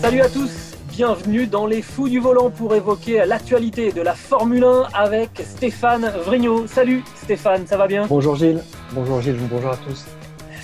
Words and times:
Salut 0.00 0.22
à 0.22 0.30
tous, 0.30 0.76
bienvenue 0.88 1.46
dans 1.46 1.66
les 1.66 1.82
fous 1.82 2.08
du 2.08 2.20
volant 2.20 2.48
pour 2.48 2.74
évoquer 2.74 3.22
l'actualité 3.26 3.92
de 3.92 4.00
la 4.00 4.14
Formule 4.14 4.64
1 4.64 4.88
avec 4.94 5.42
Stéphane 5.44 6.10
Vrignot. 6.24 6.66
Salut 6.66 7.04
Stéphane, 7.16 7.66
ça 7.66 7.76
va 7.76 7.86
bien? 7.86 8.06
Bonjour 8.06 8.34
Gilles, 8.34 8.62
bonjour 8.92 9.20
Gilles, 9.20 9.36
bonjour 9.50 9.70
à 9.70 9.76
tous. 9.76 10.06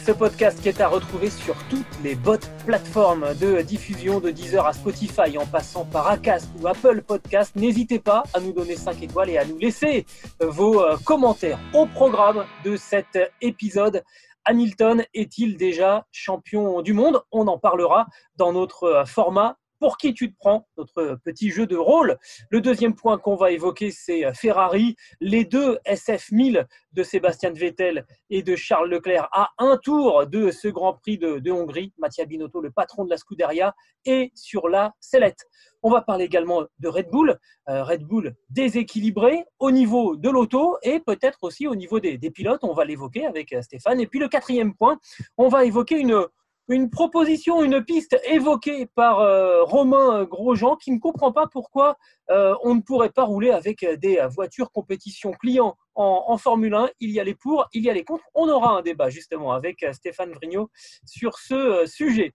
Ce 0.07 0.13
podcast 0.13 0.63
qui 0.63 0.71
est 0.71 0.81
à 0.81 0.89
retrouver 0.89 1.29
sur 1.29 1.55
toutes 1.69 1.85
les 2.03 2.15
bottes 2.15 2.51
plateformes 2.65 3.35
de 3.39 3.61
diffusion 3.61 4.21
de 4.21 4.31
Deezer 4.31 4.65
à 4.65 4.73
Spotify 4.73 5.37
en 5.37 5.45
passant 5.45 5.85
par 5.85 6.09
Acast 6.09 6.49
ou 6.59 6.67
Apple 6.67 7.03
Podcast. 7.03 7.53
N'hésitez 7.57 7.99
pas 7.99 8.23
à 8.33 8.41
nous 8.41 8.53
donner 8.53 8.77
5 8.77 9.03
étoiles 9.03 9.31
et 9.31 9.39
à 9.39 9.45
nous 9.45 9.59
laisser 9.59 10.07
vos 10.41 10.81
euh, 10.81 10.97
commentaires 11.05 11.59
au 11.75 11.85
programme 11.85 12.45
de 12.65 12.77
cet 12.77 13.19
épisode. 13.43 14.03
Hamilton 14.47 15.05
est-il 15.13 15.57
déjà 15.57 16.07
champion 16.13 16.81
du 16.81 16.93
monde? 16.93 17.23
On 17.33 17.49
en 17.49 17.59
parlera 17.59 18.07
dans 18.37 18.53
notre 18.53 18.85
euh, 18.85 19.05
format 19.05 19.59
pour 19.79 19.97
qui 19.97 20.15
tu 20.15 20.33
te 20.33 20.37
prends, 20.39 20.67
notre 20.77 21.19
petit 21.25 21.51
jeu 21.51 21.67
de 21.67 21.77
rôle? 21.77 22.19
Le 22.51 22.61
deuxième 22.61 22.95
point 22.95 23.19
qu'on 23.19 23.37
va 23.37 23.51
évoquer, 23.51 23.91
c'est 23.91 24.33
Ferrari. 24.35 24.97
Les 25.21 25.45
deux 25.45 25.79
SF1000 25.87 26.67
de 26.93 27.03
Sébastien 27.03 27.51
Vettel 27.51 28.07
et 28.31 28.43
de 28.43 28.57
Charles 28.57 28.89
Leclerc 28.89 29.29
à 29.33 29.51
un 29.59 29.77
tour 29.77 30.27
de 30.27 30.51
ce 30.51 30.69
Grand 30.69 30.95
Prix 30.95 31.19
de, 31.19 31.51
Hongrie. 31.51 31.93
Mattia 31.99 32.25
Binotto, 32.25 32.61
le 32.61 32.71
patron 32.71 33.05
de 33.05 33.11
la 33.11 33.17
Scuderia, 33.17 33.75
est 34.05 34.31
sur 34.35 34.69
la 34.69 34.95
sellette. 35.01 35.45
On 35.83 35.91
va 35.91 36.01
parler 36.01 36.25
également 36.25 36.65
de 36.79 36.89
Red 36.89 37.11
Bull. 37.11 37.39
Euh, 37.69 37.85
Red 37.85 38.03
Bull 38.03 38.35
déséquilibré 38.51 39.45
au 39.59 39.71
niveau 39.71 40.17
de 40.17 40.31
l'auto 40.31 40.79
et 40.83 41.01
peut-être 41.01 41.39
aussi 41.43 41.69
au 41.69 41.75
niveau 41.75 42.01
des, 42.01 42.19
des 42.19 42.31
pilotes. 42.31 42.65
On 42.65 42.75
va 42.75 42.85
l'évoquer 42.85 43.27
avec 43.27 43.55
Stéphane. 43.61 44.01
Et 44.01 44.07
puis 44.07 44.19
le 44.19 44.29
quatrième 44.29 44.75
point, 44.75 44.99
on 45.37 45.49
va 45.49 45.65
évoquer 45.65 45.99
une, 45.99 46.27
une 46.69 46.91
proposition, 46.91 47.63
une 47.63 47.85
piste 47.85 48.19
évoquée 48.29 48.87
par 48.87 49.21
euh, 49.21 49.63
Romain 49.63 50.25
Grosjean 50.25 50.77
qui 50.77 50.91
ne 50.91 50.99
comprend 50.99 51.33
pas 51.33 51.47
pourquoi 51.47 51.97
euh, 52.31 52.55
on 52.63 52.75
ne 52.75 52.81
pourrait 52.81 53.11
pas 53.11 53.25
rouler 53.25 53.51
avec 53.51 53.85
des 53.85 54.27
voitures 54.31 54.73
compétition 54.73 55.33
client 55.33 55.77
en, 55.95 56.37
Formule 56.39 56.75
1. 56.75 56.91
Il 57.01 57.11
y 57.11 57.21
a 57.21 57.25
les 57.25 57.35
pour, 57.35 57.67
il 57.73 57.83
y 57.85 57.91
a 57.91 57.93
les 57.93 58.05
contre. 58.05 58.25
On 58.35 58.49
aura 58.49 58.77
un 58.77 58.83
débat 58.83 59.11
justement 59.11 59.53
avec 59.53 59.87
Stéphane 59.93 60.33
Vrignot 60.33 60.71
sur 61.05 61.39
ce 61.39 61.55
euh, 61.55 61.87
sujet. 61.87 62.35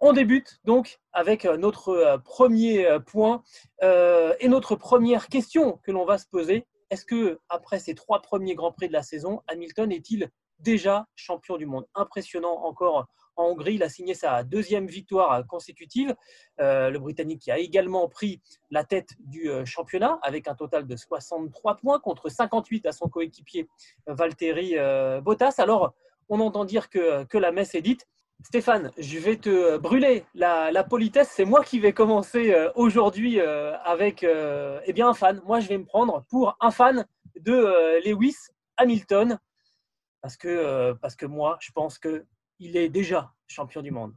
On 0.00 0.12
débute 0.12 0.58
donc 0.64 0.98
avec 1.12 1.44
notre 1.44 2.20
premier 2.24 2.98
point 3.06 3.44
et 3.82 4.48
notre 4.48 4.74
première 4.74 5.28
question 5.28 5.78
que 5.84 5.92
l'on 5.92 6.04
va 6.04 6.18
se 6.18 6.26
poser. 6.26 6.66
Est-ce 6.90 7.04
que 7.04 7.38
après 7.48 7.78
ces 7.78 7.94
trois 7.94 8.20
premiers 8.20 8.56
grands 8.56 8.72
prix 8.72 8.88
de 8.88 8.92
la 8.92 9.04
saison, 9.04 9.42
Hamilton 9.46 9.92
est-il 9.92 10.28
déjà 10.58 11.06
champion 11.14 11.56
du 11.56 11.66
monde? 11.66 11.86
Impressionnant 11.94 12.64
encore 12.64 13.06
en 13.36 13.44
Hongrie. 13.44 13.74
Il 13.74 13.82
a 13.82 13.88
signé 13.88 14.14
sa 14.14 14.42
deuxième 14.42 14.86
victoire 14.86 15.46
consécutive. 15.46 16.14
Euh, 16.60 16.90
le 16.90 16.98
Britannique 16.98 17.42
qui 17.42 17.50
a 17.50 17.58
également 17.58 18.08
pris 18.08 18.40
la 18.70 18.84
tête 18.84 19.10
du 19.20 19.50
euh, 19.50 19.64
championnat 19.64 20.18
avec 20.22 20.48
un 20.48 20.54
total 20.54 20.86
de 20.86 20.96
63 20.96 21.76
points 21.76 21.98
contre 21.98 22.28
58 22.28 22.86
à 22.86 22.92
son 22.92 23.08
coéquipier 23.08 23.68
Valtteri 24.06 24.72
euh, 24.76 25.20
Bottas. 25.20 25.54
Alors, 25.58 25.94
on 26.28 26.40
entend 26.40 26.64
dire 26.64 26.88
que, 26.88 27.24
que 27.24 27.38
la 27.38 27.52
messe 27.52 27.74
est 27.74 27.82
dite. 27.82 28.06
Stéphane, 28.44 28.90
je 28.98 29.18
vais 29.18 29.36
te 29.36 29.76
brûler 29.76 30.24
la, 30.34 30.84
politesse. 30.84 31.30
C'est 31.30 31.44
moi 31.44 31.62
qui 31.62 31.78
vais 31.78 31.92
commencer 31.92 32.52
aujourd'hui 32.74 33.38
avec 33.40 34.24
eh 34.24 34.92
bien 34.92 35.10
un 35.10 35.14
fan. 35.14 35.40
Moi, 35.44 35.60
je 35.60 35.68
vais 35.68 35.78
me 35.78 35.84
prendre 35.84 36.24
pour 36.28 36.56
un 36.60 36.72
fan 36.72 37.06
de 37.38 38.02
Lewis 38.04 38.34
Hamilton 38.78 39.38
parce 40.22 40.36
que, 40.36 40.92
parce 40.94 41.14
que 41.14 41.26
moi, 41.26 41.56
je 41.60 41.70
pense 41.70 41.98
que 41.98 42.24
il 42.62 42.76
est 42.76 42.88
déjà 42.88 43.32
champion 43.48 43.82
du 43.82 43.90
monde. 43.90 44.14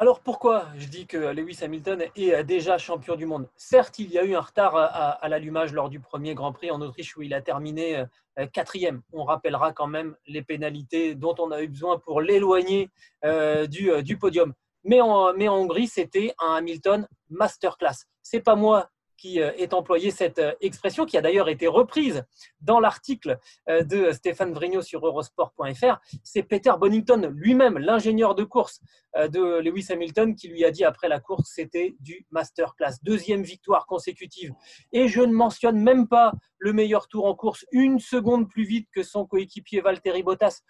Alors 0.00 0.20
pourquoi 0.20 0.66
je 0.76 0.86
dis 0.86 1.08
que 1.08 1.16
Lewis 1.16 1.58
Hamilton 1.60 2.04
est 2.14 2.44
déjà 2.44 2.78
champion 2.78 3.16
du 3.16 3.26
monde? 3.26 3.48
Certes, 3.56 3.98
il 3.98 4.12
y 4.12 4.18
a 4.18 4.24
eu 4.24 4.36
un 4.36 4.40
retard 4.40 4.76
à, 4.76 5.28
l'allumage 5.28 5.72
lors 5.72 5.88
du 5.88 5.98
premier 5.98 6.36
Grand 6.36 6.52
Prix 6.52 6.70
en 6.70 6.80
Autriche 6.80 7.16
où 7.16 7.22
il 7.22 7.34
a 7.34 7.42
terminé 7.42 8.06
euh, 8.38 8.46
quatrième. 8.46 9.02
On 9.12 9.24
rappellera 9.24 9.72
quand 9.72 9.88
même 9.88 10.14
les 10.28 10.42
pénalités 10.42 11.16
dont 11.16 11.34
on 11.40 11.50
a 11.50 11.60
eu 11.62 11.66
besoin 11.66 11.98
pour 11.98 12.20
l'éloigner 12.20 12.90
euh, 13.24 13.66
euh, 13.88 14.02
du, 14.02 14.16
podium. 14.16 14.54
Mais 14.84 15.00
en, 15.00 15.34
mais 15.34 15.48
en 15.48 15.56
Hongrie, 15.56 15.88
c'était 15.88 16.32
un 16.38 16.54
Hamilton 16.54 17.08
masterclass. 17.28 18.06
C'est 18.22 18.40
pas 18.40 18.54
moi 18.54 18.88
qui 19.18 19.42
euh, 19.42 19.52
est 19.56 19.74
employé 19.74 20.10
cette 20.10 20.38
euh, 20.38 20.54
expression, 20.62 21.04
qui 21.04 21.18
a 21.18 21.20
d'ailleurs 21.20 21.50
été 21.50 21.66
reprise 21.66 22.24
dans 22.62 22.80
l'article 22.80 23.38
euh, 23.68 23.82
de 23.82 24.12
Stéphane 24.12 24.54
Vrignot 24.54 24.80
sur 24.80 25.04
eurosport.fr. 25.06 26.00
C'est 26.22 26.44
Peter 26.44 26.72
Bonington 26.78 27.30
lui-même, 27.34 27.76
l'ingénieur 27.76 28.34
de 28.34 28.44
course 28.44 28.80
de 29.16 29.58
Lewis 29.58 29.86
Hamilton, 29.90 30.36
qui 30.36 30.48
lui 30.48 30.64
a 30.64 30.70
dit 30.70 30.84
après 30.84 31.08
la 31.08 31.18
course, 31.18 31.50
c'était 31.52 31.96
du 31.98 32.24
masterclass. 32.30 32.98
Deuxième 33.02 33.42
victoire 33.42 33.86
consécutive. 33.86 34.52
Et 34.92 35.08
je 35.08 35.22
ne 35.22 35.32
mentionne 35.32 35.80
même 35.82 36.06
pas 36.06 36.32
le 36.58 36.72
meilleur 36.72 37.08
tour 37.08 37.24
en 37.24 37.34
course, 37.34 37.64
une 37.72 37.98
seconde 37.98 38.48
plus 38.48 38.64
vite 38.64 38.88
que 38.94 39.02
son 39.02 39.26
coéquipier 39.26 39.80
Valtteri 39.80 40.22
Bottas 40.22 40.60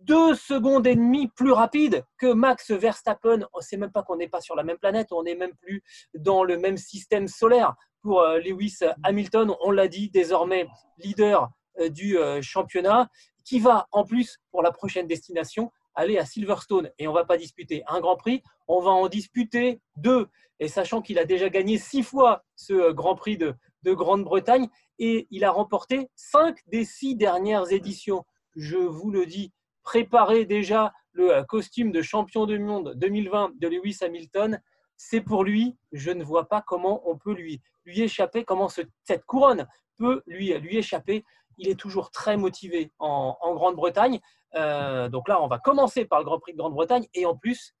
deux 0.00 0.34
secondes 0.34 0.86
et 0.86 0.94
demie 0.94 1.28
plus 1.28 1.52
rapide 1.52 2.04
que 2.18 2.32
Max 2.32 2.70
Verstappen. 2.70 3.40
On 3.52 3.58
ne 3.58 3.62
sait 3.62 3.76
même 3.76 3.90
pas 3.90 4.02
qu'on 4.02 4.16
n'est 4.16 4.28
pas 4.28 4.40
sur 4.40 4.54
la 4.54 4.62
même 4.62 4.78
planète, 4.78 5.08
on 5.12 5.24
n'est 5.24 5.34
même 5.34 5.54
plus 5.56 5.82
dans 6.14 6.44
le 6.44 6.56
même 6.56 6.76
système 6.76 7.28
solaire 7.28 7.74
pour 8.02 8.20
euh, 8.20 8.38
Lewis 8.38 8.78
Hamilton, 9.02 9.54
on 9.60 9.70
l'a 9.70 9.88
dit, 9.88 10.10
désormais 10.10 10.66
leader 10.98 11.50
euh, 11.80 11.88
du 11.88 12.18
euh, 12.18 12.40
championnat, 12.42 13.08
qui 13.44 13.58
va 13.58 13.86
en 13.92 14.04
plus 14.04 14.38
pour 14.50 14.62
la 14.62 14.72
prochaine 14.72 15.06
destination 15.06 15.70
aller 15.94 16.18
à 16.18 16.24
Silverstone. 16.24 16.90
Et 16.98 17.08
on 17.08 17.12
ne 17.12 17.18
va 17.18 17.24
pas 17.24 17.36
disputer 17.36 17.82
un 17.88 18.00
Grand 18.00 18.16
Prix, 18.16 18.42
on 18.68 18.80
va 18.80 18.90
en 18.90 19.08
disputer 19.08 19.80
deux. 19.96 20.28
Et 20.60 20.68
sachant 20.68 21.02
qu'il 21.02 21.18
a 21.18 21.24
déjà 21.24 21.48
gagné 21.48 21.78
six 21.78 22.02
fois 22.02 22.44
ce 22.56 22.92
Grand 22.92 23.14
Prix 23.14 23.36
de, 23.36 23.54
de 23.82 23.92
Grande-Bretagne 23.92 24.68
et 24.98 25.26
il 25.30 25.44
a 25.44 25.50
remporté 25.50 26.10
cinq 26.14 26.58
des 26.68 26.84
six 26.84 27.14
dernières 27.16 27.72
éditions. 27.72 28.24
Je 28.56 28.76
vous 28.76 29.10
le 29.10 29.26
dis, 29.26 29.52
préparez 29.82 30.44
déjà 30.44 30.92
le 31.12 31.42
costume 31.44 31.90
de 31.90 32.02
champion 32.02 32.46
du 32.46 32.58
monde 32.58 32.94
2020 32.96 33.58
de 33.58 33.68
Lewis 33.68 33.98
Hamilton 34.02 34.60
c'est 34.98 35.22
pour 35.22 35.44
lui. 35.44 35.78
Je 35.92 36.10
ne 36.10 36.22
vois 36.22 36.48
pas 36.48 36.60
comment 36.60 37.08
on 37.08 37.16
peut 37.16 37.32
lui, 37.32 37.62
lui 37.86 38.02
échapper, 38.02 38.44
comment 38.44 38.68
cette 38.68 39.24
couronne 39.24 39.66
peut 39.96 40.22
lui, 40.26 40.52
lui 40.58 40.76
échapper. 40.76 41.24
Il 41.56 41.68
est 41.68 41.78
toujours 41.78 42.10
très 42.10 42.36
motivé 42.36 42.92
en, 42.98 43.54
Grande-Bretagne. 43.54 44.20
Euh, 44.54 45.08
donc 45.08 45.28
là, 45.28 45.42
on 45.42 45.48
va 45.48 45.58
commencer 45.58 46.04
par 46.04 46.18
le 46.18 46.24
Grand 46.24 46.38
Prix 46.38 46.52
de 46.52 46.58
Grande-Bretagne. 46.58 47.06
Et 47.14 47.26
en 47.26 47.36
plus, 47.36 47.74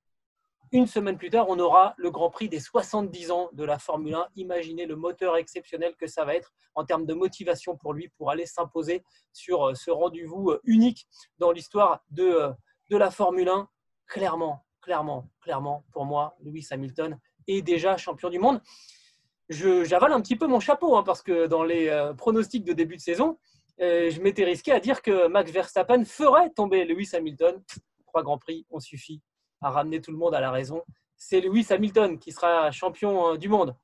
une 0.70 0.86
semaine 0.86 1.16
plus 1.16 1.30
tard, 1.30 1.46
on 1.48 1.58
aura 1.58 1.94
le 1.96 2.10
Grand 2.10 2.30
Prix 2.30 2.48
des 2.48 2.60
70 2.60 3.30
ans 3.30 3.48
de 3.52 3.64
la 3.64 3.78
Formule 3.78 4.14
1. 4.14 4.28
Imaginez 4.36 4.86
le 4.86 4.96
moteur 4.96 5.36
exceptionnel 5.36 5.94
que 5.96 6.06
ça 6.06 6.24
va 6.24 6.34
être 6.34 6.52
en 6.74 6.84
termes 6.84 7.06
de 7.06 7.14
motivation 7.14 7.76
pour 7.76 7.94
lui 7.94 8.08
pour 8.16 8.30
aller 8.30 8.46
s'imposer 8.46 9.02
sur 9.32 9.68
euh, 9.68 9.74
ce 9.74 9.90
rendez-vous 9.90 10.50
euh, 10.50 10.60
unique 10.64 11.08
dans 11.38 11.50
l'histoire 11.50 12.00
de, 12.10 12.52
de 12.90 12.96
la 12.96 13.10
Formule 13.10 13.48
1. 13.48 13.68
Clairement, 14.06 14.64
clairement, 14.88 15.28
clairement, 15.42 15.84
pour 15.92 16.06
moi, 16.06 16.34
Lewis 16.42 16.66
Hamilton 16.70 17.18
est 17.46 17.60
déjà 17.60 17.98
champion 17.98 18.30
du 18.30 18.38
monde. 18.38 18.62
J'avale 19.50 20.12
un 20.12 20.20
petit 20.22 20.34
peu 20.34 20.46
mon 20.46 20.60
chapeau 20.60 20.96
hein, 20.96 21.02
parce 21.02 21.20
que 21.20 21.46
dans 21.46 21.62
les 21.62 21.88
euh, 21.88 22.14
pronostics 22.14 22.64
de 22.64 22.72
début 22.72 22.96
de 22.96 23.02
saison, 23.02 23.38
euh, 23.82 24.08
je 24.10 24.18
m'étais 24.22 24.44
risqué 24.44 24.72
à 24.72 24.80
dire 24.80 25.02
que 25.02 25.28
Max 25.28 25.50
Verstappen 25.50 26.06
ferait 26.06 26.48
tomber 26.48 26.86
Lewis 26.86 27.10
Hamilton. 27.12 27.62
Trois 28.06 28.22
grands 28.22 28.38
prix 28.38 28.66
ont 28.70 28.80
suffi 28.80 29.20
à 29.60 29.68
ramener 29.68 30.00
tout 30.00 30.10
le 30.10 30.16
monde 30.16 30.34
à 30.34 30.40
la 30.40 30.50
raison. 30.50 30.82
C'est 31.18 31.42
Lewis 31.42 31.66
Hamilton 31.68 32.18
qui 32.18 32.32
sera 32.32 32.70
champion 32.70 33.34
euh, 33.34 33.36
du 33.36 33.50
monde. 33.50 33.76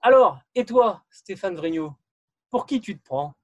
Alors, 0.00 0.38
et 0.54 0.64
toi, 0.64 1.02
Stéphane 1.10 1.56
Vrignot, 1.56 1.92
pour 2.50 2.66
qui 2.66 2.80
tu 2.80 2.96
te 2.96 3.02
prends? 3.02 3.34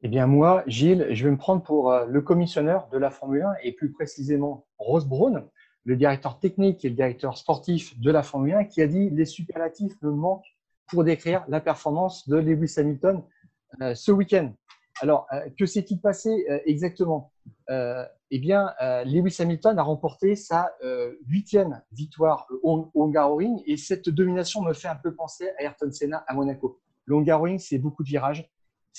Eh 0.00 0.08
bien, 0.08 0.26
moi, 0.26 0.62
Gilles, 0.66 1.08
je 1.10 1.24
vais 1.24 1.30
me 1.30 1.36
prendre 1.36 1.62
pour 1.62 1.92
le 2.06 2.22
commissionneur 2.22 2.88
de 2.88 2.96
la 2.96 3.10
Formule 3.10 3.42
1 3.42 3.54
et 3.64 3.72
plus 3.72 3.92
précisément 3.92 4.66
Rose 4.86 5.06
Brown, 5.06 5.44
le 5.84 5.96
directeur 5.96 6.38
technique 6.38 6.84
et 6.84 6.88
le 6.88 6.94
directeur 6.94 7.36
sportif 7.36 7.98
de 7.98 8.10
la 8.10 8.22
Formule 8.22 8.54
1, 8.54 8.64
qui 8.64 8.82
a 8.82 8.86
dit 8.86 9.10
les 9.10 9.24
superlatifs 9.24 10.00
me 10.02 10.10
manquent 10.10 10.56
pour 10.88 11.04
décrire 11.04 11.44
la 11.48 11.60
performance 11.60 12.28
de 12.28 12.36
Lewis 12.36 12.74
Hamilton 12.76 13.22
euh, 13.80 13.94
ce 13.94 14.12
week-end. 14.12 14.52
Alors, 15.02 15.28
que 15.58 15.66
s'est-il 15.66 16.00
passé 16.00 16.46
exactement? 16.64 17.30
Eh 17.68 18.38
bien, 18.38 18.72
Lewis 19.04 19.36
Hamilton 19.38 19.78
a 19.78 19.82
remporté 19.82 20.36
sa 20.36 20.70
huitième 21.26 21.82
victoire 21.92 22.46
au, 22.62 22.90
Hungaroring 22.94 23.62
et 23.66 23.76
cette 23.76 24.08
domination 24.08 24.62
me 24.62 24.72
fait 24.72 24.88
un 24.88 24.96
peu 24.96 25.14
penser 25.14 25.50
à 25.58 25.64
Ayrton 25.64 25.92
Senna 25.92 26.24
à 26.26 26.32
Monaco. 26.32 26.80
Le 27.04 27.14
Hungaroring, 27.16 27.58
c'est 27.58 27.76
beaucoup 27.76 28.04
de 28.04 28.08
virages, 28.08 28.48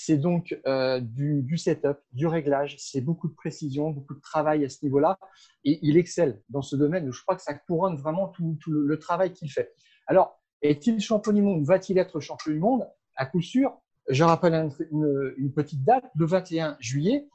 c'est 0.00 0.16
donc 0.16 0.56
du, 1.00 1.42
du, 1.42 1.58
setup, 1.58 1.98
du 2.12 2.28
réglage, 2.28 2.76
c'est 2.78 3.00
beaucoup 3.00 3.26
de 3.26 3.34
précision, 3.34 3.90
beaucoup 3.90 4.14
de 4.14 4.20
travail 4.20 4.64
à 4.64 4.68
ce 4.68 4.84
niveau-là. 4.84 5.18
Et 5.64 5.80
il 5.82 5.96
excelle 5.96 6.40
dans 6.50 6.62
ce 6.62 6.76
domaine. 6.76 7.10
Je 7.10 7.20
crois 7.20 7.34
que 7.34 7.42
ça 7.42 7.54
couronne 7.54 7.96
vraiment 7.96 8.28
tout, 8.28 8.56
le, 8.68 8.96
travail 9.00 9.32
qu'il 9.32 9.50
fait. 9.50 9.74
Alors, 10.06 10.40
est-il 10.62 11.00
champion 11.00 11.32
du 11.32 11.42
monde? 11.42 11.64
Va-t-il 11.64 11.98
être 11.98 12.20
champion 12.20 12.52
du 12.52 12.60
monde? 12.60 12.88
À 13.16 13.26
coup 13.26 13.42
sûr. 13.42 13.76
Je 14.08 14.22
rappelle 14.22 14.70
une, 14.92 15.52
petite 15.52 15.82
date, 15.82 16.04
le 16.14 16.26
21 16.26 16.76
juillet 16.78 17.26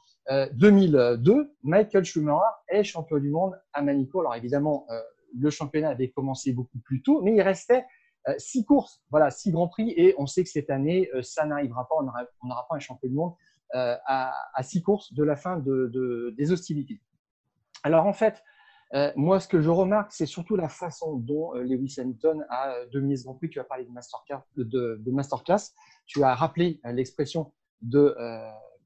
2002, 0.54 1.52
Michael 1.64 2.04
Schumacher 2.04 2.48
est 2.68 2.82
champion 2.82 3.18
du 3.18 3.28
monde 3.28 3.60
à 3.74 3.82
Manico. 3.82 4.20
Alors 4.20 4.36
évidemment, 4.36 4.86
le 5.38 5.50
championnat 5.50 5.90
avait 5.90 6.08
commencé 6.08 6.52
beaucoup 6.52 6.78
plus 6.78 7.02
tôt, 7.02 7.20
mais 7.22 7.34
il 7.34 7.42
restait 7.42 7.84
euh, 7.84 7.84
six 8.38 8.64
courses, 8.64 9.02
voilà, 9.10 9.30
six 9.30 9.52
grands 9.52 9.68
prix, 9.68 9.92
et 9.96 10.14
on 10.18 10.26
sait 10.26 10.44
que 10.44 10.50
cette 10.50 10.70
année, 10.70 11.10
euh, 11.14 11.22
ça 11.22 11.44
n'arrivera 11.46 11.86
pas, 11.88 11.94
on 11.96 12.46
n'aura 12.48 12.66
pas 12.68 12.76
un 12.76 12.80
champion 12.80 13.08
du 13.08 13.14
monde 13.14 13.34
euh, 13.74 13.96
à, 14.06 14.62
six 14.62 14.82
courses 14.82 15.12
de 15.12 15.22
la 15.24 15.36
fin 15.36 15.58
des 15.58 16.52
hostilités. 16.52 17.00
Alors 17.82 18.06
en 18.06 18.12
fait, 18.12 18.42
moi, 19.16 19.40
ce 19.40 19.48
que 19.48 19.60
je 19.60 19.70
remarque, 19.70 20.12
c'est 20.12 20.26
surtout 20.26 20.54
la 20.54 20.68
façon 20.68 21.16
dont 21.16 21.52
Lewis 21.54 21.96
Hamilton 21.98 22.46
a 22.48 22.76
dominé 22.92 23.16
ce 23.16 23.24
Grand 23.24 23.34
Prix. 23.34 23.50
Tu 23.50 23.58
as 23.58 23.64
parlé 23.64 23.84
de, 23.84 23.90
masterclass, 23.90 24.42
de, 24.56 25.10
masterclass. 25.10 25.72
Tu 26.06 26.22
as 26.22 26.32
rappelé 26.32 26.80
l'expression 26.84 27.52
de 27.82 28.14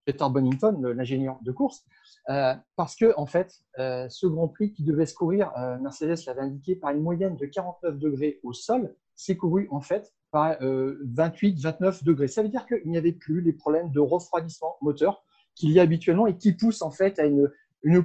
Peter 0.07 0.25
Bonington, 0.31 0.81
l'ingénieur 0.97 1.39
de 1.43 1.53
course, 1.53 1.85
parce 2.25 2.97
que 2.97 3.13
en 3.19 3.27
fait, 3.27 3.53
ce 3.77 4.27
Grand 4.27 4.49
Prix 4.49 4.73
qui 4.73 4.83
devait 4.83 5.05
se 5.05 5.15
courir, 5.15 5.53
Mercedes 5.83 6.25
l'avait 6.27 6.41
indiqué, 6.41 6.75
par 6.75 6.93
une 6.93 7.03
moyenne 7.03 7.37
de 7.37 7.45
49 7.45 7.99
degrés 7.99 8.41
au 8.43 8.55
sol, 8.55 8.97
c'est 9.19 9.37
couru 9.37 9.69
en 9.71 9.81
fait 9.81 10.15
par 10.31 10.53
28-29 10.61 11.83
euh, 11.83 11.93
degrés. 12.03 12.29
Ça 12.29 12.43
veut 12.43 12.49
dire 12.49 12.67
qu'il 12.67 12.89
n'y 12.89 12.97
avait 12.97 13.13
plus 13.13 13.41
les 13.41 13.53
problèmes 13.53 13.91
de 13.91 14.01
refroidissement 14.01 14.77
moteur 14.81 15.25
qu'il 15.55 15.73
y 15.73 15.81
a 15.81 15.83
habituellement 15.83 16.29
et 16.29 16.39
qui 16.39 16.53
poussent 16.53 16.83
en 16.83 16.93
fait 16.93 17.19
à 17.19 17.27
une, 17.27 17.51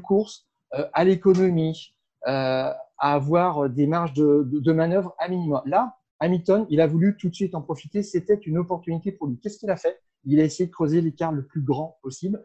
course 0.02 0.48
euh, 0.74 0.88
à 0.92 1.04
l'économie, 1.04 1.96
euh, 2.26 2.72
à 2.98 3.14
avoir 3.14 3.70
des 3.70 3.86
marges 3.86 4.14
de, 4.14 4.74
manœuvre 4.74 5.14
à 5.20 5.28
minimum. 5.28 5.62
Là, 5.66 5.96
Hamilton, 6.20 6.66
il 6.70 6.82
a 6.82 6.88
voulu 6.88 7.16
tout 7.16 7.30
de 7.30 7.36
suite 7.36 7.54
en 7.54 7.62
profiter. 7.62 8.02
C'était 8.02 8.34
une 8.34 8.58
opportunité 8.58 9.12
pour 9.12 9.28
lui. 9.28 9.38
Qu'est-ce 9.40 9.60
qu'il 9.60 9.70
a 9.70 9.78
fait? 9.78 10.02
Il 10.26 10.40
a 10.40 10.44
essayé 10.44 10.66
de 10.66 10.72
creuser 10.74 11.00
l'écart 11.02 11.32
le 11.32 11.46
plus 11.46 11.62
grand 11.62 12.00
possible 12.02 12.44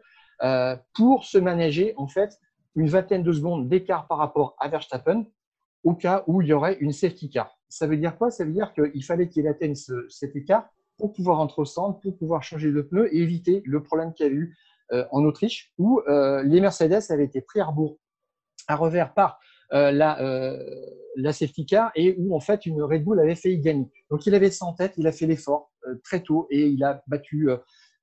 pour 0.93 1.25
se 1.25 1.37
manager 1.37 1.93
en 1.97 2.07
fait 2.07 2.39
une 2.75 2.87
vingtaine 2.87 3.23
de 3.23 3.33
secondes 3.33 3.67
d'écart 3.67 4.07
par 4.07 4.19
rapport 4.19 4.55
à 4.59 4.67
Verstappen 4.69 5.25
au 5.83 5.95
cas 5.95 6.23
où 6.27 6.41
il 6.41 6.49
y 6.49 6.53
aurait 6.53 6.77
une 6.79 6.91
safety 6.91 7.29
car. 7.29 7.58
Ça 7.69 7.85
veut 7.85 7.97
dire 7.97 8.17
quoi? 8.17 8.31
Ça 8.31 8.43
veut 8.43 8.51
dire 8.51 8.73
qu'il 8.73 9.03
fallait 9.03 9.29
qu'il 9.29 9.47
atteigne 9.47 9.75
cet 9.75 10.35
écart 10.35 10.67
pour 10.97 11.13
pouvoir 11.13 11.39
entrer 11.39 11.61
au 11.61 11.65
centre, 11.65 11.99
pour 12.01 12.17
pouvoir 12.17 12.43
changer 12.43 12.71
de 12.71 12.81
pneu 12.81 13.07
et 13.13 13.21
éviter 13.21 13.61
le 13.65 13.81
problème 13.81 14.13
qu'il 14.13 14.25
y 14.25 14.29
a 14.29 14.31
eu 14.31 14.57
euh, 14.91 15.05
en 15.11 15.23
Autriche, 15.23 15.71
où 15.77 16.01
euh, 16.07 16.43
les 16.43 16.59
Mercedes 16.61 17.01
avaient 17.09 17.25
été 17.25 17.41
pris 17.41 17.59
à 17.59 17.65
rebours, 17.65 17.99
à 18.67 18.75
revers 18.75 19.13
par 19.13 19.39
euh, 19.71 19.91
la, 19.91 20.19
la 21.15 21.31
safety 21.31 21.65
car 21.67 21.91
et 21.95 22.15
où 22.17 22.35
en 22.35 22.39
fait 22.39 22.65
une 22.65 22.81
Red 22.81 23.03
Bull 23.03 23.19
avait 23.19 23.35
failli 23.35 23.59
gagner. 23.59 23.89
Donc 24.09 24.25
il 24.25 24.33
avait 24.33 24.49
ça 24.49 24.65
en 24.65 24.73
tête, 24.73 24.93
il 24.97 25.07
a 25.07 25.11
fait 25.11 25.27
l'effort 25.27 25.71
très 26.03 26.21
tôt 26.21 26.47
et 26.49 26.67
il 26.67 26.83
a 26.83 27.03
battu 27.07 27.49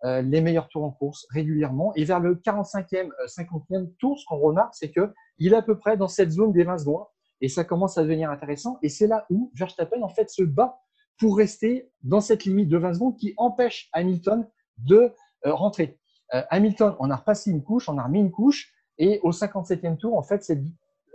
les 0.04 0.40
meilleurs 0.40 0.69
tours 0.69 0.84
en 0.84 0.92
course 0.92 1.26
régulièrement. 1.30 1.92
Et 1.96 2.04
vers 2.04 2.20
le 2.20 2.36
45e, 2.36 3.10
50e 3.26 3.92
tour, 3.98 4.19
ce 4.19 4.24
qu'on 4.26 4.38
remarque, 4.38 4.74
c'est 4.74 4.92
qu'il 4.92 5.52
est 5.52 5.56
à 5.56 5.62
peu 5.62 5.76
près 5.76 5.96
dans 5.96 6.08
cette 6.08 6.30
zone 6.30 6.52
des 6.52 6.62
20 6.62 6.78
secondes 6.78 7.04
et 7.40 7.48
ça 7.48 7.64
commence 7.64 7.98
à 7.98 8.02
devenir 8.02 8.30
intéressant. 8.30 8.78
Et 8.82 8.88
c'est 8.88 9.06
là 9.06 9.26
où 9.30 9.50
Verstappen 9.54 10.02
en 10.02 10.08
fait 10.08 10.30
se 10.30 10.42
bat 10.42 10.78
pour 11.18 11.36
rester 11.36 11.90
dans 12.02 12.20
cette 12.20 12.44
limite 12.44 12.68
de 12.68 12.76
20 12.76 12.94
secondes 12.94 13.16
qui 13.16 13.34
empêche 13.36 13.88
Hamilton 13.92 14.46
de 14.78 15.12
euh, 15.46 15.54
rentrer. 15.54 15.98
Euh, 16.34 16.42
Hamilton 16.50 16.94
on 16.98 17.10
a 17.10 17.16
repassé 17.16 17.50
une 17.50 17.62
couche, 17.62 17.88
on 17.88 17.98
a 17.98 18.04
remis 18.04 18.20
une 18.20 18.30
couche, 18.30 18.72
et 18.98 19.20
au 19.22 19.30
57e 19.30 19.96
tour, 19.96 20.16
en 20.16 20.22
fait, 20.22 20.50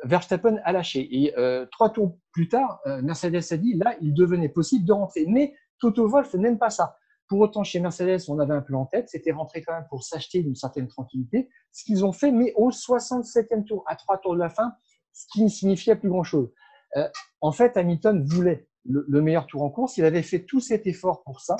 Verstappen 0.03 0.57
a 0.63 0.71
lâché. 0.71 1.07
Et 1.11 1.37
euh, 1.37 1.65
trois 1.71 1.89
tours 1.89 2.17
plus 2.31 2.47
tard, 2.47 2.79
Mercedes 3.03 3.41
a 3.51 3.57
dit 3.57 3.73
là, 3.73 3.95
il 4.01 4.13
devenait 4.13 4.49
possible 4.49 4.85
de 4.85 4.93
rentrer. 4.93 5.25
Mais 5.27 5.55
Toto 5.79 6.07
Wolff 6.07 6.33
n'aime 6.35 6.59
pas 6.59 6.69
ça. 6.69 6.95
Pour 7.27 7.39
autant, 7.39 7.63
chez 7.63 7.79
Mercedes, 7.79 8.19
on 8.27 8.39
avait 8.39 8.53
un 8.53 8.61
peu 8.61 8.75
en 8.75 8.85
tête, 8.85 9.07
c'était 9.07 9.31
rentrer 9.31 9.61
quand 9.61 9.73
même 9.73 9.85
pour 9.89 10.03
s'acheter 10.03 10.43
d'une 10.43 10.55
certaine 10.55 10.87
tranquillité. 10.87 11.49
Ce 11.71 11.85
qu'ils 11.85 12.03
ont 12.03 12.11
fait, 12.11 12.29
mais 12.29 12.51
au 12.57 12.71
67e 12.71 13.63
tour, 13.63 13.83
à 13.87 13.95
trois 13.95 14.17
tours 14.17 14.33
de 14.33 14.39
la 14.39 14.49
fin, 14.49 14.73
ce 15.21 15.27
qui 15.31 15.43
ne 15.43 15.49
signifiait 15.49 15.95
plus 15.95 16.09
grand-chose. 16.09 16.51
Euh, 16.97 17.07
en 17.41 17.51
fait, 17.51 17.77
Hamilton 17.77 18.23
voulait 18.25 18.67
le, 18.85 19.21
meilleur 19.21 19.45
tour 19.47 19.61
en 19.61 19.69
course. 19.69 19.97
Il 19.97 20.05
avait 20.05 20.23
fait 20.23 20.43
tout 20.45 20.59
cet 20.59 20.87
effort 20.87 21.23
pour 21.23 21.41
ça. 21.41 21.57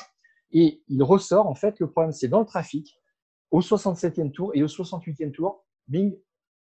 Et 0.52 0.82
il 0.88 1.04
ressort, 1.04 1.48
en 1.48 1.56
fait, 1.56 1.80
le 1.80 1.90
problème, 1.90 2.12
c'est 2.12 2.28
dans 2.28 2.40
le 2.40 2.46
trafic, 2.46 3.00
au 3.52 3.62
67e 3.62 4.32
tour 4.32 4.52
et 4.54 4.64
au 4.64 4.68
68e 4.68 5.32
tour, 5.32 5.66
bing, 5.88 6.18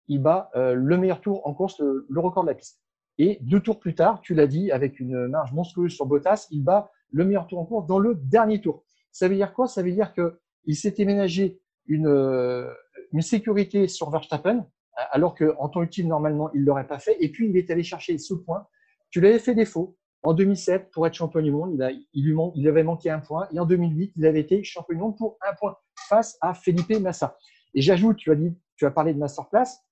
il 0.08 0.22
bat 0.22 0.50
euh, 0.54 0.74
le 0.74 0.96
meilleur 0.96 1.20
tour 1.20 1.46
en 1.46 1.54
course, 1.54 1.80
le, 1.80 2.20
record 2.20 2.44
de 2.44 2.48
la 2.48 2.54
piste. 2.54 2.80
Et 3.18 3.38
deux 3.42 3.60
tours 3.60 3.78
plus 3.78 3.94
tard, 3.94 4.20
tu 4.20 4.34
l'as 4.34 4.46
dit, 4.46 4.70
avec 4.70 5.00
une 5.00 5.28
marge 5.28 5.52
monstrueuse 5.52 5.92
sur 5.92 6.06
Bottas, 6.06 6.46
il 6.50 6.62
bat 6.62 6.90
le 7.10 7.24
meilleur 7.24 7.46
tour 7.46 7.58
en 7.58 7.66
course 7.66 7.86
dans 7.86 7.98
le 7.98 8.14
dernier 8.14 8.60
tour. 8.60 8.84
Ça 9.12 9.28
veut 9.28 9.34
dire 9.34 9.52
quoi? 9.52 9.66
Ça 9.66 9.82
veut 9.82 9.92
dire 9.92 10.12
qu'il 10.14 10.76
s'était 10.76 11.04
ménagé 11.04 11.60
euh, 11.90 12.72
une 13.12 13.22
sécurité 13.22 13.88
sur 13.88 14.10
Verstappen 14.10 14.66
alors 14.96 15.34
qu'en 15.34 15.68
temps 15.68 15.82
utile, 15.82 16.08
normalement, 16.08 16.50
il 16.54 16.62
ne 16.62 16.66
l'aurait 16.66 16.86
pas 16.86 16.98
fait. 16.98 17.16
Et 17.20 17.30
puis, 17.30 17.48
il 17.48 17.56
est 17.56 17.70
allé 17.70 17.82
chercher 17.82 18.16
ce 18.18 18.34
point. 18.34 18.66
Tu 19.10 19.20
l'avais 19.20 19.38
fait 19.38 19.54
défaut 19.54 19.96
en 20.22 20.34
2007 20.34 20.90
pour 20.90 21.06
être 21.06 21.14
champion 21.14 21.40
du 21.40 21.50
monde. 21.50 21.78
Il, 22.14 22.24
lui 22.24 22.36
il 22.54 22.68
avait 22.68 22.82
manqué 22.82 23.10
un 23.10 23.20
point. 23.20 23.48
Et 23.52 23.60
en 23.60 23.66
2008, 23.66 24.12
il 24.16 24.26
avait 24.26 24.40
été 24.40 24.62
champion 24.64 24.94
du 24.94 25.00
monde 25.00 25.16
pour 25.16 25.38
un 25.46 25.54
point 25.54 25.76
face 26.08 26.36
à 26.40 26.54
Felipe 26.54 26.98
Massa. 27.00 27.36
Et 27.74 27.82
j'ajoute, 27.82 28.16
tu 28.16 28.30
as, 28.30 28.34
dit, 28.34 28.56
tu 28.76 28.86
as 28.86 28.90
parlé 28.90 29.12
de 29.12 29.18
masterclass. 29.18 29.82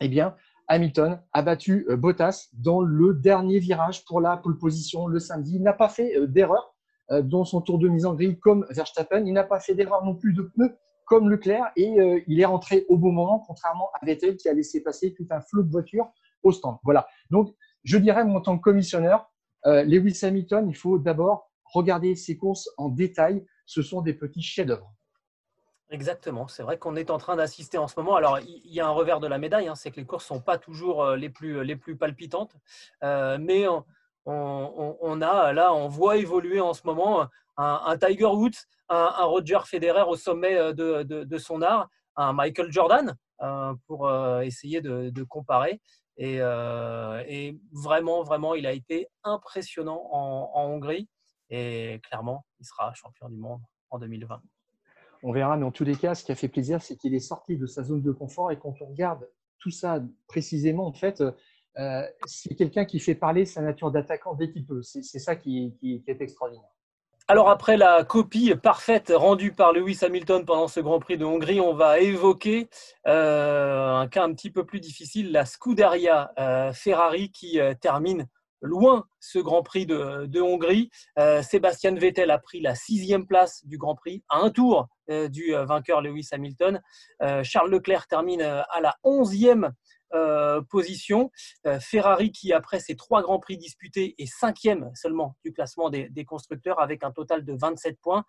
Eh 0.00 0.08
bien, 0.08 0.34
Hamilton 0.68 1.20
a 1.32 1.42
battu 1.42 1.84
euh, 1.90 1.96
Bottas 1.96 2.48
dans 2.52 2.80
le 2.80 3.14
dernier 3.14 3.58
virage 3.58 4.04
pour 4.04 4.20
la 4.20 4.36
pole 4.36 4.56
position 4.56 5.06
le 5.06 5.18
samedi. 5.18 5.56
Il 5.56 5.62
n'a 5.62 5.72
pas 5.72 5.88
fait 5.88 6.16
euh, 6.16 6.26
d'erreur 6.26 6.74
euh, 7.10 7.22
dans 7.22 7.44
son 7.44 7.60
tour 7.60 7.78
de 7.78 7.88
mise 7.88 8.06
en 8.06 8.14
grille 8.14 8.38
comme 8.38 8.66
Verstappen. 8.70 9.24
Il 9.26 9.32
n'a 9.32 9.44
pas 9.44 9.60
fait 9.60 9.74
d'erreur 9.74 10.04
non 10.04 10.14
plus 10.14 10.32
de 10.32 10.42
pneus 10.42 10.76
comme 11.10 11.28
Leclerc 11.28 11.72
et 11.74 11.98
euh, 11.98 12.20
il 12.28 12.40
est 12.40 12.44
rentré 12.44 12.86
au 12.88 12.96
bon 12.96 13.10
moment, 13.10 13.40
contrairement 13.44 13.90
à 14.00 14.06
Vettel 14.06 14.36
qui 14.36 14.48
a 14.48 14.54
laissé 14.54 14.80
passer 14.80 15.12
tout 15.12 15.26
un 15.30 15.40
flot 15.40 15.64
de 15.64 15.70
voitures 15.70 16.08
au 16.44 16.52
stand. 16.52 16.76
Voilà. 16.84 17.08
Donc, 17.30 17.52
je 17.82 17.98
dirais, 17.98 18.24
moi, 18.24 18.38
en 18.38 18.42
tant 18.42 18.56
que 18.56 18.62
commissionneur, 18.62 19.28
euh, 19.66 19.82
Lewis 19.82 20.20
Hamilton, 20.22 20.68
il 20.68 20.76
faut 20.76 21.00
d'abord 21.00 21.50
regarder 21.64 22.14
ses 22.14 22.36
courses 22.36 22.70
en 22.76 22.88
détail. 22.88 23.44
Ce 23.66 23.82
sont 23.82 24.02
des 24.02 24.14
petits 24.14 24.40
chefs-d'œuvre. 24.40 24.94
Exactement, 25.90 26.46
c'est 26.46 26.62
vrai 26.62 26.78
qu'on 26.78 26.94
est 26.94 27.10
en 27.10 27.18
train 27.18 27.34
d'assister 27.34 27.76
en 27.76 27.88
ce 27.88 27.98
moment. 27.98 28.14
Alors, 28.14 28.38
il 28.38 28.72
y 28.72 28.78
a 28.78 28.86
un 28.86 28.90
revers 28.90 29.18
de 29.18 29.26
la 29.26 29.38
médaille, 29.38 29.66
hein, 29.66 29.74
c'est 29.74 29.90
que 29.90 29.96
les 29.96 30.06
courses 30.06 30.26
sont 30.26 30.40
pas 30.40 30.58
toujours 30.58 31.02
euh, 31.02 31.16
les 31.16 31.28
plus, 31.28 31.64
les 31.64 31.74
plus 31.74 31.96
palpitantes, 31.96 32.54
mais 33.02 33.66
on, 34.26 35.22
a 35.22 35.52
là, 35.52 35.74
on 35.74 35.88
voit 35.88 36.18
évoluer 36.18 36.60
en 36.60 36.72
ce 36.72 36.82
moment 36.84 37.26
un, 37.60 37.98
Tiger 37.98 38.26
Woods, 38.26 38.66
un, 38.88 39.24
Roger 39.24 39.58
Federer 39.64 40.02
au 40.02 40.16
sommet 40.16 40.56
euh, 40.56 40.72
de, 40.72 41.38
son 41.38 41.62
art, 41.62 41.88
un 42.16 42.32
Michael 42.32 42.72
Jordan, 42.72 43.14
euh, 43.42 43.74
pour 43.86 44.08
euh, 44.08 44.40
essayer 44.40 44.80
de, 44.80 45.22
comparer. 45.24 45.80
Et, 46.16 46.38
vraiment, 47.72 48.22
vraiment, 48.22 48.54
il 48.54 48.66
a 48.66 48.72
été 48.72 49.08
impressionnant 49.24 50.08
en, 50.10 50.66
Hongrie. 50.68 51.08
Et 51.50 52.00
clairement, 52.04 52.44
il 52.60 52.66
sera 52.66 52.94
champion 52.94 53.28
du 53.28 53.36
monde 53.36 53.60
en 53.90 53.98
2020. 53.98 54.40
On 55.22 55.32
verra, 55.32 55.56
mais 55.56 55.66
en 55.66 55.72
tous 55.72 55.84
les 55.84 55.96
cas, 55.96 56.14
ce 56.14 56.24
qui 56.24 56.32
a 56.32 56.34
fait 56.34 56.48
plaisir, 56.48 56.80
c'est 56.80 56.96
qu'il 56.96 57.14
est 57.14 57.20
sorti 57.20 57.58
de 57.58 57.66
sa 57.66 57.82
zone 57.82 58.02
de 58.02 58.12
confort. 58.12 58.52
Et 58.52 58.58
quand 58.58 58.74
on 58.80 58.86
regarde 58.86 59.28
tout 59.58 59.70
ça 59.70 60.00
précisément, 60.28 60.86
en 60.86 60.92
fait, 60.92 61.22
c'est 62.26 62.54
quelqu'un 62.54 62.84
qui 62.84 63.00
fait 63.00 63.14
parler 63.14 63.44
sa 63.44 63.60
nature 63.60 63.90
d'attaquant 63.90 64.34
dès 64.34 64.50
qu'il 64.50 64.64
peut. 64.64 64.82
C'est 64.82 65.02
ça 65.02 65.36
qui, 65.36 65.74
est 65.82 66.20
extraordinaire. 66.20 66.70
Alors 67.30 67.48
après 67.48 67.76
la 67.76 68.02
copie 68.02 68.52
parfaite 68.60 69.12
rendue 69.14 69.52
par 69.52 69.72
Lewis 69.72 70.00
Hamilton 70.02 70.44
pendant 70.44 70.66
ce 70.66 70.80
Grand 70.80 70.98
Prix 70.98 71.16
de 71.16 71.24
Hongrie, 71.24 71.60
on 71.60 71.74
va 71.74 72.00
évoquer 72.00 72.68
euh, 73.06 73.94
un 73.94 74.08
cas 74.08 74.24
un 74.24 74.34
petit 74.34 74.50
peu 74.50 74.66
plus 74.66 74.80
difficile, 74.80 75.30
la 75.30 75.44
Scuderia 75.44 76.32
euh, 76.40 76.72
Ferrari 76.72 77.30
qui 77.30 77.60
euh, 77.60 77.72
termine 77.80 78.26
loin 78.62 79.04
ce 79.20 79.38
Grand 79.38 79.62
Prix 79.62 79.86
de, 79.86 80.40
Hongrie. 80.40 80.90
Sébastien 81.42 81.94
Vettel 81.94 82.32
a 82.32 82.38
pris 82.38 82.60
la 82.60 82.74
sixième 82.74 83.28
place 83.28 83.64
du 83.64 83.78
Grand 83.78 83.94
Prix 83.94 84.24
à 84.28 84.38
un 84.38 84.50
tour 84.50 84.88
du 85.08 85.52
vainqueur 85.52 86.02
Lewis 86.02 86.28
Hamilton. 86.32 86.82
Charles 87.42 87.70
Leclerc 87.70 88.06
termine 88.06 88.42
à 88.42 88.80
la 88.82 88.96
onzième 89.02 89.72
euh, 90.12 90.60
position. 90.62 91.30
Euh, 91.66 91.78
Ferrari 91.80 92.32
qui, 92.32 92.52
après 92.52 92.80
ses 92.80 92.96
trois 92.96 93.22
grands 93.22 93.38
prix 93.38 93.56
disputés, 93.56 94.14
est 94.18 94.26
cinquième 94.26 94.90
seulement 94.94 95.36
du 95.44 95.52
classement 95.52 95.90
des, 95.90 96.24
constructeurs 96.24 96.80
avec 96.80 97.04
un 97.04 97.12
total 97.12 97.44
de 97.44 97.56
27 97.58 97.98
points. 98.00 98.24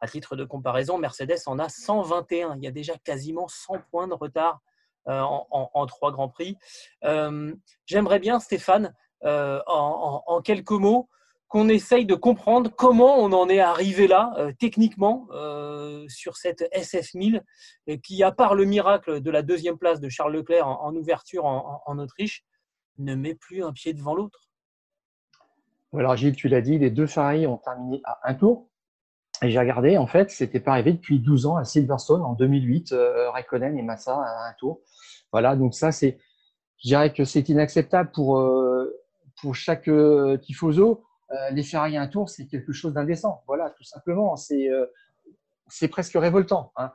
À 0.00 0.08
titre 0.08 0.36
de 0.36 0.44
comparaison, 0.44 0.98
Mercedes 0.98 1.38
en 1.46 1.58
a 1.58 1.68
121. 1.68 2.56
Il 2.56 2.64
y 2.64 2.66
a 2.66 2.70
déjà 2.70 2.98
quasiment 2.98 3.48
100 3.48 3.78
points 3.90 4.08
de 4.08 4.14
retard 4.14 4.60
en, 5.06 5.86
trois 5.86 6.12
Grands 6.12 6.28
Prix. 6.28 6.56
J'aimerais 7.86 8.18
bien, 8.18 8.40
Stéphane, 8.40 8.92
en, 9.22 10.42
quelques 10.44 10.72
mots, 10.72 11.08
qu'on 11.52 11.68
essaye 11.68 12.06
de 12.06 12.14
comprendre 12.14 12.70
comment 12.74 13.18
on 13.18 13.30
en 13.32 13.46
est 13.50 13.60
arrivé 13.60 14.06
là, 14.06 14.34
techniquement, 14.58 15.28
sur 16.08 16.38
cette 16.38 16.62
SF1000, 16.74 17.42
qui, 18.02 18.22
à 18.22 18.32
part 18.32 18.54
le 18.54 18.64
miracle 18.64 19.20
de 19.20 19.30
la 19.30 19.42
deuxième 19.42 19.76
place 19.76 20.00
de 20.00 20.08
Charles 20.08 20.32
Leclerc 20.32 20.66
en, 20.66 20.96
ouverture 20.96 21.44
en, 21.44 21.98
Autriche, 21.98 22.42
ne 22.96 23.14
met 23.14 23.34
plus 23.34 23.62
un 23.62 23.72
pied 23.74 23.92
devant 23.92 24.14
l'autre. 24.14 24.48
Alors 25.92 26.16
Gilles, 26.16 26.34
tu 26.34 26.48
l'as 26.48 26.62
dit, 26.62 26.78
les 26.78 26.88
deux 26.88 27.06
Ferrari 27.06 27.46
ont 27.46 27.58
terminé 27.58 28.00
à 28.04 28.18
un 28.24 28.32
tour. 28.32 28.70
Et 29.42 29.50
j'ai 29.50 29.58
regardé, 29.58 29.98
en 29.98 30.06
fait, 30.06 30.30
c'était 30.30 30.60
pas 30.60 30.70
arrivé 30.72 30.94
depuis 30.94 31.20
12 31.20 31.44
ans 31.44 31.56
à 31.56 31.66
Silverstone 31.66 32.22
en 32.22 32.32
2008, 32.32 32.92
euh, 32.92 33.28
Raikkonen 33.28 33.76
et 33.78 33.82
Massa 33.82 34.14
à 34.14 34.48
un 34.48 34.54
tour. 34.58 34.80
Voilà, 35.32 35.54
donc 35.54 35.74
ça, 35.74 35.92
c'est, 35.92 36.16
je 36.82 36.88
dirais 36.88 37.12
que 37.12 37.26
c'est 37.26 37.46
inacceptable 37.50 38.10
pour, 38.10 38.38
euh, 38.38 38.90
pour 39.42 39.54
chaque 39.54 39.88
euh, 39.88 40.38
tifoso. 40.38 41.04
Euh, 41.32 41.50
les 41.50 41.62
Ferrari 41.62 41.96
à 41.96 42.02
un 42.02 42.08
tour, 42.08 42.28
c'est 42.28 42.46
quelque 42.46 42.72
chose 42.72 42.94
d'indécent. 42.94 43.42
Voilà, 43.46 43.70
tout 43.70 43.84
simplement. 43.84 44.36
C'est, 44.36 44.68
euh, 44.70 44.86
presque 45.90 46.14
révoltant. 46.14 46.72
Hein. 46.76 46.92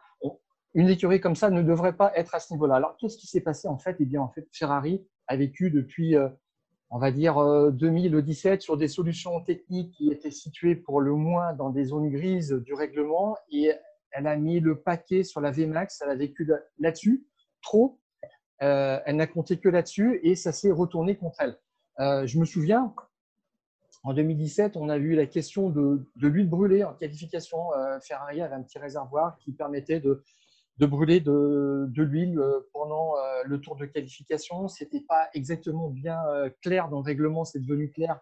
une 0.73 0.89
écurie 0.89 1.19
comme 1.19 1.35
ça 1.35 1.49
ne 1.49 1.63
devrait 1.63 1.93
pas 1.93 2.11
être 2.15 2.35
à 2.35 2.39
ce 2.39 2.53
niveau-là. 2.53 2.75
Alors, 2.75 2.95
qu'est-ce 2.97 3.17
qui 3.17 3.25
s'est 3.25 3.41
passé 3.41 3.67
en 3.67 3.77
fait? 3.77 3.95
Eh 3.99 4.05
bien, 4.05 4.21
en 4.21 4.29
fait, 4.29 4.47
Ferrari 4.51 5.03
a 5.27 5.35
vécu 5.35 5.71
depuis 5.71 6.15
on 6.89 6.99
va 6.99 7.11
dire 7.11 7.35
2017 7.71 8.61
sur 8.61 8.77
des 8.77 8.87
solutions 8.87 9.41
techniques 9.41 9.95
qui 9.95 10.11
étaient 10.11 10.31
situées 10.31 10.75
pour 10.75 11.01
le 11.01 11.13
moins 11.13 11.53
dans 11.53 11.71
des 11.71 11.85
zones 11.85 12.11
grises 12.11 12.51
du 12.51 12.75
règlement 12.75 13.35
et 13.49 13.73
elle 14.11 14.27
a 14.27 14.35
mis 14.35 14.59
le 14.59 14.79
paquet 14.79 15.23
sur 15.23 15.41
la 15.41 15.51
VMAX, 15.51 16.01
elle 16.01 16.11
a 16.11 16.15
vécu 16.15 16.49
là-dessus 16.79 17.25
trop, 17.61 17.99
euh, 18.61 18.99
elle 19.05 19.17
n'a 19.17 19.27
compté 19.27 19.57
que 19.57 19.69
là-dessus 19.69 20.19
et 20.23 20.35
ça 20.35 20.51
s'est 20.51 20.71
retourné 20.71 21.15
contre 21.15 21.37
elle. 21.39 21.57
Euh, 21.99 22.25
je 22.25 22.39
me 22.39 22.45
souviens, 22.45 22.93
en 24.07 24.13
2017, 24.13 24.77
on 24.77 24.87
a 24.87 24.95
eu 24.95 25.15
la 25.15 25.25
question 25.25 25.69
de, 25.69 26.01
l'huile 26.15 26.47
brûlée 26.47 26.85
en 26.85 26.93
qualification. 26.93 27.73
Euh, 27.73 27.99
Ferrari 27.99 28.41
avait 28.41 28.55
un 28.55 28.63
petit 28.63 28.79
réservoir 28.79 29.37
qui 29.39 29.51
permettait 29.51 29.99
de, 29.99 30.23
brûler 30.79 31.19
de, 31.19 31.91
l'huile 31.93 32.39
euh, 32.39 32.61
pendant 32.71 33.17
euh, 33.17 33.43
le 33.45 33.59
tour 33.59 33.75
de 33.75 33.85
qualification. 33.85 34.69
Ce 34.69 34.81
n'était 34.81 35.01
pas 35.01 35.27
exactement 35.33 35.89
bien 35.89 36.21
clair 36.61 36.87
dans 36.87 36.99
le 36.99 37.03
règlement, 37.03 37.43
c'est 37.43 37.59
devenu 37.59 37.91
clair 37.91 38.17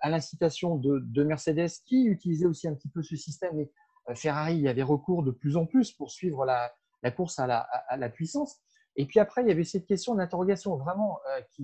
à 0.00 0.10
l'incitation 0.10 0.74
de, 0.76 1.22
Mercedes 1.22 1.70
qui 1.86 2.06
utilisait 2.06 2.46
aussi 2.46 2.66
un 2.66 2.74
petit 2.74 2.88
peu 2.88 3.00
ce 3.00 3.14
système. 3.14 3.66
Ferrari 4.16 4.56
y 4.56 4.68
avait 4.68 4.82
recours 4.82 5.22
de 5.22 5.30
plus 5.30 5.56
en 5.56 5.64
plus 5.64 5.92
pour 5.92 6.10
suivre 6.10 6.44
la, 6.44 6.72
course 7.12 7.38
à 7.38 7.46
la, 7.46 8.08
puissance. 8.08 8.56
Et 8.96 9.06
puis 9.06 9.20
après, 9.20 9.42
il 9.42 9.48
y 9.48 9.52
avait 9.52 9.62
cette 9.62 9.86
question 9.86 10.16
d'interrogation 10.16 10.74
vraiment 10.76 11.20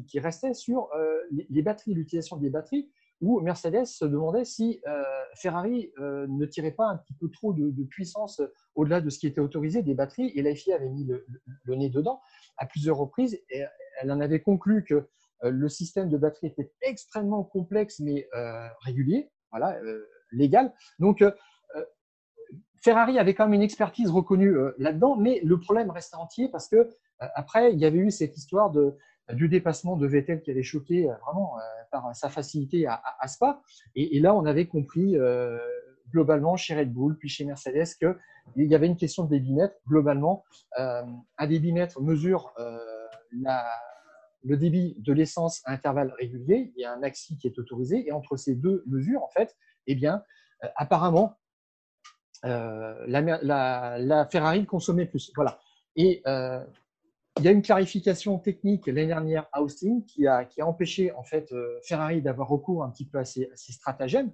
qui, 0.06 0.20
restait 0.20 0.54
sur 0.54 0.88
les 1.32 1.62
batteries, 1.62 1.94
l'utilisation 1.94 2.36
des 2.36 2.50
batteries 2.50 2.88
où 3.20 3.40
Mercedes 3.40 3.86
se 3.86 4.04
demandait 4.04 4.44
si 4.44 4.80
euh, 4.86 5.02
Ferrari 5.34 5.90
euh, 5.98 6.26
ne 6.28 6.44
tirait 6.46 6.72
pas 6.72 6.86
un 6.86 6.96
petit 6.96 7.14
peu 7.14 7.30
trop 7.30 7.52
de, 7.52 7.72
puissance 7.84 8.42
au-delà 8.74 9.00
de 9.00 9.08
ce 9.10 9.18
qui 9.18 9.26
était 9.26 9.40
autorisé 9.40 9.82
des 9.82 9.94
batteries. 9.94 10.32
Et 10.34 10.42
la 10.42 10.54
FIA 10.54 10.76
avait 10.76 10.88
mis 10.88 11.04
le, 11.04 11.24
nez 11.74 11.88
dedans 11.88 12.20
à 12.58 12.66
plusieurs 12.66 12.98
reprises. 12.98 13.40
Et 13.50 13.64
elle 14.00 14.12
en 14.12 14.20
avait 14.20 14.40
conclu 14.40 14.84
que 14.84 14.94
euh, 15.44 15.50
le 15.50 15.68
système 15.68 16.08
de 16.08 16.18
batterie 16.18 16.48
était 16.48 16.72
extrêmement 16.82 17.44
complexe 17.44 18.00
mais 18.00 18.28
régulier, 18.84 19.30
voilà, 19.50 19.78
légal. 20.32 20.72
Donc 20.98 21.24
Ferrari 22.82 23.18
avait 23.18 23.34
quand 23.34 23.44
même 23.44 23.54
une 23.54 23.62
expertise 23.62 24.10
reconnue 24.10 24.54
là-dedans, 24.78 25.16
mais 25.16 25.40
le 25.42 25.58
problème 25.58 25.90
restait 25.90 26.16
entier 26.16 26.48
parce 26.50 26.68
que 26.68 26.90
après 27.18 27.72
il 27.72 27.78
y 27.78 27.86
avait 27.86 27.98
eu 27.98 28.10
cette 28.10 28.36
histoire 28.36 28.70
de 28.70 28.96
du 29.34 29.48
dépassement 29.48 29.96
de 29.96 30.06
Vettel 30.06 30.40
qui 30.42 30.50
avait 30.50 30.62
choqué 30.62 31.08
euh, 31.08 31.14
vraiment 31.24 31.58
euh, 31.58 31.60
par 31.90 32.14
sa 32.14 32.28
facilité 32.28 32.86
à, 32.86 33.26
Spa. 33.26 33.60
Et, 33.94 34.20
là, 34.20 34.34
on 34.34 34.44
avait 34.44 34.66
compris 34.66 35.16
euh, 35.16 35.58
globalement 36.10 36.56
chez 36.56 36.76
Red 36.76 36.92
Bull, 36.92 37.16
puis 37.18 37.28
chez 37.28 37.44
Mercedes, 37.44 37.94
qu'il 37.98 38.66
y 38.66 38.74
avait 38.74 38.86
une 38.86 38.96
question 38.96 39.24
de 39.24 39.30
débitmètre. 39.30 39.74
Globalement, 39.88 40.44
un 40.76 41.46
débitmètre 41.46 42.00
mesure 42.00 42.52
le 44.44 44.56
débit 44.56 44.94
de 44.98 45.12
l'essence 45.12 45.62
à 45.64 45.72
intervalles 45.72 46.12
réguliers. 46.18 46.72
Il 46.76 46.82
y 46.82 46.84
a 46.84 46.92
un 46.92 47.02
axi 47.02 47.38
qui 47.38 47.48
est 47.48 47.58
autorisé. 47.58 48.06
Et 48.06 48.12
entre 48.12 48.36
ces 48.36 48.54
deux 48.54 48.84
mesures, 48.86 49.22
en 49.22 49.30
fait, 49.30 49.56
eh 49.86 49.94
bien, 49.94 50.22
apparemment, 50.76 51.38
la, 52.42 53.06
la, 53.08 54.26
Ferrari 54.26 54.66
consommait 54.66 55.06
plus. 55.06 55.32
Voilà. 55.34 55.58
Et 55.96 56.22
il 57.38 57.44
y 57.44 57.48
a 57.48 57.50
une 57.50 57.62
clarification 57.62 58.38
technique 58.38 58.86
l'année 58.86 59.06
dernière 59.06 59.46
à 59.52 59.62
Austin 59.62 60.00
qui 60.06 60.26
a, 60.26 60.44
qui 60.44 60.60
a 60.60 60.66
empêché 60.66 61.12
en 61.12 61.22
fait 61.22 61.52
euh, 61.52 61.78
Ferrari 61.84 62.22
d'avoir 62.22 62.48
recours 62.48 62.82
un 62.82 62.90
petit 62.90 63.06
peu 63.06 63.18
à 63.18 63.24
ces, 63.24 63.50
stratagèmes. 63.56 64.32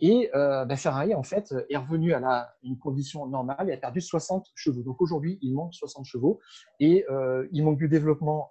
Et 0.00 0.28
ben, 0.34 0.76
Ferrari, 0.76 1.14
en 1.14 1.22
fait, 1.22 1.54
est 1.70 1.76
revenu 1.76 2.14
à 2.14 2.20
la, 2.20 2.52
une 2.64 2.76
condition 2.76 3.26
normale 3.26 3.70
et 3.70 3.72
a 3.72 3.76
perdu 3.76 4.00
60 4.00 4.48
chevaux. 4.54 4.82
Donc 4.82 5.00
aujourd'hui, 5.00 5.38
il 5.40 5.54
manque 5.54 5.72
60 5.72 6.04
chevaux 6.04 6.40
et 6.80 7.06
euh, 7.08 7.46
il 7.52 7.64
manque 7.64 7.78
du 7.78 7.88
développement 7.88 8.50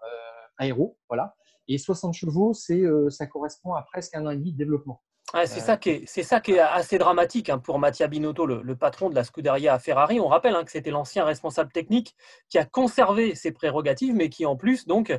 aéro. 0.57 0.97
Voilà. 1.09 1.35
Et 1.67 1.77
60 1.77 2.13
chevaux, 2.13 2.53
c'est, 2.53 2.81
ça 3.09 3.27
correspond 3.27 3.73
à 3.73 3.81
presque 3.83 4.15
un 4.15 4.25
an 4.25 4.29
et 4.29 4.37
demi 4.37 4.53
de 4.53 4.57
développement 4.57 5.01
c'est 5.45 5.61
ça 5.61 5.77
qui 5.77 5.89
est, 5.89 6.03
c'est 6.05 6.21
ça 6.21 6.39
qui 6.39 6.51
est 6.53 6.59
assez 6.59 6.99
dramatique 6.99 7.49
hein, 7.49 7.57
pour 7.57 7.79
Mattia 7.79 8.07
Binotto, 8.07 8.45
le, 8.45 8.75
patron 8.75 9.09
de 9.09 9.15
la 9.15 9.23
Scuderia 9.23 9.79
Ferrari. 9.79 10.19
On 10.19 10.27
rappelle 10.27 10.55
hein, 10.55 10.63
que 10.63 10.71
c'était 10.71 10.91
l'ancien 10.91 11.25
responsable 11.25 11.71
technique 11.71 12.15
qui 12.49 12.59
a 12.59 12.65
conservé 12.65 13.33
ses 13.33 13.51
prérogatives, 13.51 14.13
mais 14.13 14.29
qui 14.29 14.45
en 14.45 14.55
plus 14.55 14.85
donc 14.85 15.11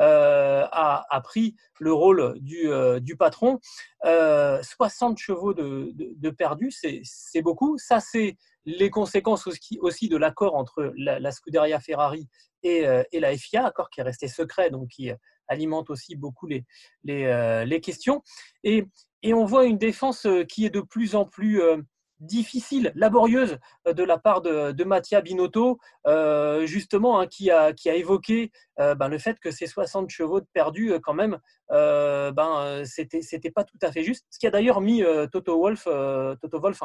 euh, 0.00 0.66
a, 0.72 1.20
pris 1.22 1.54
le 1.78 1.92
rôle 1.92 2.34
du, 2.40 2.68
euh, 2.68 2.98
patron. 3.16 3.60
60 4.02 4.06
euh, 4.06 5.14
chevaux 5.16 5.54
de, 5.54 5.92
de, 5.94 6.30
perdus, 6.30 6.72
c'est, 6.72 7.42
beaucoup. 7.42 7.78
Ça, 7.78 8.00
c'est 8.00 8.36
les 8.64 8.90
conséquences 8.90 9.48
aussi, 9.80 10.08
de 10.08 10.16
l'accord 10.16 10.56
entre 10.56 10.92
la, 10.96 11.30
Scuderia 11.30 11.78
Ferrari 11.78 12.28
et, 12.64 12.84
la 13.12 13.36
FIA, 13.36 13.66
accord 13.66 13.88
qui 13.90 14.00
est 14.00 14.04
resté 14.04 14.26
secret, 14.26 14.70
donc 14.70 14.88
qui 14.88 15.12
alimente 15.46 15.90
aussi 15.90 16.16
beaucoup 16.16 16.48
les, 16.48 17.80
questions. 17.80 18.22
Et 19.22 19.34
on 19.34 19.44
voit 19.44 19.66
une 19.66 19.78
défense 19.78 20.26
euh, 20.26 20.44
qui 20.44 20.64
est 20.64 20.70
de 20.70 20.80
plus 20.80 21.14
en 21.14 21.24
plus 21.24 21.60
euh, 21.62 21.76
difficile, 22.20 22.92
laborieuse 22.94 23.58
euh, 23.86 23.92
de 23.92 24.02
la 24.02 24.18
part 24.18 24.42
de, 24.42 24.72
de 24.72 24.84
Mattia 24.84 25.20
Binotto, 25.20 25.78
justement, 26.64 27.20
hein, 27.20 27.26
qui, 27.26 27.50
a, 27.50 27.72
évoqué 27.86 28.50
ben, 28.76 29.08
le 29.08 29.18
fait 29.18 29.38
que 29.38 29.50
ces 29.50 29.66
60 29.66 30.08
chevaux 30.10 30.40
de 30.40 30.46
perdus, 30.52 30.94
quand 31.02 31.14
même, 31.14 31.38
ben, 31.70 32.82
c'était, 32.84 33.50
pas 33.50 33.64
tout 33.64 33.78
à 33.82 33.92
fait 33.92 34.02
juste. 34.02 34.26
Ce 34.30 34.38
qui 34.38 34.46
a 34.46 34.50
d'ailleurs 34.50 34.80
mis 34.80 35.02
Toto 35.32 35.58
Wolf, 35.58 35.84
Toto 35.84 36.60
Wolf 36.60 36.82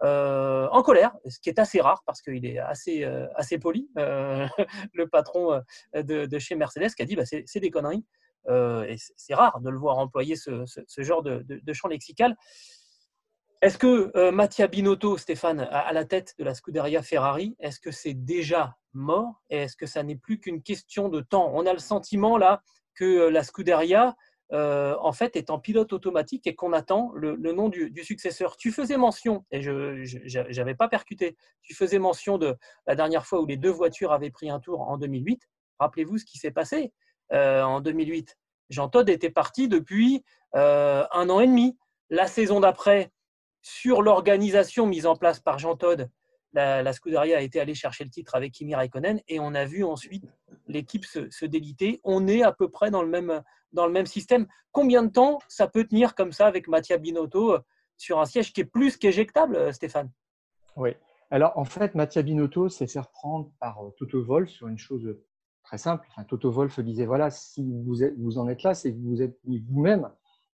en 0.00 0.82
colère, 0.82 1.12
ce 1.28 1.38
qui 1.40 1.48
est 1.48 1.58
assez 1.58 1.80
rare 1.80 2.02
parce 2.06 2.22
qu'il 2.22 2.44
est 2.46 2.58
assez, 2.58 3.04
assez 3.34 3.58
poli, 3.58 3.88
le 3.96 5.04
patron 5.06 5.60
de, 5.94 6.26
de, 6.26 6.38
chez 6.38 6.54
Mercedes, 6.54 6.94
qui 6.94 7.02
a 7.02 7.04
dit 7.04 7.16
bah, 7.16 7.26
c'est, 7.26 7.42
c'est 7.46 7.60
des 7.60 7.70
conneries. 7.70 8.04
Euh, 8.48 8.84
et 8.84 8.96
c'est 9.16 9.34
rare 9.34 9.60
de 9.60 9.70
le 9.70 9.78
voir 9.78 9.98
employer 9.98 10.36
ce, 10.36 10.64
genre 10.98 11.22
de, 11.22 11.72
champ 11.72 11.88
lexical. 11.88 12.36
Est-ce 13.60 13.78
que 13.78 14.10
euh, 14.16 14.32
Mattia 14.32 14.66
Binotto, 14.66 15.16
Stéphane, 15.16 15.60
à 15.60 15.92
la 15.92 16.04
tête 16.04 16.34
de 16.38 16.44
la 16.44 16.54
Scuderia 16.54 17.02
Ferrari, 17.02 17.54
est-ce 17.60 17.78
que 17.78 17.92
c'est 17.92 18.14
déjà 18.14 18.76
mort? 18.92 19.40
Est-ce 19.50 19.76
que 19.76 19.86
ça 19.86 20.02
n'est 20.02 20.16
plus 20.16 20.40
qu'une 20.40 20.62
question 20.62 21.08
de 21.08 21.20
temps? 21.20 21.52
On 21.54 21.64
a 21.66 21.72
le 21.72 21.78
sentiment 21.78 22.36
là 22.36 22.62
que 22.94 23.04
euh, 23.04 23.30
la 23.30 23.44
Scuderia, 23.44 24.16
en 24.50 25.12
fait, 25.12 25.34
est 25.36 25.48
en 25.48 25.58
pilote 25.58 25.94
automatique 25.94 26.46
et 26.46 26.54
qu'on 26.54 26.74
attend 26.74 27.10
le, 27.14 27.36
nom 27.36 27.70
du, 27.70 27.90
successeur. 28.04 28.58
Tu 28.58 28.70
faisais 28.70 28.98
mention, 28.98 29.46
et 29.50 29.62
je 29.62 30.58
n'avais 30.58 30.74
pas 30.74 30.88
percuté, 30.88 31.38
tu 31.62 31.74
faisais 31.74 31.98
mention 31.98 32.36
de 32.36 32.54
la 32.86 32.94
dernière 32.94 33.24
fois 33.24 33.40
où 33.40 33.46
les 33.46 33.56
deux 33.56 33.70
voitures 33.70 34.12
avaient 34.12 34.30
pris 34.30 34.50
un 34.50 34.60
tour 34.60 34.82
en 34.82 34.98
2008. 34.98 35.48
Rappelez-vous 35.78 36.18
ce 36.18 36.26
qui 36.26 36.36
s'est 36.36 36.50
passé. 36.50 36.92
Euh, 37.32 37.62
en 37.62 37.80
2008. 37.80 38.36
Jean 38.68 38.88
Todt 38.88 39.10
était 39.10 39.30
parti 39.30 39.66
depuis 39.66 40.22
euh, 40.54 41.04
un 41.12 41.30
an 41.30 41.40
et 41.40 41.46
demi. 41.46 41.78
La 42.10 42.26
saison 42.26 42.60
d'après, 42.60 43.10
sur 43.62 44.02
l'organisation 44.02 44.86
mise 44.86 45.06
en 45.06 45.16
place 45.16 45.40
par 45.40 45.58
Jean 45.58 45.76
Todt, 45.76 46.08
la, 46.52 46.92
Scuderia 46.92 47.38
a 47.38 47.40
été 47.40 47.58
allée 47.58 47.74
chercher 47.74 48.04
le 48.04 48.10
titre 48.10 48.34
avec 48.34 48.52
Kimi 48.52 48.74
Raikkonen 48.74 49.20
et 49.28 49.40
on 49.40 49.54
a 49.54 49.64
vu 49.64 49.82
ensuite 49.82 50.24
l'équipe 50.66 51.06
se, 51.06 51.46
déliter. 51.46 52.02
On 52.04 52.28
est 52.28 52.42
à 52.42 52.52
peu 52.52 52.68
près 52.68 52.90
dans 52.90 53.00
le, 53.00 53.08
même, 53.08 53.42
dans 53.72 53.86
le 53.86 53.92
même 53.92 54.04
système. 54.04 54.46
Combien 54.70 55.02
de 55.02 55.10
temps 55.10 55.38
ça 55.48 55.68
peut 55.68 55.84
tenir 55.84 56.14
comme 56.14 56.32
ça 56.32 56.46
avec 56.46 56.68
Mattia 56.68 56.98
Binotto 56.98 57.54
euh, 57.54 57.60
sur 57.96 58.20
un 58.20 58.26
siège 58.26 58.52
qui 58.52 58.60
est 58.60 58.66
plus 58.66 58.98
qu'éjectable, 58.98 59.72
Stéphane? 59.72 60.10
Oui. 60.76 60.90
Alors 61.30 61.56
en 61.56 61.64
fait, 61.64 61.94
Mattia 61.94 62.20
Binotto 62.20 62.68
s'est 62.68 62.86
fait 62.86 63.00
reprendre 63.00 63.50
par 63.58 63.80
Toto 63.96 64.22
Wolff 64.22 64.50
sur 64.50 64.68
une 64.68 64.76
chose 64.76 65.16
simple. 65.78 66.06
Toto 66.28 66.50
Wolff 66.50 66.80
disait 66.80 67.06
voilà, 67.06 67.30
si 67.30 67.62
vous, 67.62 67.96
vous 68.18 68.38
en 68.38 68.48
êtes 68.48 68.62
là, 68.62 68.74
c'est 68.74 68.92
que 68.92 68.98
vous 68.98 69.22
êtes 69.22 69.38
vous-même 69.44 70.08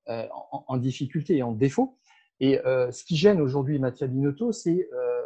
euh, 0.09 0.27
en, 0.53 0.79
difficulté 0.79 1.37
et 1.37 1.43
en 1.43 1.53
défaut. 1.53 1.99
Et 2.41 2.65
euh, 2.65 2.91
ce 2.91 3.05
qui 3.05 3.15
gêne 3.15 3.43
aujourd'hui 3.43 3.79
Mattia 3.79 4.07
Binotto, 4.07 4.53
c'est 4.53 4.89
euh, 4.95 5.21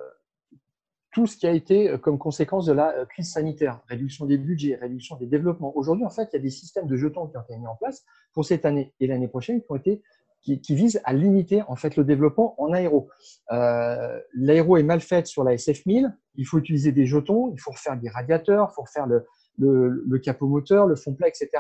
tout 1.13 1.29
ce 1.29 1.37
qui 1.37 1.47
a 1.47 1.53
été 1.53 1.97
comme 2.01 2.19
conséquence 2.19 2.67
de 2.67 2.73
la 2.73 3.07
crise 3.07 3.31
sanitaire, 3.31 3.81
réduction 3.87 4.27
des 4.27 4.39
budgets, 4.39 4.75
réduction 4.75 5.17
des 5.19 5.27
développements. 5.27 5.77
Aujourd'hui, 5.77 6.05
en 6.05 6.11
fait, 6.11 6.31
il 6.33 6.37
y 6.37 6.39
a 6.41 6.43
des 6.43 6.51
systèmes 6.51 6.89
de 6.89 6.97
jetons 6.97 7.29
qui 7.29 7.37
ont 7.37 7.43
été 7.43 7.57
mis 7.57 7.67
en 7.69 7.77
place 7.77 8.05
pour 8.33 8.45
cette 8.45 8.65
année 8.65 8.93
et 8.99 9.07
l'année 9.07 9.29
prochaine 9.29 9.61
qui 9.61 9.67
ont 9.69 9.77
été 9.77 10.03
qui, 10.41 10.61
qui 10.61 10.99
à 11.05 11.13
limiter 11.13 11.63
en 11.69 11.77
fait 11.77 11.95
le 11.95 12.03
développement 12.03 12.61
en 12.61 12.73
aéro. 12.73 13.09
L'aéro 13.51 14.79
est 14.79 14.83
mal 14.83 15.01
fait 15.01 15.29
sur 15.29 15.45
la 15.45 15.55
SF1000. 15.55 16.13
Il 16.35 16.45
faut 16.45 16.59
utiliser 16.59 16.91
des 16.91 17.07
jetons, 17.07 17.53
il 17.53 17.61
faut 17.61 17.71
refaire 17.71 17.97
des 17.97 18.09
radiateurs, 18.09 18.71
il 18.73 18.75
faut 18.75 18.83
refaire 18.83 19.07
le, 19.07 19.27
le, 19.59 20.19
capot 20.19 20.47
moteur, 20.47 20.87
le 20.87 20.97
fond 20.97 21.15
plat, 21.15 21.29
etc. 21.29 21.51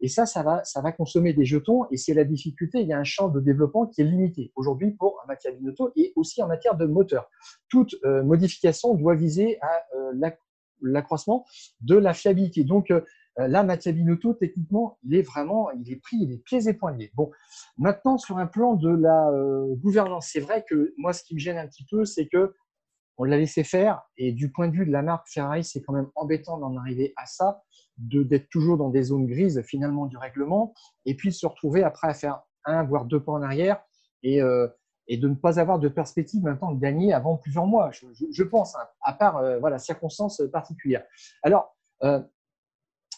Et 0.00 0.08
ça, 0.08 0.26
ça 0.26 0.42
va, 0.42 0.64
ça 0.64 0.80
va 0.80 0.92
consommer 0.92 1.32
des 1.32 1.44
jetons. 1.44 1.86
Et 1.90 1.96
c'est 1.96 2.14
la 2.14 2.24
difficulté. 2.24 2.80
Il 2.80 2.88
y 2.88 2.92
a 2.92 2.98
un 2.98 3.04
champ 3.04 3.28
de 3.28 3.40
développement 3.40 3.86
qui 3.86 4.00
est 4.00 4.04
limité 4.04 4.52
aujourd'hui 4.54 4.92
pour 4.92 5.20
en 5.22 5.26
matière 5.26 5.54
binauto 5.54 5.92
et 5.96 6.12
aussi 6.16 6.42
en 6.42 6.48
matière 6.48 6.76
de 6.76 6.86
moteur. 6.86 7.28
Toute 7.68 7.94
euh, 8.04 8.22
modification 8.22 8.94
doit 8.94 9.14
viser 9.14 9.58
à 9.60 9.82
euh, 9.96 10.32
l'accroissement 10.80 11.44
de 11.80 11.96
la 11.96 12.14
fiabilité. 12.14 12.64
Donc 12.64 12.90
euh, 12.90 13.00
là, 13.36 13.62
Mattia 13.62 13.92
Binotto, 13.92 14.34
techniquement, 14.34 14.98
il 15.04 15.14
est 15.14 15.22
vraiment, 15.22 15.70
il 15.70 15.90
est 15.90 15.96
pris, 15.96 16.18
il 16.20 16.32
est 16.32 16.38
pieds 16.38 16.68
et 16.68 16.74
poings 16.74 16.92
liés. 16.92 17.10
Bon, 17.14 17.30
maintenant 17.78 18.18
sur 18.18 18.38
un 18.38 18.46
plan 18.46 18.74
de 18.74 18.90
la 18.90 19.30
gouvernance, 19.76 20.28
c'est 20.30 20.40
vrai 20.40 20.64
que 20.68 20.92
moi, 20.98 21.14
ce 21.14 21.22
qui 21.22 21.34
me 21.34 21.38
gêne 21.38 21.56
un 21.56 21.66
petit 21.66 21.86
peu, 21.90 22.04
c'est 22.04 22.26
que 22.26 22.52
on 23.22 23.24
l'a 23.24 23.38
laissé 23.38 23.62
faire. 23.62 24.02
Et 24.16 24.32
du 24.32 24.50
point 24.50 24.66
de 24.66 24.72
vue 24.72 24.84
de 24.84 24.90
la 24.90 25.02
marque 25.02 25.28
Ferrari, 25.28 25.62
c'est 25.62 25.80
quand 25.80 25.92
même 25.92 26.08
embêtant 26.16 26.58
d'en 26.58 26.76
arriver 26.76 27.12
à 27.16 27.24
ça, 27.26 27.62
d'être 27.96 28.48
toujours 28.48 28.76
dans 28.76 28.90
des 28.90 29.04
zones 29.04 29.26
grises 29.26 29.62
finalement 29.62 30.06
du 30.06 30.16
règlement, 30.16 30.74
et 31.06 31.14
puis 31.14 31.32
se 31.32 31.46
retrouver 31.46 31.84
après 31.84 32.08
à 32.08 32.14
faire 32.14 32.40
un 32.64 32.82
voire 32.82 33.04
deux 33.04 33.22
pas 33.22 33.32
en 33.32 33.42
arrière 33.42 33.80
et, 34.24 34.42
euh, 34.42 34.66
et 35.06 35.18
de 35.18 35.28
ne 35.28 35.34
pas 35.34 35.60
avoir 35.60 35.78
de 35.78 35.88
perspective 35.88 36.42
maintenant 36.42 36.72
de 36.72 36.80
gagner 36.80 37.12
avant 37.12 37.36
plusieurs 37.36 37.66
mois. 37.66 37.92
Je, 37.92 38.42
pense, 38.42 38.74
hein, 38.74 38.86
à 39.02 39.12
part 39.12 39.36
euh, 39.36 39.60
voilà 39.60 39.78
circonstances 39.78 40.42
particulières. 40.52 41.04
Alors, 41.44 41.76
euh, 42.02 42.20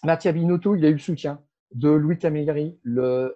Mattia 0.02 0.32
Binotto, 0.32 0.76
il 0.76 0.84
a 0.84 0.88
eu 0.88 0.94
le 0.94 0.98
soutien 0.98 1.42
de 1.72 1.88
Louis 1.88 2.18
Camilleri, 2.18 2.78
le 2.82 3.02
euh, 3.02 3.34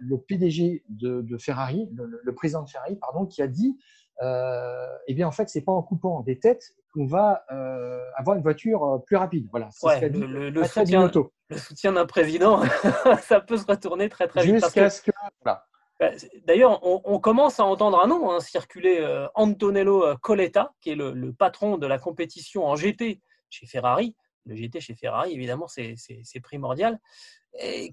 le 0.00 0.18
PDG 0.18 0.82
de, 0.88 1.20
de 1.20 1.38
Ferrari, 1.38 1.88
le, 1.92 2.34
président 2.34 2.62
de 2.62 2.70
Ferrari, 2.70 2.96
pardon, 2.96 3.26
qui 3.26 3.42
a 3.42 3.46
dit 3.46 3.78
eh 4.22 5.14
bien 5.14 5.26
en 5.26 5.32
fait 5.32 5.48
c'est 5.48 5.62
pas 5.62 5.72
en 5.72 5.82
coupant 5.82 6.20
des 6.20 6.38
têtes 6.38 6.74
qu'on 6.92 7.06
va 7.06 7.44
euh, 7.52 8.04
avoir 8.16 8.36
une 8.36 8.42
voiture 8.42 8.84
euh, 8.84 8.98
plus 8.98 9.16
rapide. 9.16 9.46
Voilà. 9.50 9.68
Ouais, 9.82 10.08
le, 10.08 10.26
le, 10.26 10.50
le, 10.50 10.64
soutien, 10.64 11.10
le, 11.48 11.56
soutien, 11.56 11.92
d'un 11.92 12.06
président, 12.06 12.62
ça 13.22 13.40
peut 13.40 13.56
se 13.56 13.66
retourner 13.66 14.08
très 14.08 14.26
très 14.26 14.44
vite. 14.44 14.56
Jusqu'à 14.56 14.90
ce 14.90 15.02
que. 15.02 15.10
Voilà. 15.42 15.64
Bah, 15.98 16.10
d'ailleurs, 16.46 16.80
on, 16.82 17.00
on, 17.04 17.20
commence 17.20 17.60
à 17.60 17.64
entendre 17.64 18.02
un 18.02 18.06
nom 18.06 18.30
hein, 18.30 18.40
circuler, 18.40 18.98
euh, 19.00 19.28
Antonello 19.34 20.16
Coletta, 20.18 20.72
qui 20.80 20.90
est 20.90 20.94
le, 20.94 21.12
le, 21.12 21.32
patron 21.32 21.76
de 21.76 21.86
la 21.86 21.98
compétition 21.98 22.66
en 22.66 22.74
GT 22.74 23.20
chez 23.50 23.66
Ferrari. 23.66 24.16
Le 24.46 24.56
GT 24.56 24.80
chez 24.80 24.94
Ferrari, 24.94 25.34
évidemment, 25.34 25.66
c'est 25.68 26.40
primordial 26.42 26.98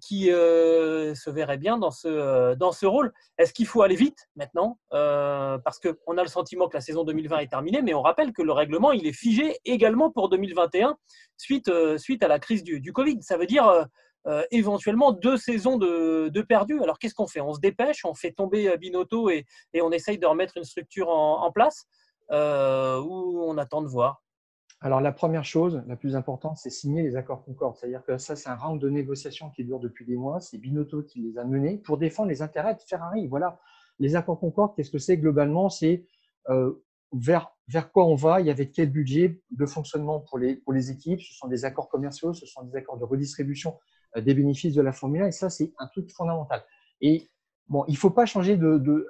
qui 0.02 0.32
euh, 0.32 1.16
se 1.16 1.30
verrait 1.30 1.58
bien 1.58 1.78
dans 1.78 1.92
ce, 1.92 2.08
euh, 2.08 2.56
dans 2.56 2.72
ce 2.72 2.86
rôle. 2.86 3.14
Est-ce 3.38 3.54
qu'il 3.54 3.66
faut 3.66 3.82
aller 3.82 3.96
vite 3.96 4.28
maintenant? 4.36 4.80
Euh, 4.94 5.58
Parce 5.60 5.80
qu'on 5.80 6.18
a 6.18 6.22
le 6.22 6.30
sentiment 6.30 6.68
que 6.68 6.78
la 6.78 6.82
saison 6.82 7.04
2020 7.04 7.40
est 7.40 7.48
terminée, 7.48 7.82
mais 7.82 7.94
on 7.94 8.02
rappelle 8.02 8.34
que 8.34 8.42
le 8.42 8.52
règlement 8.52 8.92
il 8.92 9.08
est 9.08 9.14
figé 9.14 9.58
également 9.66 10.12
pour 10.12 10.30
2021 10.30 10.98
suite, 11.38 11.72
suite 11.98 12.24
à 12.24 12.28
la 12.28 12.40
crise 12.40 12.64
du, 12.64 12.80
du 12.80 12.94
Covid. 12.94 13.20
Ça 13.22 13.38
veut 13.38 13.46
dire 13.46 13.88
éventuellement 14.52 15.14
deux 15.14 15.38
saisons 15.38 15.78
de, 15.78 16.30
de 16.30 16.42
perdues. 16.42 16.82
Alors 16.82 17.00
qu'est-ce 17.00 17.14
qu'on 17.14 17.28
fait? 17.28 17.42
On 17.42 17.54
se 17.54 17.60
dépêche, 17.60 18.04
on 18.06 18.14
fait 18.14 18.32
tomber 18.32 18.76
Binotto 18.78 19.30
et, 19.30 19.46
et, 19.74 19.82
on 19.82 19.92
essaye 19.92 20.18
de 20.18 20.26
remettre 20.26 20.58
une 20.58 20.66
structure 20.66 21.10
en, 21.10 21.44
en 21.44 21.52
place 21.52 21.86
ou 22.30 23.44
on 23.46 23.58
attend 23.58 23.82
de 23.82 23.88
voir 23.88 24.22
alors, 24.80 25.02
la 25.02 25.12
première 25.12 25.44
chose, 25.44 25.84
la 25.88 25.96
plus 25.96 26.16
importante, 26.16 26.58
c'est 26.58 26.70
signer 26.70 27.02
les 27.02 27.16
accords 27.16 27.44
Concorde. 27.44 27.76
C'est-à-dire 27.76 28.04
que 28.04 28.18
ça, 28.20 28.36
c'est 28.36 28.50
un 28.50 28.56
round 28.56 28.80
de 28.80 28.90
négociation 28.90 29.50
qui 29.50 29.64
dure 29.64 29.80
depuis 29.80 30.06
des 30.06 30.16
mois. 30.16 30.40
C'est 30.40 30.60
Binotto 30.60 31.02
qui 31.02 31.20
les 31.20 31.40
a 31.40 31.46
menés 31.46 31.78
pour 31.78 31.98
défendre 31.98 32.30
les 32.30 32.44
intérêts 32.44 32.76
de 32.76 32.82
Ferrari. 32.88 33.28
Voilà. 33.28 33.60
Les 34.00 34.16
accords 34.16 34.40
Concorde, 34.40 34.76
qu'est-ce 34.76 34.92
que 34.92 35.00
c'est 35.00 35.18
globalement? 35.18 35.70
C'est 35.70 36.06
euh, 36.50 36.84
vers, 37.12 37.56
vers 37.68 37.92
quoi 37.92 38.06
on 38.06 38.14
va? 38.14 38.40
Et 38.40 38.52
avec 38.52 38.72
quel 38.72 38.92
budget 38.92 39.42
de 39.50 39.66
fonctionnement 39.66 40.20
pour 40.20 40.38
les, 40.38 40.58
pour 40.58 40.74
les 40.74 40.92
équipes? 40.92 41.22
Ce 41.22 41.34
sont 41.34 41.48
des 41.48 41.66
accords 41.66 41.90
commerciaux, 41.90 42.34
ce 42.34 42.46
sont 42.46 42.62
des 42.64 42.76
accords 42.76 43.00
de 43.00 43.04
redistribution 43.04 43.80
euh, 44.16 44.22
des 44.22 44.36
bénéfices 44.36 44.76
de 44.76 44.84
la 44.84 44.92
Formule 44.92 45.24
1. 45.24 45.28
Et 45.28 45.32
ça, 45.32 45.50
c'est 45.50 45.74
un 45.80 45.88
truc 45.88 46.12
fondamental. 46.12 46.64
Et 47.02 47.32
bon, 47.68 47.84
il 47.88 47.94
ne 47.94 47.98
faut 47.98 48.12
pas 48.12 48.28
changer 48.28 48.58
de 48.58 49.08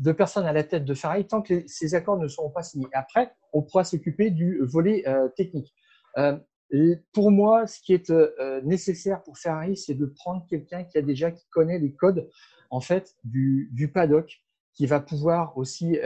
de 0.00 0.12
personnes 0.12 0.46
à 0.46 0.52
la 0.52 0.64
tête 0.64 0.86
de 0.86 0.94
Ferrari 0.94 1.26
tant 1.26 1.42
que 1.42 1.62
ces 1.66 1.94
accords 1.94 2.18
ne 2.18 2.26
seront 2.26 2.50
pas 2.50 2.62
signés. 2.62 2.88
Après, 2.92 3.32
on 3.52 3.62
pourra 3.62 3.84
s'occuper 3.84 4.30
du 4.30 4.58
volet 4.62 5.06
euh, 5.06 5.28
technique. 5.28 5.74
Euh, 6.16 6.38
pour 7.12 7.30
moi, 7.30 7.66
ce 7.66 7.80
qui 7.80 7.92
est 7.92 8.10
euh, 8.10 8.62
nécessaire 8.62 9.22
pour 9.22 9.36
Ferrari, 9.36 9.76
c'est 9.76 9.94
de 9.94 10.06
prendre 10.06 10.46
quelqu'un 10.48 10.84
qui 10.84 10.96
a 10.96 11.02
déjà 11.02 11.30
qui 11.30 11.46
connaît 11.50 11.78
les 11.78 11.92
codes 11.92 12.30
en 12.70 12.80
fait 12.80 13.14
du, 13.24 13.68
du 13.72 13.92
paddock, 13.92 14.42
qui 14.72 14.86
va 14.86 15.00
pouvoir 15.00 15.58
aussi 15.58 15.98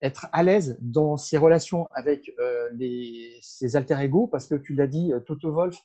être 0.00 0.28
à 0.32 0.42
l'aise 0.44 0.78
dans 0.80 1.16
ses 1.16 1.36
relations 1.36 1.88
avec 1.92 2.32
les, 2.74 3.36
ses 3.42 3.74
alter 3.74 3.96
ego, 4.00 4.28
parce 4.28 4.46
que 4.46 4.54
tu 4.54 4.74
l'as 4.74 4.86
dit, 4.86 5.12
Toto 5.26 5.50
Wolf, 5.50 5.76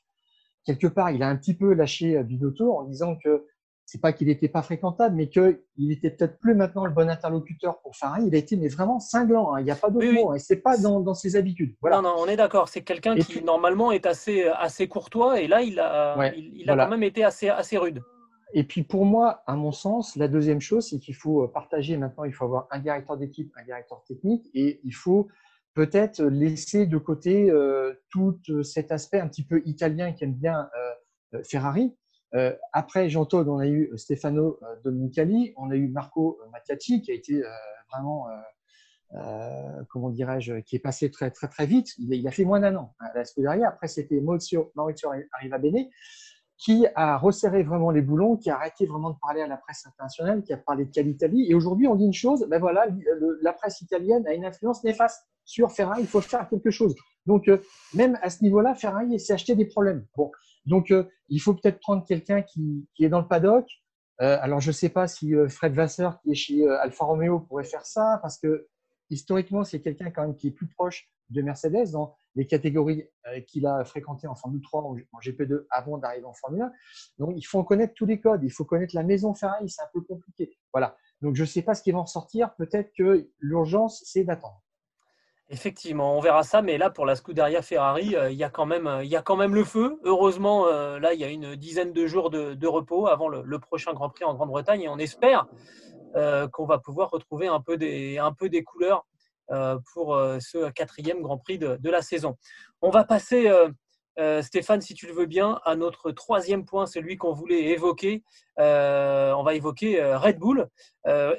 quelque 0.64 0.86
part, 0.86 1.10
il 1.10 1.24
a 1.24 1.28
un 1.28 1.36
petit 1.36 1.56
peu 1.56 1.74
lâché 1.74 2.24
Binotto 2.24 2.72
en 2.78 2.84
disant 2.84 3.16
que 3.16 3.48
c'est 3.88 4.02
pas 4.02 4.12
qu'il 4.12 4.28
n'était 4.28 4.50
pas 4.50 4.62
fréquentable, 4.62 5.16
mais 5.16 5.30
qu'il 5.30 5.92
était 5.92 6.12
peut-être 6.12 6.40
plus 6.40 6.56
maintenant 6.56 6.86
le 6.86 6.92
bon 6.92 7.10
interlocuteur 7.10 7.80
pour 7.80 7.96
Ferrari. 7.96 8.24
Il 8.28 8.36
a 8.36 8.38
été 8.38 8.58
mais 8.58 8.68
vraiment 8.68 9.00
cinglant. 9.00 9.54
Hein. 9.54 9.62
Il 9.62 9.64
n'y 9.64 9.72
a 9.72 9.78
pas 9.78 9.90
d'autre 9.90 10.06
oui, 10.06 10.14
mot. 10.14 10.32
Oui. 10.32 10.36
Hein. 10.36 10.44
C'est 10.46 10.58
pas 10.58 10.78
dans, 10.78 11.00
dans, 11.00 11.14
ses 11.14 11.38
habitudes. 11.38 11.74
Voilà. 11.80 11.96
Non, 11.96 12.02
non, 12.02 12.16
on 12.20 12.28
est 12.28 12.36
d'accord. 12.36 12.68
C'est 12.68 12.82
quelqu'un 12.82 13.16
qui 13.16 13.36
puis, 13.36 13.44
normalement 13.46 13.94
est 13.94 14.06
assez, 14.06 14.44
assez 14.44 14.90
courtois, 14.90 15.40
et 15.40 15.48
là, 15.48 15.62
il 15.62 15.80
a, 15.80 16.18
ouais, 16.18 16.34
il, 16.38 16.58
il 16.58 16.70
a 16.70 16.74
voilà. 16.74 16.84
quand 16.84 16.92
même 16.92 17.04
été 17.04 17.24
assez, 17.24 17.48
assez 17.48 17.78
rude. 17.78 18.02
Et 18.54 18.66
puis 18.66 18.84
pour 18.84 19.06
moi, 19.06 19.42
à 19.48 19.56
mon 19.56 19.72
sens, 19.72 20.18
la 20.18 20.28
deuxième 20.28 20.60
chose, 20.60 20.90
c'est 20.90 21.00
qu'il 21.00 21.16
faut 21.16 21.48
partager 21.48 21.96
maintenant. 21.96 22.26
Il 22.26 22.34
faut 22.34 22.44
avoir 22.44 22.68
un 22.72 22.80
directeur 22.80 23.16
d'équipe, 23.16 23.54
un 23.56 23.64
directeur 23.64 24.04
technique, 24.04 24.50
et 24.54 24.82
il 24.84 24.94
faut 24.94 25.30
peut-être 25.76 26.22
laisser 26.24 26.88
de 26.88 26.98
côté 26.98 27.50
euh, 27.50 27.94
tout 28.10 28.38
cet 28.64 28.92
aspect 28.92 29.22
un 29.22 29.30
petit 29.30 29.46
peu 29.46 29.62
italien 29.66 30.12
qui 30.12 30.26
aime 30.26 30.34
bien 30.34 30.68
euh, 31.34 31.42
Ferrari 31.44 31.96
euh, 32.36 32.54
après 32.74 33.10
Jean 33.10 33.26
Todt, 33.26 33.48
on 33.50 33.60
a 33.60 33.68
eu 33.68 33.92
Stefano 33.96 34.60
euh, 34.62 34.76
Domenicali, 34.84 35.54
on 35.58 35.72
a 35.72 35.76
eu 35.76 35.88
Marco 35.88 36.40
Mattiacci 36.52 37.02
qui 37.02 37.12
a 37.12 37.16
été 37.16 37.44
euh, 37.44 37.50
vraiment, 37.92 38.28
euh, 39.16 39.84
comment 39.90 40.10
dirais-je, 40.10 40.56
qui 40.60 40.76
est 40.76 40.80
passé 40.80 41.10
très 41.10 41.32
très 41.32 41.48
très 41.48 41.66
vite. 41.66 41.94
Il, 41.98 42.14
il 42.14 42.28
a 42.28 42.32
fait 42.32 42.44
moins 42.44 42.60
d'un 42.60 42.76
an 42.76 42.96
à 43.00 43.12
la 43.16 43.24
Scuderia. 43.24 43.70
Après, 43.70 43.88
c'était 43.88 44.20
Maurizio, 44.20 44.74
Arrivabene 45.34 45.88
qui 46.58 46.88
a 46.96 47.18
resserré 47.18 47.62
vraiment 47.62 47.92
les 47.92 48.02
boulons, 48.02 48.36
qui 48.36 48.50
a 48.50 48.56
arrêté 48.56 48.88
vraiment 48.88 49.12
de 49.12 49.18
parler 49.22 49.42
à 49.42 49.48
la 49.48 49.58
presse 49.58 49.86
internationale, 49.86 50.42
qui 50.42 50.54
a 50.54 50.58
parlé 50.58 50.86
de 50.86 51.02
l'Italie. 51.02 51.46
Et 51.50 51.54
aujourd'hui, 51.54 51.88
on 51.88 51.96
dit 51.96 52.06
une 52.06 52.14
chose, 52.14 52.48
ben 52.50 52.60
voilà, 52.60 52.88
la 53.42 53.54
presse 53.54 53.82
italienne 53.82 54.26
a 54.28 54.34
une 54.34 54.44
influence 54.44 54.84
néfaste 54.84 55.28
sur 55.46 55.72
Ferrari, 55.72 56.02
il 56.02 56.08
faut 56.08 56.20
faire 56.20 56.50
quelque 56.50 56.72
chose. 56.72 56.96
Donc, 57.26 57.48
euh, 57.48 57.62
même 57.94 58.18
à 58.22 58.30
ce 58.30 58.44
niveau-là, 58.44 58.76
Ferrari 58.76 59.20
s'est 59.20 59.34
acheté 59.34 59.56
des 59.56 59.66
problèmes. 59.66 60.06
Bon, 60.16 60.32
donc, 60.68 60.92
euh, 60.92 61.06
il 61.30 61.40
faut 61.40 61.54
peut-être 61.54 61.80
prendre 61.80 62.06
quelqu'un 62.06 62.42
qui, 62.42 62.88
est 63.00 63.10
dans 63.10 63.22
le 63.22 63.28
paddock. 63.28 63.66
Euh, 64.22 64.38
alors, 64.42 64.60
je 64.60 64.70
ne 64.70 64.74
sais 64.74 64.90
pas 64.90 65.08
si 65.08 65.34
euh, 65.34 65.48
Fred 65.48 65.74
Vasseur, 65.74 66.20
qui 66.20 66.32
est 66.32 66.36
chez 66.36 66.68
Alfa 66.68 67.06
Romeo, 67.06 67.40
pourrait 67.40 67.64
faire 67.64 67.86
ça, 67.86 68.20
parce 68.22 68.38
que 68.38 68.68
historiquement, 69.10 69.64
c'est 69.64 69.82
quelqu'un 69.82 70.12
quand 70.12 70.24
même 70.24 70.36
qui 70.36 70.48
est 70.48 70.52
plus 70.52 70.68
proche 70.68 71.10
de 71.30 71.42
Mercedes 71.42 71.92
dans 71.92 72.16
les 72.36 72.46
catégories 72.46 73.04
qu'il 73.48 73.66
a 73.66 73.84
fréquentées 73.84 74.28
en 74.28 74.36
Formule 74.36 74.62
3, 74.62 74.82
en, 74.82 74.96
en 75.12 75.20
GP2, 75.20 75.66
avant 75.72 75.98
d'arriver 75.98 76.26
en 76.26 76.34
Formule 76.34 76.62
1. 76.62 76.72
Donc, 77.20 77.34
il 77.36 77.44
faut 77.44 77.60
en 77.60 77.64
connaître 77.64 77.94
tous 77.96 78.06
les 78.06 78.20
codes. 78.20 78.44
Il 78.44 78.52
faut 78.52 78.66
connaître 78.66 78.96
la 78.96 79.04
maison 79.04 79.34
Ferrari. 79.34 79.70
C'est 79.70 79.82
un 79.82 79.90
peu 79.94 80.02
compliqué. 80.02 80.58
Voilà. 80.74 80.96
Donc, 81.22 81.36
je 81.36 81.42
ne 81.42 81.48
sais 81.48 81.62
pas 81.62 81.74
ce 81.74 81.82
qui 81.82 81.92
va 81.92 82.00
en. 82.00 82.08
Peut-être 82.58 82.92
que 82.98 83.30
l'urgence, 83.40 84.04
c'est 84.06 84.24
d'attendre. 84.24 84.62
Effectivement, 85.50 86.18
on 86.18 86.20
verra 86.20 86.44
ça, 86.44 86.62
mais 86.62 86.78
là 86.78 86.90
pour 86.90 87.06
la 87.06 87.16
Scuderia 87.16 87.62
Ferrari, 87.62 88.18
euh, 88.18 88.30
il, 88.30 88.38
y 88.38 88.44
a 88.44 88.50
quand 88.50 88.66
même, 88.66 88.86
euh, 88.86 89.04
il 89.06 89.10
y 89.10 89.16
a 89.16 89.22
quand 89.22 89.38
même 89.38 89.56
le 89.56 89.64
feu. 89.64 89.98
Heureusement, 90.04 90.68
euh, 90.68 91.00
là 91.00 91.14
il 91.14 91.22
y 91.22 91.24
a 91.24 91.30
une 91.30 91.56
dizaine 91.56 91.94
de 91.94 92.06
jours 92.06 92.30
de, 92.30 92.68
repos 92.68 93.08
avant 93.08 93.30
le, 93.30 93.60
prochain 93.60 93.94
Grand 93.94 94.10
Prix 94.10 94.26
en 94.26 94.34
Grande-Bretagne 94.34 94.82
et 94.82 94.90
on 94.90 94.98
espère 94.98 95.48
qu'on 96.52 96.66
va 96.66 96.80
pouvoir 96.80 97.12
retrouver 97.12 97.48
un 97.48 97.62
peu 97.62 97.78
des, 97.78 98.18
un 98.18 98.34
peu 98.34 98.50
des 98.50 98.64
couleurs 98.64 99.06
pour 99.94 100.20
ce 100.40 100.70
quatrième 100.72 101.22
Grand 101.22 101.38
Prix 101.38 101.60
de, 101.60 101.90
la 101.90 102.02
saison. 102.02 102.38
On 102.82 102.90
va 102.90 103.04
passer 103.04 103.52
euh, 104.20 104.42
Stéphane, 104.42 104.82
si 104.82 104.94
tu 104.94 105.06
le 105.06 105.14
veux 105.14 105.26
bien, 105.26 105.60
à 105.64 105.76
notre 105.76 106.12
troisième 106.12 106.66
point, 106.66 106.86
celui 106.86 107.18
qu'on 107.18 107.34
voulait 107.34 107.66
évoquer. 107.66 108.24
Euh, 108.60 109.32
on 109.34 109.44
va 109.44 109.54
évoquer 109.54 110.02
euh, 110.02 110.18
Red 110.18 110.40
Bull 110.40 110.68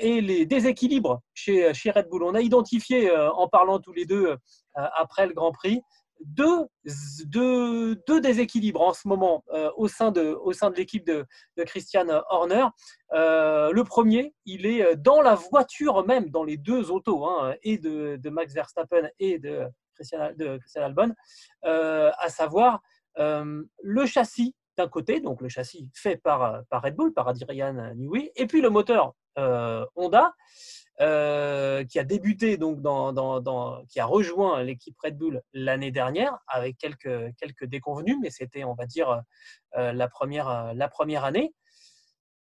et 0.01 0.23
les 0.23 0.47
déséquilibres 0.47 1.21
chez, 1.35 1.75
chez, 1.75 1.91
Red 1.91 2.09
Bull. 2.09 2.23
On 2.23 2.35
a 2.35 2.41
identifié, 2.41 3.15
en 3.15 3.49
parlant 3.49 3.81
tous 3.81 3.93
les 3.93 4.07
deux 4.07 4.35
après 4.75 5.27
le 5.27 5.35
Grand 5.35 5.53
Prix, 5.53 5.83
deux, 6.25 6.65
deux, 7.27 7.97
deux, 8.07 8.21
déséquilibres 8.23 8.81
en 8.81 8.95
ce 8.95 9.07
moment 9.07 9.45
au 9.77 9.89
sein 9.89 10.11
de, 10.11 10.35
au 10.43 10.55
sein 10.55 10.71
de 10.71 10.77
l'équipe 10.77 11.05
de, 11.05 11.27
Christian 11.67 12.07
Horner. 12.31 12.69
le 13.13 13.83
premier, 13.83 14.33
il 14.47 14.65
est 14.65 14.97
dans 14.97 15.21
la 15.21 15.35
voiture 15.35 16.07
même, 16.07 16.31
dans 16.31 16.45
les 16.45 16.57
deux 16.57 16.91
autos, 16.91 17.27
hein, 17.27 17.55
et 17.63 17.77
de, 17.77 18.31
Max 18.31 18.55
Verstappen 18.55 19.11
et 19.19 19.39
de 19.39 19.67
Christian, 19.99 20.33
de 20.37 20.59
Christian 20.59 20.83
Albon, 20.83 21.15
à 21.63 22.29
savoir 22.29 22.81
le 23.17 24.07
châssis 24.07 24.55
d'un 24.77 24.89
côté, 24.89 25.21
donc 25.21 25.41
le 25.41 25.49
châssis 25.49 25.89
fait 25.95 26.17
par, 26.17 26.63
Red 26.71 26.95
Bull, 26.95 27.13
par 27.13 27.29
Adrian 27.29 27.95
Newey, 27.97 28.33
et 28.37 28.47
puis 28.47 28.61
le 28.61 28.71
moteur 28.71 29.15
Honda. 29.37 30.35
Euh, 31.01 31.85
qui 31.85 32.01
a 32.01 32.05
débuté 32.05 32.57
donc 32.57 32.83
dans, 32.83 33.13
dans, 33.13 33.85
qui 33.87 34.01
a 34.01 34.05
rejoint 34.05 34.65
l'équipe 34.65 34.97
Red 35.01 35.17
Bull 35.17 35.43
l'année 35.53 35.93
dernière 35.93 36.37
avec 36.49 36.77
quelques 36.77 37.33
quelques 37.37 37.67
déconvenus, 37.67 38.17
mais 38.21 38.31
c'était 38.31 38.65
on 38.65 38.75
va 38.75 38.85
dire 38.85 39.23
euh, 39.77 39.93
la 39.93 40.09
première 40.09 40.75
la 40.75 40.89
première 40.89 41.25
année. 41.25 41.55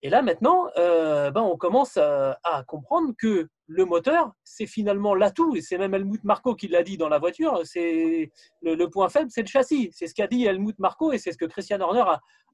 Et 0.03 0.09
là 0.09 0.21
maintenant, 0.21 0.67
euh, 0.77 1.31
ben, 1.31 1.41
on 1.41 1.57
commence 1.57 1.97
à, 1.97 2.37
comprendre 2.67 3.13
que 3.17 3.47
le 3.65 3.85
moteur, 3.85 4.31
c'est 4.43 4.67
finalement 4.67 5.15
l'atout, 5.15 5.55
et 5.55 5.61
c'est 5.61 5.77
même 5.77 5.93
Helmut 5.93 6.23
Marco 6.23 6.55
qui 6.55 6.67
l'a 6.67 6.83
dit 6.83 6.97
dans 6.97 7.09
la 7.09 7.19
voiture, 7.19 7.61
c'est 7.65 8.31
le, 8.61 8.85
point 8.85 9.09
faible, 9.09 9.29
c'est 9.31 9.41
le 9.41 9.47
châssis. 9.47 9.89
C'est 9.91 10.07
ce 10.07 10.13
qu'a 10.13 10.27
dit 10.27 10.45
Helmut 10.45 10.77
Marco, 10.79 11.11
et 11.11 11.17
c'est 11.17 11.31
ce 11.31 11.37
que 11.37 11.45
Christian 11.45 11.81
Horner 11.81 12.05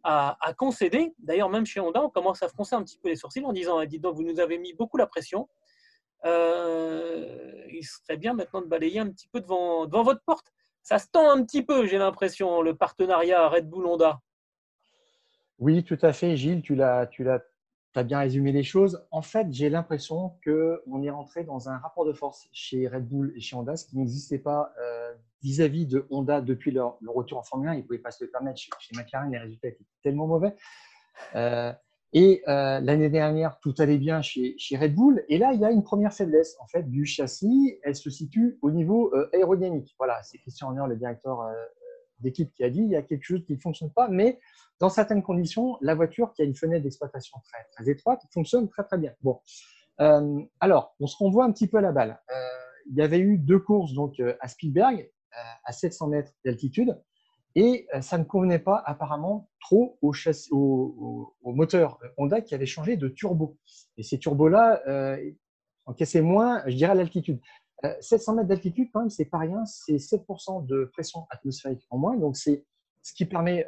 a, 0.04 0.54
concédé. 0.58 1.14
D'ailleurs, 1.20 1.50
même 1.50 1.66
chez 1.66 1.80
Honda, 1.80 2.02
on 2.02 2.10
commence 2.10 2.42
à 2.44 2.50
froncer 2.50 2.76
un 2.76 2.84
petit 2.84 2.98
peu 2.98 3.10
les 3.10 3.16
sourcils 3.16 3.46
en 3.46 3.54
disant, 3.54 3.84
dites 3.86 4.02
donc, 4.02 4.16
vous 4.16 4.24
nous 4.24 4.40
avez 4.40 4.58
mis 4.58 4.74
beaucoup 4.74 4.98
la 4.98 5.08
pression. 5.08 5.48
Euh, 6.26 7.66
il 7.70 7.84
serait 7.84 8.18
bien 8.18 8.34
maintenant 8.34 8.62
de 8.62 8.68
balayer 8.68 9.00
un 9.00 9.10
petit 9.10 9.28
peu 9.28 9.42
devant, 9.42 9.86
devant 9.86 10.04
votre 10.04 10.22
porte. 10.26 10.48
Ça 10.82 11.00
se 11.00 11.08
tend 11.12 11.30
un 11.30 11.44
petit 11.44 11.64
peu, 11.64 11.86
j'ai 11.86 11.98
l'impression, 11.98 12.62
le 12.62 12.76
partenariat 12.76 13.48
Red 13.50 13.70
Bull 13.70 13.86
Honda. 13.86 14.20
Oui, 15.60 15.84
tout 15.84 15.98
à 16.02 16.14
fait, 16.14 16.36
Gilles, 16.36 16.62
tu 16.62 16.76
l'as, 16.76 17.08
tu 17.08 17.24
l'as, 17.24 17.42
as 17.96 18.04
bien 18.04 18.20
résumé 18.20 18.52
les 18.52 18.64
choses. 18.64 19.06
En 19.12 19.22
fait, 19.22 19.48
j'ai 19.52 19.70
l'impression 19.70 20.34
qu'on 20.44 21.04
est 21.04 21.10
rentré 21.10 21.44
dans 21.44 21.70
un 21.70 21.78
rapport 21.78 22.06
de 22.06 22.14
force 22.14 22.48
chez 22.52 22.88
Red 22.88 23.08
Bull 23.08 23.34
et 23.36 23.40
chez 23.40 23.56
Honda, 23.56 23.76
ce 23.76 23.86
qui 23.86 23.98
n'existait 23.98 24.40
pas 24.40 24.74
euh, 24.82 25.14
vis-à-vis 25.44 25.86
de 25.86 26.08
Honda 26.10 26.42
depuis 26.42 26.72
leur, 26.72 26.98
retour 27.08 27.38
en 27.38 27.44
Formule 27.44 27.70
1. 27.70 27.74
Ils 27.76 27.78
ne 27.78 27.84
pouvaient 27.84 28.00
pas 28.00 28.12
se 28.12 28.24
le 28.24 28.32
permettre. 28.32 28.60
Chez, 28.60 28.96
McLaren, 28.96 29.32
les 29.32 29.38
résultats 29.38 29.68
étaient 29.68 29.86
tellement 30.02 30.28
mauvais. 30.28 30.56
Euh, 31.36 31.72
et 32.14 32.44
euh, 32.48 32.80
l'année 32.80 33.10
dernière, 33.10 33.60
tout 33.60 33.74
allait 33.78 33.98
bien 33.98 34.22
chez, 34.22 34.56
chez, 34.58 34.78
Red 34.78 34.96
Bull. 34.96 35.24
Et 35.30 35.38
là, 35.38 35.54
il 35.54 35.60
y 35.60 35.66
a 35.66 35.72
une 35.72 35.84
première 35.84 36.14
faiblesse 36.14 36.56
en 36.60 36.68
fait 36.68 36.90
du 36.90 37.06
châssis. 37.06 37.80
Elle 37.84 37.96
se 37.96 38.10
situe 38.10 38.58
au 38.62 38.72
niveau 38.72 39.14
aérodynamique. 39.34 39.96
Voilà, 40.00 40.22
c'est 40.24 40.40
Christian 40.40 40.68
Horner, 40.68 40.86
le 40.88 40.96
directeur 40.96 41.42
d'équipe, 42.24 42.54
qui 42.56 42.64
a 42.64 42.70
dit 42.70 42.82
il 42.82 42.90
y 42.90 42.96
a 42.96 43.04
quelque 43.04 43.24
chose 43.24 43.44
qui 43.46 43.54
ne 43.54 43.60
fonctionne 43.60 43.92
pas. 43.92 44.08
Mais 44.10 44.40
dans 44.80 44.90
certaines 44.90 45.22
conditions, 45.22 45.78
la 45.82 45.94
voiture 45.94 46.34
qui 46.34 46.42
a 46.42 46.46
une 46.46 46.56
fenêtre 46.56 46.84
d'exploitation 46.84 47.38
très, 47.44 47.64
très 47.72 47.92
étroite 47.92 48.22
fonctionne 48.34 48.68
très 48.70 48.84
très 48.84 48.98
bien. 48.98 49.14
Bon, 49.22 49.40
alors 50.60 50.96
on 51.00 51.08
se 51.08 51.16
renvoie 51.18 51.46
un 51.46 51.52
petit 51.52 51.68
peu 51.68 51.78
à 51.78 51.82
la 51.82 51.92
balle. 51.92 52.20
il 52.90 52.98
y 52.98 53.02
avait 53.02 53.20
eu 53.20 53.38
deux 53.38 53.60
courses 53.60 53.94
donc 53.94 54.22
à 54.40 54.48
Spielberg 54.48 55.10
à 55.64 55.72
700 55.72 56.08
mètres 56.08 56.32
d'altitude. 56.44 56.98
Et 57.56 57.88
euh, 57.94 58.02
ça 58.02 58.18
ne 58.18 58.24
convenait 58.24 58.60
pas 58.60 58.82
apparemment 58.86 59.50
trop 59.60 59.98
au, 60.02 60.14
au, 60.52 61.52
moteur 61.54 62.00
Honda 62.18 62.42
qui 62.42 62.56
avait 62.56 62.66
changé 62.66 62.98
de 62.98 63.08
turbo. 63.08 63.58
Et 63.98 64.04
ces 64.04 64.18
turbos-là 64.18 64.82
euh, 64.88 65.32
encaissaient 65.86 66.22
moins, 66.22 66.64
je 66.68 66.76
dirais, 66.76 66.96
l'altitude. 66.96 67.40
700 68.02 68.32
euh, 68.32 68.36
mètres 68.38 68.48
d'altitude, 68.48 68.90
quand 68.94 69.02
même, 69.02 69.10
c'est 69.10 69.26
pas 69.26 69.40
rien. 69.40 69.66
C'est 69.66 69.96
7% 69.96 70.66
de 70.66 70.90
pression 70.94 71.26
atmosphérique 71.30 71.86
en 71.90 71.98
moins. 71.98 72.18
Donc, 72.18 72.38
c'est 72.38 72.66
ce 73.02 73.14
qui 73.14 73.26
permet 73.26 73.68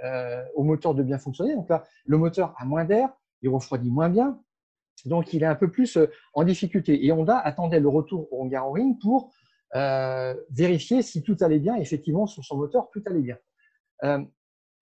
au 0.55 0.63
moteur 0.63 0.95
de 0.95 1.03
bien 1.03 1.17
fonctionner. 1.17 1.55
Donc 1.55 1.69
là, 1.69 1.83
le 2.05 2.17
moteur 2.17 2.55
a 2.57 2.63
moins 2.63 2.85
d'air, 2.85 3.09
il 3.41 3.49
refroidit 3.49 3.91
moins 3.91 4.07
bien. 4.07 4.39
Donc, 5.03 5.33
il 5.33 5.43
est 5.43 5.45
un 5.45 5.55
peu 5.55 5.69
plus 5.69 5.97
en 6.33 6.45
difficulté. 6.45 7.05
Et 7.05 7.11
Honda 7.11 7.37
attendait 7.39 7.81
le 7.81 7.89
retour 7.89 8.31
au 8.31 8.45
Hungaroring 8.45 8.97
pour 8.97 9.33
vérifier 10.49 11.01
si 11.01 11.21
tout 11.21 11.35
allait 11.41 11.59
bien. 11.59 11.75
Effectivement, 11.75 12.27
sur 12.27 12.45
son 12.45 12.55
moteur, 12.55 12.89
tout 12.93 13.03
allait 13.07 13.21
bien. 13.21 13.37
Euh, 14.03 14.23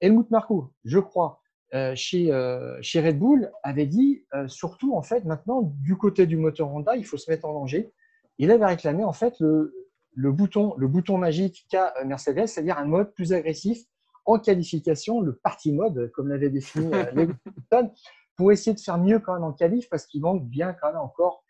Helmut 0.02 0.30
Marko, 0.32 0.74
je 0.84 1.00
crois, 1.00 1.40
euh, 1.74 1.96
chez, 1.96 2.32
euh, 2.32 2.78
chez 2.82 3.02
Red 3.02 3.18
Bull, 3.18 3.52
avait 3.64 3.86
dit 3.86 4.26
surtout, 4.48 4.96
en 4.96 5.02
fait, 5.02 5.24
maintenant, 5.26 5.62
du 5.82 5.98
côté 5.98 6.26
du 6.26 6.38
moteur 6.38 6.74
Honda, 6.74 6.96
il 6.96 7.06
faut 7.06 7.18
se 7.18 7.30
mettre 7.30 7.46
en 7.46 7.54
danger. 7.54 7.92
Il 8.38 8.52
avait 8.52 8.66
réclamé, 8.66 9.04
en 9.04 9.14
fait, 9.14 9.40
le, 9.40 9.74
le 10.14 10.32
bouton, 10.32 10.74
le 10.78 10.88
bouton 10.88 11.18
magique 11.18 11.66
qu'a 11.70 11.94
Mercedes, 12.06 12.48
c'est-à-dire 12.48 12.78
un 12.78 12.86
mode 12.86 13.14
plus 13.14 13.34
agressif 13.34 13.80
en 14.26 14.40
qualification, 14.40 15.22
le 15.22 15.36
party 15.36 15.74
mode, 15.74 16.12
comme 16.12 16.30
l'avait 16.30 16.50
défini 16.50 16.94
Hamilton, 16.94 17.92
pour 18.36 18.52
essayer 18.52 18.74
de 18.74 18.80
faire 18.80 18.98
mieux 18.98 19.20
quand 19.20 19.34
même 19.34 19.44
en 19.44 19.54
qualif, 19.54 19.90
parce 19.90 20.06
qu'il 20.08 20.22
manque 20.22 20.46
bien 20.46 20.74
quand 20.74 20.88
même 20.88 21.02
encore 21.02 21.44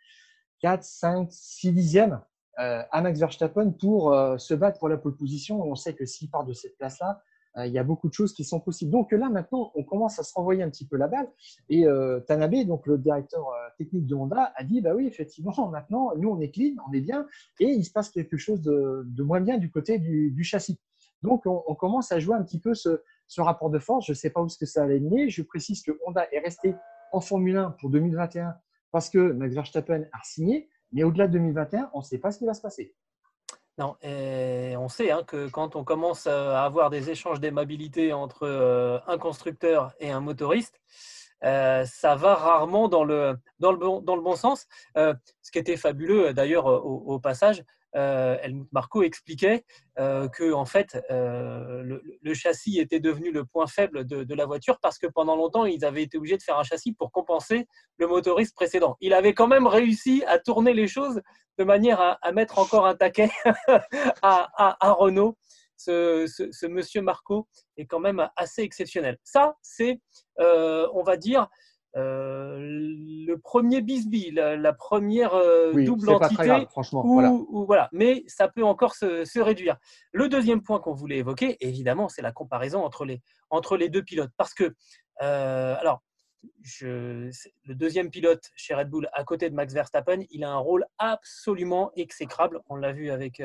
4, 0.61 0.83
5, 0.83 1.27
6 1.31 1.71
dixièmes 1.71 2.21
à 2.57 3.01
Max 3.01 3.19
Verstappen 3.19 3.71
pour 3.71 4.15
se 4.37 4.53
battre 4.53 4.77
pour 4.77 4.87
la 4.87 4.97
pole 4.97 5.15
position. 5.15 5.61
On 5.63 5.75
sait 5.75 5.95
que 5.95 6.05
s'il 6.05 6.29
part 6.29 6.45
de 6.45 6.53
cette 6.53 6.77
place-là, 6.77 7.19
euh, 7.19 7.32
il 7.57 7.71
y 7.71 7.77
a 7.77 7.83
beaucoup 7.83 8.09
de 8.09 8.13
choses 8.13 8.33
qui 8.33 8.43
sont 8.43 8.59
possibles. 8.59 8.91
Donc 8.91 9.11
là, 9.11 9.29
maintenant, 9.29 9.71
on 9.75 9.83
commence 9.83 10.19
à 10.19 10.23
se 10.23 10.33
renvoyer 10.33 10.63
un 10.63 10.69
petit 10.69 10.87
peu 10.87 10.97
la 10.97 11.07
balle. 11.07 11.27
Et 11.69 11.85
euh, 11.85 12.19
Tanabe, 12.21 12.65
donc 12.65 12.87
le 12.87 12.97
directeur 12.97 13.47
euh, 13.47 13.69
technique 13.77 14.07
de 14.07 14.15
Honda, 14.15 14.51
a 14.55 14.63
dit 14.63 14.81
bah 14.81 14.95
oui, 14.95 15.05
effectivement, 15.07 15.53
maintenant, 15.71 16.11
nous, 16.17 16.29
on 16.29 16.39
est 16.39 16.49
clean, 16.49 16.75
on 16.89 16.93
est 16.93 17.01
bien, 17.01 17.27
et 17.59 17.67
il 17.67 17.83
se 17.83 17.91
passe 17.91 18.09
quelque 18.09 18.37
chose 18.37 18.61
de, 18.61 19.23
moins 19.23 19.41
bien 19.41 19.57
du 19.57 19.69
côté 19.69 19.99
du, 19.99 20.43
châssis. 20.43 20.79
Donc, 21.21 21.43
on, 21.45 21.75
commence 21.75 22.11
à 22.11 22.19
jouer 22.19 22.35
un 22.35 22.43
petit 22.43 22.59
peu 22.59 22.73
ce, 22.73 22.99
rapport 23.37 23.69
de 23.69 23.79
force. 23.79 24.05
Je 24.05 24.11
ne 24.11 24.15
sais 24.15 24.29
pas 24.29 24.41
où 24.41 24.49
ce 24.49 24.57
que 24.57 24.65
ça 24.65 24.85
va 24.85 24.93
mener. 24.93 25.29
Je 25.29 25.41
précise 25.41 25.81
que 25.81 25.91
Honda 26.05 26.27
est 26.31 26.39
resté 26.39 26.75
en 27.11 27.21
Formule 27.21 27.55
1 27.55 27.71
pour 27.79 27.89
2021 27.89 28.55
parce 28.91 29.09
que 29.09 29.31
Max 29.31 29.55
Verstappen 29.55 30.03
a 30.11 30.23
signé, 30.23 30.69
mais 30.91 31.03
au-delà 31.03 31.27
de 31.27 31.33
2021, 31.33 31.89
on 31.93 31.99
ne 31.99 32.03
sait 32.03 32.19
pas 32.19 32.31
ce 32.31 32.39
qui 32.39 32.45
va 32.45 32.53
se 32.53 32.61
passer. 32.61 32.93
Non, 33.79 33.95
on 34.03 34.87
sait 34.87 35.09
hein, 35.09 35.23
que 35.25 35.49
quand 35.49 35.75
on 35.75 35.83
commence 35.83 36.27
à 36.27 36.63
avoir 36.63 36.91
des 36.91 37.09
échanges 37.09 37.39
d'aimabilité 37.39 38.13
entre 38.13 38.43
euh, 38.43 38.99
un 39.07 39.17
constructeur 39.17 39.93
et 39.99 40.11
un 40.11 40.19
motoriste, 40.19 40.79
euh, 41.43 41.83
ça 41.85 42.15
va 42.15 42.35
rarement 42.35 42.87
dans 42.87 43.03
le, 43.03 43.35
dans 43.59 43.71
le, 43.71 43.77
bon, 43.77 43.99
dans 44.01 44.15
le 44.15 44.21
bon 44.21 44.35
sens. 44.35 44.67
Euh, 44.97 45.15
ce 45.41 45.51
qui 45.51 45.57
était 45.57 45.75
fabuleux 45.75 46.33
d'ailleurs 46.33 46.67
au, 46.67 47.19
passage, 47.19 47.63
euh, 47.95 48.37
Helmut 48.41 48.67
Marco 48.71 49.03
expliquait 49.03 49.65
euh, 49.99 50.27
que 50.27 50.51
en 50.51 50.65
fait 50.65 50.97
euh, 51.11 51.99
le, 52.21 52.33
châssis 52.33 52.79
était 52.79 52.99
devenu 52.99 53.31
le 53.31 53.45
point 53.45 53.67
faible 53.67 54.05
de, 54.05 54.33
la 54.33 54.45
voiture 54.45 54.79
parce 54.81 54.97
que 54.97 55.05
pendant 55.05 55.35
longtemps 55.35 55.65
ils 55.65 55.85
avaient 55.85 56.01
été 56.01 56.17
obligés 56.17 56.37
de 56.37 56.41
faire 56.41 56.57
un 56.57 56.63
châssis 56.63 56.93
pour 56.93 57.11
compenser 57.11 57.67
le 57.97 58.07
motoriste 58.07 58.55
précédent. 58.55 58.97
Il 58.99 59.13
avait 59.13 59.33
quand 59.33 59.47
même 59.47 59.67
réussi 59.67 60.23
à 60.25 60.39
tourner 60.39 60.73
les 60.73 60.87
choses 60.87 61.21
de 61.59 61.63
manière 61.63 62.17
à, 62.19 62.31
mettre 62.31 62.57
encore 62.57 62.87
un 62.87 62.95
taquet 62.95 63.29
à, 64.23 64.91
Renault. 64.93 65.37
Ce, 65.77 66.65
monsieur 66.65 67.01
Marco 67.01 67.47
est 67.77 67.85
quand 67.85 67.99
même 67.99 68.27
assez 68.35 68.63
exceptionnel. 68.63 69.17
Ça, 69.23 69.55
c'est, 69.61 69.99
on 70.39 71.03
va 71.03 71.15
dire, 71.17 71.47
euh, 71.95 72.57
le 72.59 73.35
premier 73.35 73.81
bisbee, 73.81 74.31
la, 74.31 74.73
première 74.73 75.35
euh, 75.35 75.73
double 75.83 76.09
entité, 76.09 76.65
franchement, 76.69 77.03
voilà. 77.65 77.89
Mais 77.91 78.23
ça 78.27 78.47
peut 78.47 78.63
encore 78.63 78.95
se, 78.95 79.39
réduire. 79.39 79.77
Le 80.11 80.27
deuxième 80.27 80.61
point 80.61 80.79
qu'on 80.79 80.93
voulait 80.93 81.17
évoquer, 81.17 81.57
évidemment, 81.59 82.09
c'est 82.09 82.21
la 82.21 82.31
comparaison 82.31 82.83
entre 82.83 83.05
les, 83.05 83.21
entre 83.49 83.77
les 83.77 83.89
deux 83.89 84.03
pilotes. 84.03 84.31
Parce 84.37 84.53
que, 84.53 84.73
euh, 85.21 85.75
alors, 85.79 86.01
je, 86.61 87.29
le 87.65 87.75
deuxième 87.75 88.09
pilote 88.09 88.49
chez 88.55 88.73
Red 88.73 88.89
Bull, 88.89 89.07
à 89.13 89.23
côté 89.23 89.49
de 89.49 89.55
Max 89.55 89.73
Verstappen, 89.73 90.23
il 90.29 90.43
a 90.43 90.49
un 90.49 90.57
rôle 90.57 90.85
absolument 90.97 91.91
exécrable. 91.95 92.59
On 92.69 92.75
l'a 92.75 92.91
vu 92.91 93.11
avec 93.11 93.41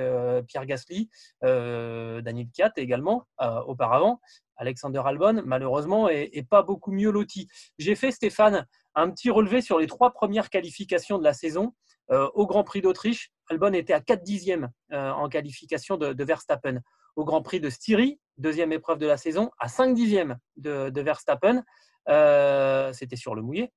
Pierre 0.49 0.67
Gasly, 0.67 1.09
Daniel 1.43 2.49
Kiat 2.53 2.73
également 2.77 3.29
auparavant. 3.67 4.21
Alexander 4.59 5.03
Albon, 5.05 5.43
malheureusement, 5.47 6.09
est, 6.09 6.47
pas 6.49 6.63
beaucoup 6.63 6.93
mieux 6.93 7.11
loti. 7.11 7.49
J'ai 7.79 7.95
fait, 7.95 8.11
Stéphane, 8.11 8.67
un 8.95 9.11
petit 9.11 9.31
relevé 9.31 9.61
sur 9.61 9.79
les 9.79 9.87
trois 9.87 10.13
premières 10.13 10.51
qualifications 10.51 11.19
de 11.19 11.25
la 11.25 11.33
saison. 11.33 11.73
Euh, 12.11 12.29
au 12.35 12.47
Grand 12.47 12.65
Prix 12.65 12.81
d'Autriche, 12.81 13.31
Albon 13.51 13.73
était 13.75 13.93
à 13.93 14.01
4 14.01 14.23
dixièmes 14.23 14.71
euh, 14.93 15.11
en 15.11 15.29
qualification 15.29 15.97
de, 15.97 16.25
Verstappen. 16.25 16.81
Au 17.17 17.25
Grand 17.25 17.43
Prix 17.43 17.61
de 17.61 17.71
Styrie, 17.71 18.19
deuxième 18.39 18.73
épreuve 18.73 18.99
de 18.99 19.07
la 19.07 19.17
saison, 19.17 19.51
à 19.59 19.69
5 19.69 19.95
dixièmes 19.95 20.39
de, 20.57 21.01
Verstappen. 21.01 21.63
Euh, 22.09 22.93
c'était 22.93 23.17
sur 23.17 23.35
le 23.35 23.43
mouillé. 23.43 23.71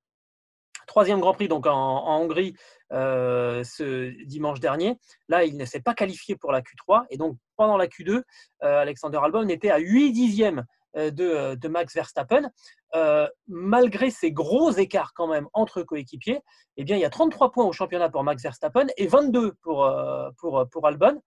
Troisième 0.91 1.21
Grand 1.21 1.33
Prix 1.33 1.47
donc 1.47 1.67
en, 1.67 2.19
Hongrie 2.19 2.53
ce 2.91 4.25
dimanche 4.25 4.59
dernier. 4.59 4.99
Là, 5.29 5.45
il 5.45 5.55
ne 5.55 5.63
s'est 5.63 5.79
pas 5.79 5.93
qualifié 5.93 6.35
pour 6.35 6.51
la 6.51 6.59
Q3 6.59 7.05
et 7.09 7.15
donc 7.15 7.37
pendant 7.55 7.77
la 7.77 7.87
Q2, 7.87 8.23
Alexander 8.59 9.17
Albon 9.23 9.47
était 9.47 9.71
à 9.71 9.77
8 9.77 10.11
dixièmes 10.11 10.65
de, 10.95 11.67
Max 11.69 11.93
Verstappen. 11.93 12.51
malgré 13.47 14.11
ces 14.11 14.33
gros 14.33 14.71
écarts 14.71 15.13
quand 15.15 15.27
même 15.27 15.47
entre 15.53 15.81
coéquipiers, 15.81 16.41
eh 16.75 16.81
il 16.81 16.89
y 16.89 17.05
a 17.05 17.09
33 17.09 17.53
points 17.53 17.65
au 17.65 17.71
championnat 17.71 18.09
pour 18.09 18.25
Max 18.25 18.43
Verstappen 18.43 18.87
et 18.97 19.07
22 19.07 19.53
pour, 19.61 19.89
pour, 20.39 20.67
pour 20.69 20.87
Albon. 20.87 21.21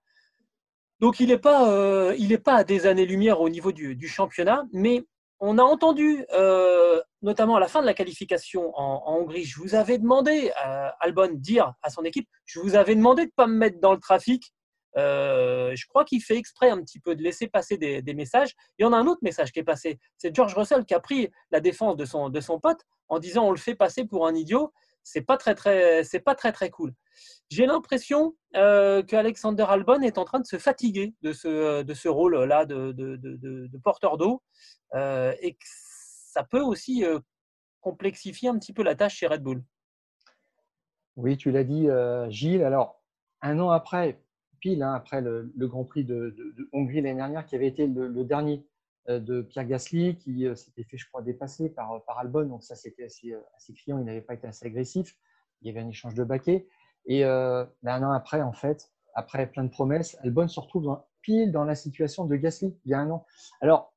Donc 1.01 1.21
il 1.21 1.29
n'est 1.29 1.39
pas, 1.39 1.71
euh, 1.71 2.15
à 2.47 2.65
des 2.65 2.87
années-lumière 2.87 3.41
au 3.41 3.49
niveau 3.49 3.73
du, 3.73 3.97
du, 3.97 4.09
championnat, 4.09 4.67
mais 4.75 5.05
on 5.41 5.59
a 5.59 5.63
entendu, 5.63 6.25
euh, 6.33 7.01
notamment 7.25 7.57
à 7.57 7.61
la 7.61 7.69
fin 7.69 7.81
de 7.81 7.87
la 7.87 7.95
qualification 7.95 8.71
en, 8.79 9.03
Hongrie, 9.07 9.45
je 9.45 9.59
vous 9.59 9.75
avais 9.75 9.99
demandé, 9.99 10.53
à 10.57 10.89
Albon 11.01 11.31
dire 11.33 11.73
à 11.83 11.91
son 11.91 12.05
équipe, 12.05 12.29
je 12.45 12.61
vous 12.61 12.77
avais 12.77 12.95
demandé 12.95 13.23
de 13.23 13.29
ne 13.29 13.35
pas 13.35 13.47
me 13.47 13.57
mettre 13.57 13.81
dans 13.81 13.93
le 13.93 13.99
trafic. 13.99 14.53
Euh, 14.97 15.75
je 15.75 15.87
crois 15.89 16.05
qu'il 16.05 16.23
fait 16.23 16.37
exprès 16.37 16.71
un 16.71 16.81
petit 16.81 17.01
peu 17.01 17.17
de 17.17 17.23
laisser 17.23 17.49
passer 17.49 17.77
des, 17.79 18.15
messages. 18.15 18.55
Il 18.79 18.83
y 18.83 18.87
en 18.87 18.93
a 18.93 18.97
un 18.97 19.07
autre 19.07 19.21
message 19.23 19.51
qui 19.51 19.59
est 19.59 19.65
passé. 19.65 19.99
C'est 20.19 20.35
George 20.35 20.55
Russell 20.55 20.85
qui 20.85 20.95
a 20.95 21.01
pris 21.01 21.31
la 21.51 21.61
défense 21.61 21.97
de 21.97 22.05
son, 22.05 22.29
de 22.29 22.41
son 22.41 22.61
pote 22.61 22.81
en 23.09 23.19
disant 23.19 23.47
on 23.47 23.51
le 23.51 23.57
fait 23.57 23.75
passer 23.75 24.05
pour 24.05 24.27
un 24.27 24.35
idiot 24.35 24.73
c'est 25.05 25.21
pas 25.21 25.37
très 25.37 25.55
très 25.55 26.03
c'est 26.03 26.21
pas 26.21 26.35
très 26.35 26.51
très 26.51 26.71
cool. 26.71 26.93
J'ai 27.51 27.67
l'impression 27.67 28.35
euh, 28.57 29.03
qu'Alexander 29.03 29.65
Albon 29.69 30.01
est 30.01 30.19
en 30.19 30.25
train 30.25 30.41
de 30.41 30.47
se 30.47 30.59
fatiguer 30.59 31.15
de 31.23 31.33
ce, 31.33 31.83
de 31.83 31.95
ce 31.95 32.09
rôle-là 32.09 32.65
de, 32.65 32.91
de, 32.93 33.17
de, 33.17 33.79
porteur 33.85 34.17
d'eau 34.17 34.43
euh, 34.95 35.33
et 35.41 35.53
que 35.53 35.65
ça 36.35 36.43
peut 36.43 36.61
aussi 36.61 37.05
euh, 37.05 37.21
complexifier 37.81 38.49
un 38.49 38.59
petit 38.59 38.73
peu 38.73 38.83
la 38.83 38.97
tâche 38.97 39.19
chez 39.19 39.29
Red 39.29 39.43
Bull. 39.43 39.63
Oui, 41.15 41.37
tu 41.37 41.53
l'as 41.53 41.63
dit, 41.63 41.89
euh, 41.89 42.29
Gilles. 42.29 42.65
Alors, 42.65 43.01
un 43.41 43.61
an 43.61 43.71
après, 43.71 44.21
pile 44.59 44.83
hein, 44.83 44.95
après 44.95 45.21
le, 45.21 45.53
Grand 45.57 45.85
Prix 45.85 46.05
de, 46.05 46.35
Hongrie 46.73 47.03
l'année 47.03 47.19
dernière, 47.19 47.47
qui 47.47 47.55
avait 47.55 47.69
été 47.69 47.87
le 47.87 48.25
dernier 48.25 48.67
euh, 49.09 49.21
de 49.21 49.43
Pierre 49.43 49.67
Gasly 49.67 50.17
qui 50.17 50.45
s'était 50.57 50.83
fait, 50.83 50.97
je 50.97 51.07
crois, 51.07 51.23
dépasser 51.23 51.69
par, 51.69 52.05
par 52.05 52.19
Albon. 52.19 52.47
Donc 52.47 52.65
ça, 52.65 52.75
c'était 52.75 53.05
assez, 53.05 53.33
assez 53.57 53.73
criant. 53.73 53.99
Il 54.01 54.05
n'avait 54.05 54.23
pas 54.23 54.35
été 54.35 54.49
assez 54.49 54.67
agressif. 54.67 55.17
Il 55.63 55.69
y 55.69 55.71
avait 55.71 55.87
un 55.87 55.89
échange 55.89 56.15
de 56.15 56.25
baquets. 56.25 56.67
Et 57.07 57.23
un 57.23 57.69
an 57.85 58.11
après, 58.11 58.43
en 58.43 58.53
fait, 58.53 58.91
après 59.15 59.47
plein 59.47 59.63
de 59.63 59.71
promesses, 59.71 60.17
Albon 60.25 60.49
se 60.49 60.59
retrouve 60.59 60.99
pile 61.21 61.53
dans 61.53 61.65
la 61.65 61.77
situation 61.77 62.25
de 62.25 62.35
Gasly 62.35 62.77
il 62.85 62.91
y 62.91 62.95
a 62.95 62.99
un 62.99 63.11
an. 63.11 63.25
Alors, 63.61 63.94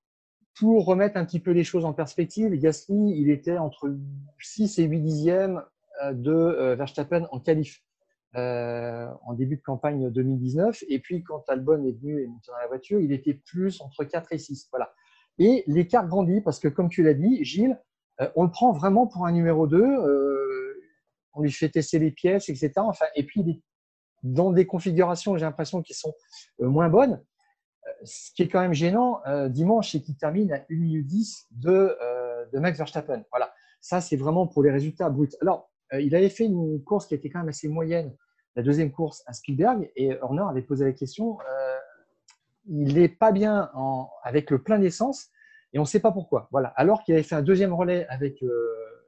pour 0.60 0.86
remettre 0.86 1.18
un 1.18 1.26
petit 1.26 1.40
peu 1.40 1.52
les 1.52 1.64
choses 1.64 1.86
en 1.86 1.94
perspective, 1.94 2.52
Gasly, 2.56 3.14
il 3.20 3.30
était 3.30 3.58
entre 3.58 3.96
6 4.40 4.80
et 4.80 4.84
8 4.86 5.02
dixièmes 5.02 5.64
de 6.12 6.76
Verstappen 6.76 7.28
en 7.32 7.40
qualif. 7.40 7.82
Euh, 8.36 9.08
en 9.24 9.34
début 9.34 9.56
de 9.56 9.62
campagne 9.62 10.12
2019. 10.12 10.84
Et 10.90 11.00
puis, 11.00 11.24
quand 11.24 11.50
Albon 11.50 11.84
est 11.86 11.94
venu 11.94 12.22
et 12.22 12.28
monté 12.28 12.52
dans 12.52 12.58
la 12.58 12.68
voiture, 12.68 13.00
il 13.00 13.12
était 13.12 13.34
plus 13.34 13.82
entre 13.82 14.04
4 14.04 14.34
et 14.34 14.38
6. 14.38 14.68
Voilà. 14.70 14.94
Et 15.40 15.64
l'écart 15.66 16.08
grandit 16.08 16.42
parce 16.42 16.60
que, 16.60 16.68
comme 16.68 16.90
tu 16.90 17.02
l'as 17.02 17.14
dit, 17.14 17.44
Gilles, 17.44 17.82
euh, 18.22 18.30
on 18.36 18.44
le 18.44 18.52
prend 18.52 18.74
vraiment 18.74 19.08
pour 19.08 19.26
un 19.26 19.32
numéro 19.32 19.66
2. 19.66 19.82
Euh, 19.82 20.84
on 21.34 21.42
lui 21.42 21.52
fait 21.52 21.70
tester 21.70 22.00
les 22.00 22.12
pièces, 22.12 22.50
etc. 22.50 22.74
Enfin, 22.76 23.06
et 23.16 23.24
puis, 23.24 23.42
il 23.42 23.50
est 23.50 23.62
dans 24.24 24.52
des 24.52 24.68
configurations, 24.68 25.38
j'ai 25.38 25.46
l'impression, 25.46 25.82
qui 25.82 25.94
sont 25.94 26.14
moins 26.60 26.90
bonnes. 26.90 27.24
Ce 28.04 28.32
qui 28.34 28.44
est 28.44 28.48
quand 28.48 28.62
même 28.62 28.74
gênant, 28.74 29.22
dimanche, 29.50 29.92
c'est 29.92 30.02
qu'il 30.02 30.16
termine 30.16 30.52
à 30.52 30.58
1 30.70 30.76
minute 30.76 31.08
10 31.08 31.48
de, 31.52 31.98
de 32.54 32.60
Max 32.60 32.78
Verstappen. 32.78 33.24
Voilà. 33.32 33.52
Ça, 33.82 34.02
c'est 34.02 34.18
vraiment 34.18 34.48
pour 34.48 34.64
les 34.64 34.72
résultats 34.72 35.10
bruts. 35.10 35.30
Alors, 35.42 35.70
euh, 35.94 36.02
il 36.02 36.16
avait 36.16 36.30
fait 36.30 36.46
une 36.46 36.84
course 36.84 37.08
qui 37.08 37.16
était 37.16 37.30
quand 37.30 37.40
même 37.40 37.50
assez 37.50 37.68
moyenne, 37.68 38.16
la 38.56 38.64
deuxième 38.64 38.92
course 38.92 39.24
à 39.28 39.34
Spielberg, 39.34 39.92
et 39.96 40.18
Horner 40.20 40.44
avait 40.50 40.62
posé 40.62 40.86
la 40.86 40.94
question 40.94 41.38
euh, 41.40 41.78
il 42.70 42.96
n'est 42.96 43.08
pas 43.08 43.32
bien 43.32 43.72
avec 44.24 44.52
le 44.52 44.62
plein 44.62 44.78
d'essence, 44.78 45.30
et 45.72 45.80
on 45.80 45.84
ne 45.84 45.88
sait 45.88 46.02
pas 46.02 46.12
pourquoi. 46.12 46.50
Voilà. 46.52 46.68
Alors 46.76 47.02
qu'il 47.04 47.14
avait 47.14 47.24
fait 47.24 47.36
un 47.36 47.42
deuxième 47.42 47.74
relais 47.74 48.06
avec 48.10 48.44
euh, 48.44 49.08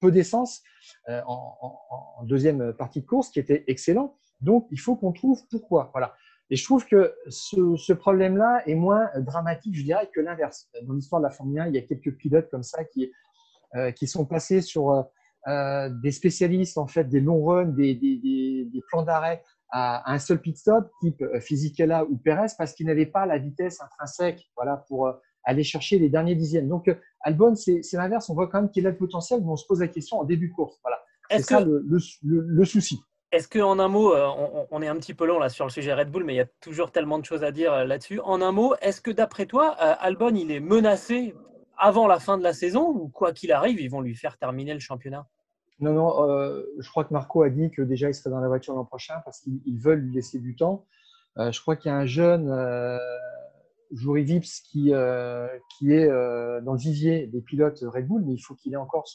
peu 0.00 0.10
d'essence 0.10 0.64
en, 1.06 2.24
deuxième 2.24 2.72
partie 2.72 3.02
de 3.02 3.06
course, 3.06 3.28
qui 3.28 3.38
était 3.38 3.62
excellent. 3.68 4.18
Donc, 4.40 4.66
il 4.72 4.80
faut 4.80 4.96
qu'on 4.96 5.12
trouve 5.12 5.46
pourquoi. 5.48 5.90
Voilà. 5.92 6.16
Et 6.52 6.56
je 6.56 6.64
trouve 6.64 6.86
que 6.86 7.14
ce, 7.28 7.92
problème-là 7.94 8.62
est 8.66 8.74
moins 8.74 9.08
dramatique, 9.16 9.74
je 9.74 9.84
dirais, 9.84 10.08
que 10.14 10.20
l'inverse. 10.20 10.68
Dans 10.82 10.92
l'histoire 10.92 11.20
de 11.20 11.26
la 11.26 11.32
Formule 11.32 11.60
1, 11.60 11.66
il 11.68 11.74
y 11.74 11.78
a 11.78 11.82
quelques 11.82 12.14
pilotes 12.16 12.50
comme 12.50 12.62
ça 12.62 12.84
qui, 12.84 13.10
qui 13.96 14.06
sont 14.06 14.26
passés 14.26 14.60
sur 14.60 15.08
euh, 15.48 15.88
des 15.88 16.12
spécialistes, 16.12 16.78
en 16.78 16.86
fait, 16.86 17.04
des 17.04 17.20
longs 17.20 17.44
runs, 17.44 17.64
des, 17.64 17.96
des, 17.96 18.68
des, 18.72 18.82
plans 18.88 19.02
d'arrêt 19.02 19.42
à, 19.70 20.12
un 20.12 20.20
seul 20.20 20.40
pit 20.40 20.56
stop, 20.56 20.88
type 21.00 21.20
euh, 21.20 21.40
Fisichella 21.40 22.04
ou 22.04 22.16
Perez, 22.16 22.52
parce 22.56 22.74
qu'ils 22.74 22.86
n'avaient 22.86 23.06
pas 23.06 23.26
la 23.26 23.38
vitesse 23.38 23.80
intrinsèque 23.80 24.48
voilà, 24.54 24.76
pour 24.86 25.08
euh, 25.08 25.12
aller 25.42 25.64
chercher 25.64 25.98
les 25.98 26.08
derniers 26.08 26.36
dixièmes. 26.36 26.68
Donc, 26.68 26.88
Albon, 27.22 27.56
c'est 27.56 27.82
l'inverse. 27.94 28.30
On 28.30 28.34
voit 28.34 28.46
quand 28.46 28.60
même 28.60 28.70
qu'il 28.70 28.86
a 28.86 28.90
le 28.90 28.96
potentiel, 28.96 29.40
mais 29.40 29.48
on 29.48 29.56
se 29.56 29.66
pose 29.66 29.80
la 29.80 29.88
question 29.88 30.20
en 30.20 30.24
début 30.24 30.48
de 30.48 30.54
course. 30.54 30.78
Voilà. 30.84 31.02
C'est 31.28 31.42
ça 31.42 31.60
le, 31.60 31.84
le, 31.88 31.98
le, 32.22 32.64
souci. 32.64 33.00
Est-ce 33.32 33.48
qu'en 33.48 33.78
un 33.78 33.88
mot, 33.88 34.14
on, 34.14 34.66
on, 34.70 34.82
est 34.82 34.88
un 34.88 34.96
petit 34.96 35.14
peu 35.14 35.26
long 35.26 35.38
là 35.38 35.48
sur 35.48 35.64
le 35.64 35.70
sujet 35.70 35.94
Red 35.94 36.10
Bull, 36.10 36.24
mais 36.24 36.34
il 36.34 36.36
y 36.36 36.40
a 36.40 36.46
toujours 36.60 36.92
tellement 36.92 37.18
de 37.18 37.24
choses 37.24 37.44
à 37.44 37.50
dire 37.50 37.84
là-dessus. 37.86 38.20
En 38.20 38.42
un 38.42 38.52
mot, 38.52 38.74
est-ce 38.82 39.00
que 39.00 39.10
d'après 39.10 39.46
toi, 39.46 39.70
Albon, 39.70 40.34
il 40.34 40.50
est 40.50 40.60
menacé 40.60 41.34
avant 41.78 42.06
la 42.06 42.20
fin 42.20 42.38
de 42.38 42.42
la 42.42 42.52
saison 42.52 42.88
ou 42.88 43.08
quoi 43.08 43.32
qu'il 43.32 43.50
arrive, 43.52 43.80
ils 43.80 43.90
vont 43.90 44.00
lui 44.00 44.14
faire 44.14 44.36
terminer 44.36 44.74
le 44.74 44.80
championnat? 44.80 45.26
Non, 45.80 45.92
non, 45.92 46.30
euh, 46.30 46.62
je 46.78 46.88
crois 46.90 47.04
que 47.04 47.12
Marco 47.12 47.42
a 47.42 47.50
dit 47.50 47.70
que 47.70 47.82
déjà 47.82 48.08
il 48.08 48.14
serait 48.14 48.30
dans 48.30 48.40
la 48.40 48.46
voiture 48.46 48.74
l'an 48.74 48.84
prochain 48.84 49.16
parce 49.24 49.40
qu'ils 49.40 49.80
veulent 49.80 49.98
lui 49.98 50.14
laisser 50.14 50.38
du 50.38 50.54
temps. 50.54 50.86
Euh, 51.38 51.50
je 51.50 51.60
crois 51.60 51.76
qu'il 51.76 51.90
y 51.90 51.92
a 51.92 51.96
un 51.96 52.06
jeune, 52.06 52.48
euh, 52.50 52.98
Vips, 53.90 54.62
qui, 54.70 54.92
euh, 54.92 55.48
est 55.82 56.08
dans 56.62 56.72
le 56.72 56.78
vivier 56.78 57.26
des 57.26 57.40
pilotes 57.40 57.80
Red 57.82 58.06
Bull, 58.06 58.22
mais 58.24 58.34
il 58.34 58.38
faut 58.38 58.54
qu'il 58.54 58.72
ait 58.72 58.76
encore 58.76 59.06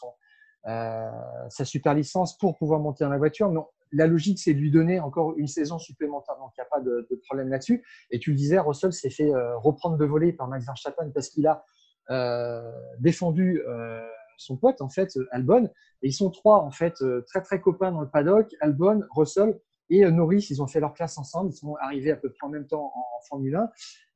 sa 0.63 1.65
super 1.65 1.93
licence 1.93 2.37
pour 2.37 2.57
pouvoir 2.57 2.79
monter 2.79 3.03
dans 3.03 3.09
la 3.09 3.17
voiture. 3.17 3.49
La 3.91 4.07
logique, 4.07 4.39
c'est 4.39 4.53
de 4.53 4.59
lui 4.59 4.71
donner 4.71 4.99
encore 4.99 5.33
une 5.37 5.47
saison 5.47 5.79
supplémentaire. 5.79 6.35
Donc, 6.37 6.51
il 6.57 6.61
n'y 6.61 6.65
a 6.65 6.69
pas 6.69 6.81
de, 6.81 7.21
problème 7.25 7.49
là-dessus. 7.49 7.83
Et 8.11 8.19
tu 8.19 8.31
le 8.31 8.35
disais, 8.35 8.59
Russell 8.59 8.93
s'est 8.93 9.09
fait 9.09 9.31
reprendre 9.55 9.97
de 9.97 10.05
voler 10.05 10.33
par 10.33 10.47
Max 10.47 10.65
Verstappen 10.65 11.11
parce 11.13 11.29
qu'il 11.29 11.47
a 11.47 11.65
euh, 12.09 12.71
défendu 12.99 13.61
euh, 13.67 14.01
son 14.37 14.55
pote, 14.55 14.81
en 14.81 14.89
fait, 14.89 15.17
Albon. 15.31 15.65
Et 16.01 16.07
ils 16.07 16.13
sont 16.13 16.29
trois, 16.29 16.61
en 16.61 16.71
fait, 16.71 17.01
euh, 17.01 17.25
très, 17.27 17.41
très 17.41 17.59
copains 17.59 17.91
dans 17.91 18.01
le 18.01 18.09
paddock. 18.09 18.55
Albon, 18.61 19.01
Russell 19.11 19.59
et 19.89 20.09
Norris, 20.09 20.47
ils 20.49 20.61
ont 20.61 20.67
fait 20.67 20.79
leur 20.79 20.93
classe 20.93 21.17
ensemble. 21.17 21.51
Ils 21.51 21.57
sont 21.57 21.75
arrivés 21.81 22.11
à 22.11 22.15
peu 22.15 22.29
près 22.29 22.47
en 22.47 22.49
même 22.49 22.67
temps 22.67 22.93
en, 22.95 23.21
Formule 23.27 23.55
1. 23.55 23.69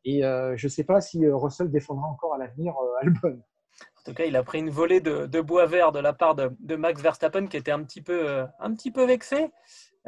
Et 0.06 0.22
je 0.22 0.66
ne 0.66 0.70
sais 0.70 0.84
pas 0.84 1.02
si 1.02 1.28
Russell 1.28 1.70
défendra 1.70 2.08
encore 2.08 2.34
à 2.34 2.38
l'avenir 2.38 2.74
Albon. 3.02 3.42
En 4.02 4.12
tout 4.12 4.16
cas, 4.16 4.26
il 4.26 4.36
a 4.36 4.42
pris 4.42 4.58
une 4.58 4.72
volée 4.72 5.00
de, 5.00 5.42
bois 5.42 5.68
vert 5.68 5.92
de 5.92 6.00
la 6.00 6.12
part 6.14 6.34
de, 6.34 6.76
Max 6.76 7.02
Verstappen 7.02 7.46
qui 7.46 7.58
était 7.58 7.72
un 7.72 7.84
petit 7.84 8.02
peu, 8.02 8.46
un 8.60 8.74
petit 8.74 8.90
peu 8.90 9.06
vexé. 9.06 9.52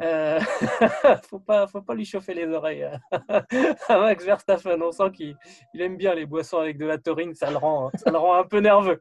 Euh, 0.00 0.40
faut 1.30 1.38
pas, 1.38 1.68
faut 1.68 1.80
pas 1.80 1.94
lui 1.94 2.04
chauffer 2.04 2.34
les 2.34 2.48
oreilles 2.48 2.88
à 3.88 3.98
Max 3.98 4.24
Verstappen. 4.24 4.80
On 4.80 4.90
sent 4.90 5.12
qu'il 5.12 5.36
aime 5.78 5.96
bien 5.96 6.14
les 6.14 6.26
boissons 6.26 6.58
avec 6.58 6.76
de 6.76 6.86
la 6.86 6.98
taurine, 6.98 7.34
ça 7.34 7.50
le 7.52 7.56
rend, 7.56 7.92
ça 7.94 8.10
le 8.10 8.18
rend 8.18 8.34
un 8.34 8.44
peu 8.44 8.58
nerveux. 8.58 9.00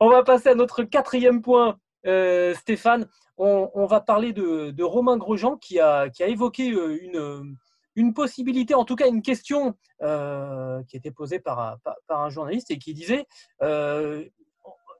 On 0.00 0.08
va 0.08 0.24
passer 0.24 0.48
à 0.48 0.54
notre 0.56 0.82
quatrième 0.82 1.40
point, 1.40 1.78
euh, 2.06 2.52
Stéphane. 2.54 3.08
On, 3.38 3.86
va 3.86 4.00
parler 4.00 4.32
de, 4.32 4.82
Romain 4.82 5.18
Grosjean 5.18 5.56
qui 5.56 5.78
a, 5.78 6.08
qui 6.08 6.22
a 6.22 6.26
évoqué 6.26 6.72
euh, 6.72 6.98
une, 7.00 7.56
une 7.96 8.14
possibilité, 8.14 8.74
en 8.74 8.84
tout 8.84 8.96
cas 8.96 9.08
une 9.08 9.22
question 9.22 9.74
euh, 10.02 10.82
qui 10.84 10.96
était 10.96 11.10
posée 11.10 11.40
par, 11.40 11.78
par, 11.82 11.96
par, 12.06 12.20
un 12.22 12.30
journaliste 12.30 12.70
et 12.70 12.78
qui 12.78 12.94
disait 12.94 13.26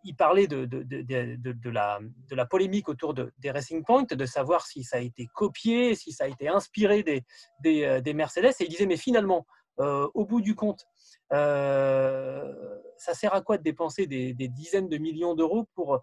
il 0.07 0.15
parlait 0.15 0.47
de, 0.47 0.65
de, 0.65 0.83
de, 0.83 1.71
la, 1.71 1.99
de 2.01 2.37
la 2.37 2.47
polémique 2.47 2.89
autour 2.89 3.13
des 3.13 3.51
Racing 3.51 3.85
Point, 3.85 4.05
de 4.05 4.27
savoir 4.27 4.67
si 4.67 4.85
ça 4.85 4.99
a 4.99 5.01
été 5.01 5.27
copié, 5.35 5.95
si 5.95 6.13
ça 6.13 6.25
a 6.25 6.29
été 6.29 6.49
inspiré 6.49 7.03
des, 7.03 7.25
des, 7.61 7.83
euh, 7.85 8.15
Mercedes. 8.15 8.55
Et 8.61 8.65
il 8.65 8.69
disait, 8.69 8.87
mais 8.87 8.97
finalement, 8.97 9.47
euh, 9.81 10.09
au 10.15 10.25
bout 10.25 10.41
du 10.41 10.55
compte, 10.55 10.87
euh, 11.33 12.55
ça 12.97 13.15
sert 13.15 13.35
à 13.35 13.41
quoi 13.43 13.59
de 13.59 13.65
dépenser 13.65 14.07
des, 14.07 14.33
dizaines 14.33 14.89
de 14.89 14.97
millions 14.97 15.35
d'euros 15.35 15.67
pour 15.75 16.03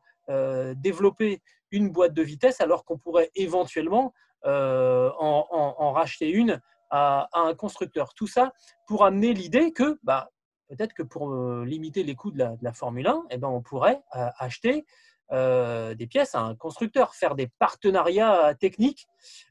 développer 0.75 1.41
une 1.71 1.89
boîte 1.89 2.13
de 2.13 2.21
vitesse 2.21 2.61
alors 2.61 2.85
qu'on 2.85 2.97
pourrait 2.97 3.29
éventuellement 3.35 4.13
en, 4.45 5.91
racheter 5.93 6.29
une 6.29 6.61
à, 6.93 7.27
un 7.33 7.55
constructeur 7.55 8.13
Tout 8.13 8.27
ça 8.27 8.53
pour 8.87 9.03
amener 9.03 9.33
l'idée 9.33 9.73
que 9.73 9.99
bah, 10.03 10.29
peut-être 10.69 10.93
que 10.93 11.03
pour 11.03 11.31
euh, 11.31 11.65
limiter 11.65 12.03
les 12.03 12.15
coûts 12.15 12.31
de 12.31 12.45
la, 12.61 12.73
Formule 12.73 13.07
1, 13.07 13.25
eh 13.31 13.37
ben, 13.37 13.47
on 13.47 13.61
pourrait 13.61 14.01
euh, 14.15 14.29
acheter 14.37 14.85
euh, 15.31 15.95
des 15.95 16.05
pièces 16.05 16.35
à 16.35 16.41
un 16.41 16.55
constructeur, 16.55 17.15
faire 17.15 17.33
des 17.33 17.47
partenariats 17.59 18.53
techniques. 18.55 19.07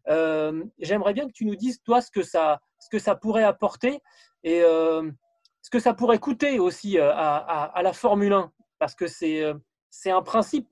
J'aimerais 0.07 1.14
bien 1.14 1.26
que 1.26 1.33
tu 1.33 1.44
nous 1.44 1.57
dises, 1.57 1.83
toi, 1.83 2.00
ce 2.00 2.11
que 2.11 2.22
ça, 2.22 2.61
ce 2.78 2.88
que 2.88 3.00
ça 3.00 3.16
pourrait 3.16 3.44
apporter 3.44 4.00
et 4.44 4.61
ce 4.61 5.70
que 5.70 5.81
ça 5.81 5.94
pourrait 5.94 6.18
coûter 6.18 6.61
aussi 6.61 6.98
à, 6.98 7.81
la 7.83 7.92
Formule 7.92 8.33
1, 8.33 8.52
parce 8.78 8.94
que 8.94 9.07
c'est 9.09 10.11
un 10.11 10.22
principe 10.22 10.68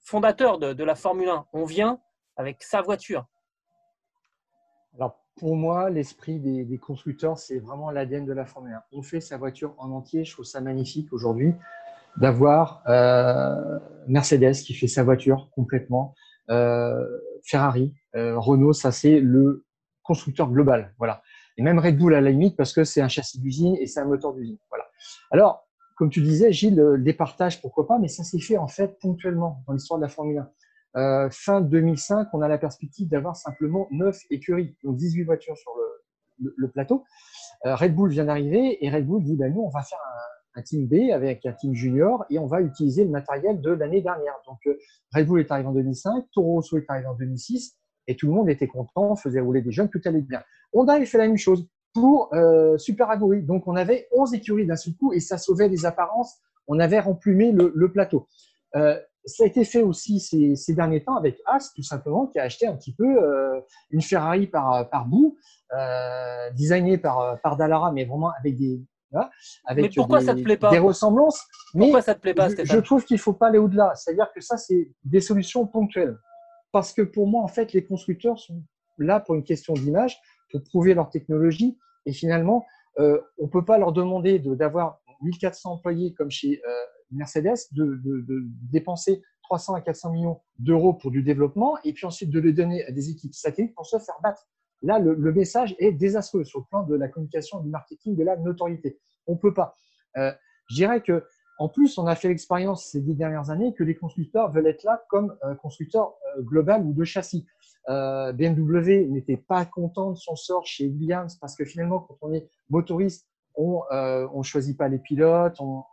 fondateur 0.00 0.58
de, 0.58 0.72
de, 0.72 0.84
la 0.84 0.94
Formule 0.94 1.28
1. 1.28 1.46
On 1.52 1.64
vient 1.64 2.00
avec 2.36 2.62
sa 2.62 2.80
voiture. 2.80 3.26
Pour 5.38 5.56
moi, 5.56 5.90
l'esprit 5.90 6.38
des, 6.38 6.78
constructeurs, 6.78 7.38
c'est 7.38 7.58
vraiment 7.58 7.90
l'ADN 7.90 8.26
de 8.26 8.32
la 8.32 8.44
Formule 8.44 8.74
1. 8.74 8.82
On 8.92 9.02
fait 9.02 9.20
sa 9.20 9.38
voiture 9.38 9.74
en 9.78 9.90
entier. 9.90 10.24
Je 10.24 10.32
trouve 10.32 10.44
ça 10.44 10.60
magnifique 10.60 11.12
aujourd'hui 11.12 11.54
d'avoir 12.18 12.82
euh, 12.88 13.78
Mercedes 14.06 14.52
qui 14.52 14.74
fait 14.74 14.86
sa 14.86 15.02
voiture 15.02 15.48
complètement, 15.54 16.14
euh, 16.50 17.06
Ferrari, 17.44 17.94
euh, 18.14 18.38
Renault. 18.38 18.74
Ça, 18.74 18.92
c'est 18.92 19.20
le 19.20 19.64
constructeur 20.02 20.50
global. 20.50 20.94
Voilà. 20.98 21.22
Et 21.56 21.62
même 21.62 21.78
Red 21.78 21.96
Bull 21.96 22.14
à 22.14 22.20
la 22.20 22.30
limite 22.30 22.56
parce 22.56 22.72
que 22.72 22.84
c'est 22.84 23.00
un 23.00 23.08
châssis 23.08 23.40
d'usine 23.40 23.76
et 23.80 23.86
c'est 23.86 24.00
un 24.00 24.04
moteur 24.04 24.34
d'usine. 24.34 24.58
Voilà. 24.68 24.84
Alors, 25.30 25.66
comme 25.96 26.10
tu 26.10 26.20
disais, 26.20 26.52
Gilles, 26.52 26.76
le 26.76 26.98
départage, 26.98 27.60
pourquoi 27.62 27.86
pas, 27.86 27.98
mais 27.98 28.08
ça 28.08 28.24
s'est 28.24 28.40
fait 28.40 28.58
en 28.58 28.68
fait 28.68 28.98
ponctuellement 29.00 29.62
dans 29.66 29.72
l'histoire 29.72 29.98
de 29.98 30.04
la 30.04 30.08
Formule 30.08 30.38
1. 30.38 30.50
Euh, 30.96 31.28
fin 31.30 31.60
2005, 31.60 32.28
on 32.32 32.42
a 32.42 32.48
la 32.48 32.58
perspective 32.58 33.08
d'avoir 33.08 33.36
simplement 33.36 33.88
9 33.90 34.18
écuries, 34.30 34.76
donc 34.84 34.96
18 34.96 35.24
voitures 35.24 35.56
sur 35.56 35.72
le, 36.38 36.68
plateau. 36.68 37.04
Euh, 37.64 37.74
Red 37.76 37.94
Bull 37.94 38.10
vient 38.10 38.24
d'arriver 38.24 38.84
et 38.84 38.90
Red 38.90 39.06
Bull 39.06 39.22
dit 39.22 39.36
ben, 39.36 39.52
nous, 39.52 39.62
on 39.62 39.70
va 39.70 39.82
faire 39.82 39.98
un, 40.54 40.62
team 40.62 40.86
B 40.86 41.10
avec 41.12 41.46
un 41.46 41.52
team 41.52 41.74
junior 41.74 42.26
et 42.28 42.38
on 42.38 42.46
va 42.46 42.60
utiliser 42.60 43.04
le 43.04 43.10
matériel 43.10 43.60
de 43.60 43.70
l'année 43.70 44.02
dernière. 44.02 44.34
Donc, 44.46 44.58
euh, 44.66 44.76
Red 45.14 45.26
Bull 45.26 45.40
est 45.40 45.50
arrivé 45.50 45.68
en 45.68 45.72
2005, 45.72 46.26
Toro 46.34 46.54
Rosso 46.54 46.76
est 46.76 46.84
arrivé 46.88 47.06
en 47.06 47.14
2006 47.14 47.74
et 48.08 48.16
tout 48.16 48.26
le 48.26 48.34
monde 48.34 48.50
était 48.50 48.66
content, 48.66 49.16
faisait 49.16 49.40
rouler 49.40 49.62
des 49.62 49.72
jeunes, 49.72 49.88
tout 49.88 50.00
allait 50.04 50.20
bien. 50.20 50.42
Honda 50.74 50.94
a 50.94 51.04
fait 51.06 51.18
la 51.18 51.26
même 51.26 51.38
chose 51.38 51.66
pour 51.94 52.30
Super 52.78 53.10
Aguri. 53.10 53.42
Donc, 53.42 53.68
on 53.68 53.76
avait 53.76 54.08
11 54.12 54.34
écuries 54.34 54.66
d'un 54.66 54.76
seul 54.76 54.94
coup 54.94 55.12
et 55.12 55.20
ça 55.20 55.38
sauvait 55.38 55.68
les 55.68 55.86
apparences. 55.86 56.38
On 56.66 56.80
avait 56.80 56.98
remplumé 57.00 57.52
le, 57.52 57.92
plateau. 57.92 58.26
Ça 59.24 59.44
a 59.44 59.46
été 59.46 59.64
fait 59.64 59.82
aussi 59.82 60.20
ces, 60.20 60.56
ces, 60.56 60.74
derniers 60.74 61.02
temps 61.04 61.16
avec 61.16 61.40
As, 61.46 61.72
tout 61.74 61.82
simplement, 61.82 62.26
qui 62.26 62.38
a 62.38 62.44
acheté 62.44 62.66
un 62.66 62.76
petit 62.76 62.94
peu 62.94 63.22
euh, 63.22 63.60
une 63.90 64.02
Ferrari 64.02 64.46
par, 64.46 64.88
par 64.90 65.06
bout, 65.06 65.36
euh, 65.76 66.50
designée 66.52 66.98
par, 66.98 67.40
par 67.40 67.56
Dallara, 67.56 67.92
mais 67.92 68.04
vraiment 68.04 68.32
avec 68.38 68.56
des, 68.56 68.80
voilà, 69.12 69.30
avec 69.66 69.84
mais 69.84 69.90
pourquoi 69.94 70.20
des, 70.20 70.26
ça 70.26 70.34
te 70.34 70.40
plaît 70.40 70.56
pas 70.56 70.70
des 70.70 70.78
ressemblances. 70.78 71.44
Mais 71.74 71.84
pourquoi 71.84 72.02
ça 72.02 72.14
te 72.14 72.20
plaît 72.20 72.34
pas, 72.34 72.48
je, 72.48 72.64
je 72.64 72.78
trouve 72.78 73.04
qu'il 73.04 73.18
faut 73.18 73.34
pas 73.34 73.48
aller 73.48 73.58
au-delà. 73.58 73.94
C'est-à-dire 73.94 74.30
que 74.34 74.40
ça, 74.40 74.56
c'est 74.56 74.90
des 75.04 75.20
solutions 75.20 75.66
ponctuelles. 75.66 76.16
Parce 76.72 76.92
que 76.92 77.02
pour 77.02 77.26
moi, 77.26 77.42
en 77.42 77.48
fait, 77.48 77.72
les 77.74 77.84
constructeurs 77.84 78.38
sont 78.38 78.62
là 78.98 79.20
pour 79.20 79.34
une 79.34 79.44
question 79.44 79.74
d'image, 79.74 80.18
pour 80.50 80.62
prouver 80.62 80.94
leur 80.94 81.10
technologie. 81.10 81.78
Et 82.06 82.12
finalement, 82.12 82.66
euh, 82.98 83.20
on 83.38 83.48
peut 83.48 83.64
pas 83.64 83.78
leur 83.78 83.92
demander 83.92 84.38
d'avoir 84.38 85.00
1400 85.22 85.72
employés 85.72 86.14
comme 86.14 86.30
chez 86.30 86.60
euh, 86.66 86.70
Mercedes, 87.12 87.58
de, 87.72 88.00
dépenser 88.70 89.22
300 89.44 89.74
à 89.74 89.80
400 89.80 90.12
millions 90.12 90.40
d'euros 90.58 90.94
pour 90.94 91.10
du 91.10 91.22
développement 91.22 91.76
et 91.84 91.92
puis 91.92 92.06
ensuite 92.06 92.30
de 92.30 92.40
les 92.40 92.52
donner 92.52 92.84
à 92.84 92.92
des 92.92 93.10
équipes 93.10 93.34
satellites 93.34 93.74
pour 93.74 93.86
se 93.86 93.98
faire 93.98 94.16
battre. 94.22 94.46
Là, 94.82 94.98
le, 94.98 95.32
message 95.32 95.76
est 95.78 95.92
désastreux 95.92 96.44
sur 96.44 96.60
le 96.60 96.64
plan 96.64 96.82
de 96.82 96.96
la 96.96 97.08
communication, 97.08 97.60
du 97.60 97.68
marketing, 97.68 98.16
de 98.16 98.24
la 98.24 98.36
notoriété. 98.36 98.98
On 99.26 99.36
peut 99.36 99.54
pas. 99.54 99.74
Euh, 100.16 100.32
je 100.68 100.74
dirais 100.76 101.00
que 101.00 101.24
en 101.62 101.68
plus, 101.68 101.96
on 101.98 102.06
a 102.06 102.16
fait 102.16 102.28
l'expérience 102.28 102.86
ces 102.86 103.00
dix 103.00 103.14
dernières 103.14 103.50
années 103.50 103.72
que 103.72 103.84
les 103.84 103.94
constructeurs 103.94 104.50
veulent 104.50 104.66
être 104.66 104.82
là 104.82 105.04
comme 105.08 105.36
euh, 105.44 105.54
constructeurs 105.54 106.14
euh, 106.36 106.42
global 106.42 106.84
ou 106.84 106.92
de 106.92 107.04
châssis. 107.04 107.46
Euh, 107.88 108.32
BMW 108.32 109.06
n'était 109.08 109.36
pas 109.36 109.64
content 109.64 110.10
de 110.10 110.16
son 110.16 110.34
sort 110.34 110.66
chez 110.66 110.88
Williams 110.88 111.36
parce 111.40 111.54
que 111.54 111.64
finalement, 111.64 112.00
quand 112.00 112.16
on 112.22 112.32
est 112.32 112.48
motoriste, 112.68 113.28
on 113.54 113.82
on 113.92 114.42
choisit 114.42 114.78
pas 114.78 114.88
les 114.88 114.98
pilotes, 114.98 115.60
on 115.60 115.84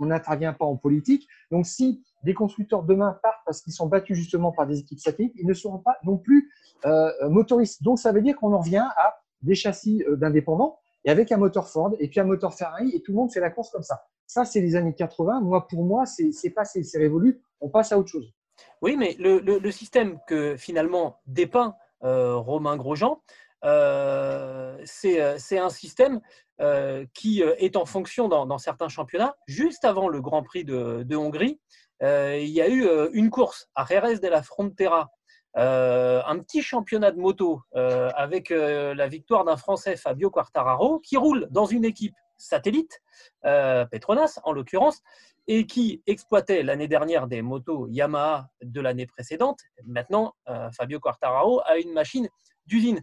n'intervient 0.00 0.52
pas 0.52 0.64
en 0.64 0.76
politique. 0.76 1.28
Donc, 1.50 1.66
si 1.66 2.02
des 2.24 2.34
constructeurs 2.34 2.82
demain 2.82 3.18
partent 3.22 3.42
parce 3.44 3.60
qu'ils 3.62 3.72
sont 3.72 3.86
battus 3.86 4.16
justement 4.16 4.52
par 4.52 4.66
des 4.66 4.80
équipes 4.80 5.00
satellites, 5.00 5.32
ils 5.36 5.46
ne 5.46 5.54
seront 5.54 5.78
pas 5.78 5.96
non 6.04 6.18
plus 6.18 6.50
euh, 6.84 7.10
motoristes. 7.28 7.82
Donc, 7.82 7.98
ça 7.98 8.12
veut 8.12 8.22
dire 8.22 8.36
qu'on 8.36 8.52
en 8.52 8.60
revient 8.60 8.86
à 8.96 9.20
des 9.42 9.54
châssis 9.54 10.04
euh, 10.08 10.16
d'indépendants 10.16 10.78
et 11.04 11.10
avec 11.10 11.30
un 11.32 11.36
moteur 11.36 11.68
Ford 11.68 11.94
et 11.98 12.08
puis 12.08 12.20
un 12.20 12.24
moteur 12.24 12.54
Ferrari 12.54 12.90
et 12.94 13.02
tout 13.02 13.12
le 13.12 13.16
monde 13.16 13.32
fait 13.32 13.40
la 13.40 13.50
course 13.50 13.70
comme 13.70 13.82
ça. 13.82 14.02
Ça, 14.26 14.44
c'est 14.44 14.60
les 14.60 14.76
années 14.76 14.94
80. 14.94 15.40
Moi, 15.40 15.66
pour 15.68 15.84
moi, 15.84 16.04
c'est 16.06 16.50
passé, 16.50 16.82
c'est 16.82 16.98
révolu. 16.98 17.40
On 17.60 17.70
passe 17.70 17.92
à 17.92 17.98
autre 17.98 18.10
chose. 18.10 18.34
Oui, 18.82 18.96
mais 18.96 19.16
le, 19.18 19.38
le, 19.38 19.58
le 19.58 19.70
système 19.70 20.18
que 20.26 20.56
finalement 20.56 21.16
dépeint 21.26 21.74
euh, 22.04 22.36
Romain 22.36 22.76
Grosjean, 22.76 23.20
euh, 23.64 24.78
c'est 24.84 25.58
un 25.58 25.68
système 25.68 26.20
euh, 26.60 27.04
qui 27.14 27.42
est 27.42 27.76
en 27.76 27.86
fonction 27.86 28.28
dans, 28.28 28.58
certains 28.58 28.88
championnats. 28.88 29.34
Juste 29.46 29.84
avant 29.84 30.08
le 30.08 30.20
Grand 30.20 30.42
Prix 30.42 30.64
de, 30.64 31.16
Hongrie, 31.16 31.60
euh, 32.02 32.38
il 32.38 32.50
y 32.50 32.60
a 32.60 32.68
eu 32.68 32.88
une 33.12 33.30
course 33.30 33.68
à 33.74 33.84
Jerez 33.84 34.18
de 34.18 34.28
la 34.28 34.42
Frontera, 34.42 35.08
un 35.54 36.38
petit 36.38 36.62
championnat 36.62 37.10
de 37.10 37.18
moto 37.18 37.62
avec 37.72 38.50
la 38.50 39.08
victoire 39.08 39.44
d'un 39.44 39.56
Français, 39.56 39.96
Fabio 39.96 40.30
Quartararo, 40.30 41.00
qui 41.00 41.16
roule 41.16 41.48
dans 41.50 41.66
une 41.66 41.84
équipe 41.84 42.14
satellite, 42.36 43.00
Petronas 43.42 44.38
en 44.44 44.52
l'occurrence, 44.52 45.02
et 45.48 45.66
qui 45.66 46.02
exploitait 46.06 46.62
l'année 46.62 46.88
dernière 46.88 47.26
des 47.26 47.40
motos 47.40 47.88
Yamaha 47.88 48.48
de 48.62 48.80
l'année 48.82 49.06
précédente. 49.06 49.60
Maintenant, 49.86 50.34
euh, 50.48 50.70
Fabio 50.72 51.00
Quartararo 51.00 51.62
a 51.64 51.78
une 51.78 51.92
machine 51.92 52.28
d'usine. 52.66 53.00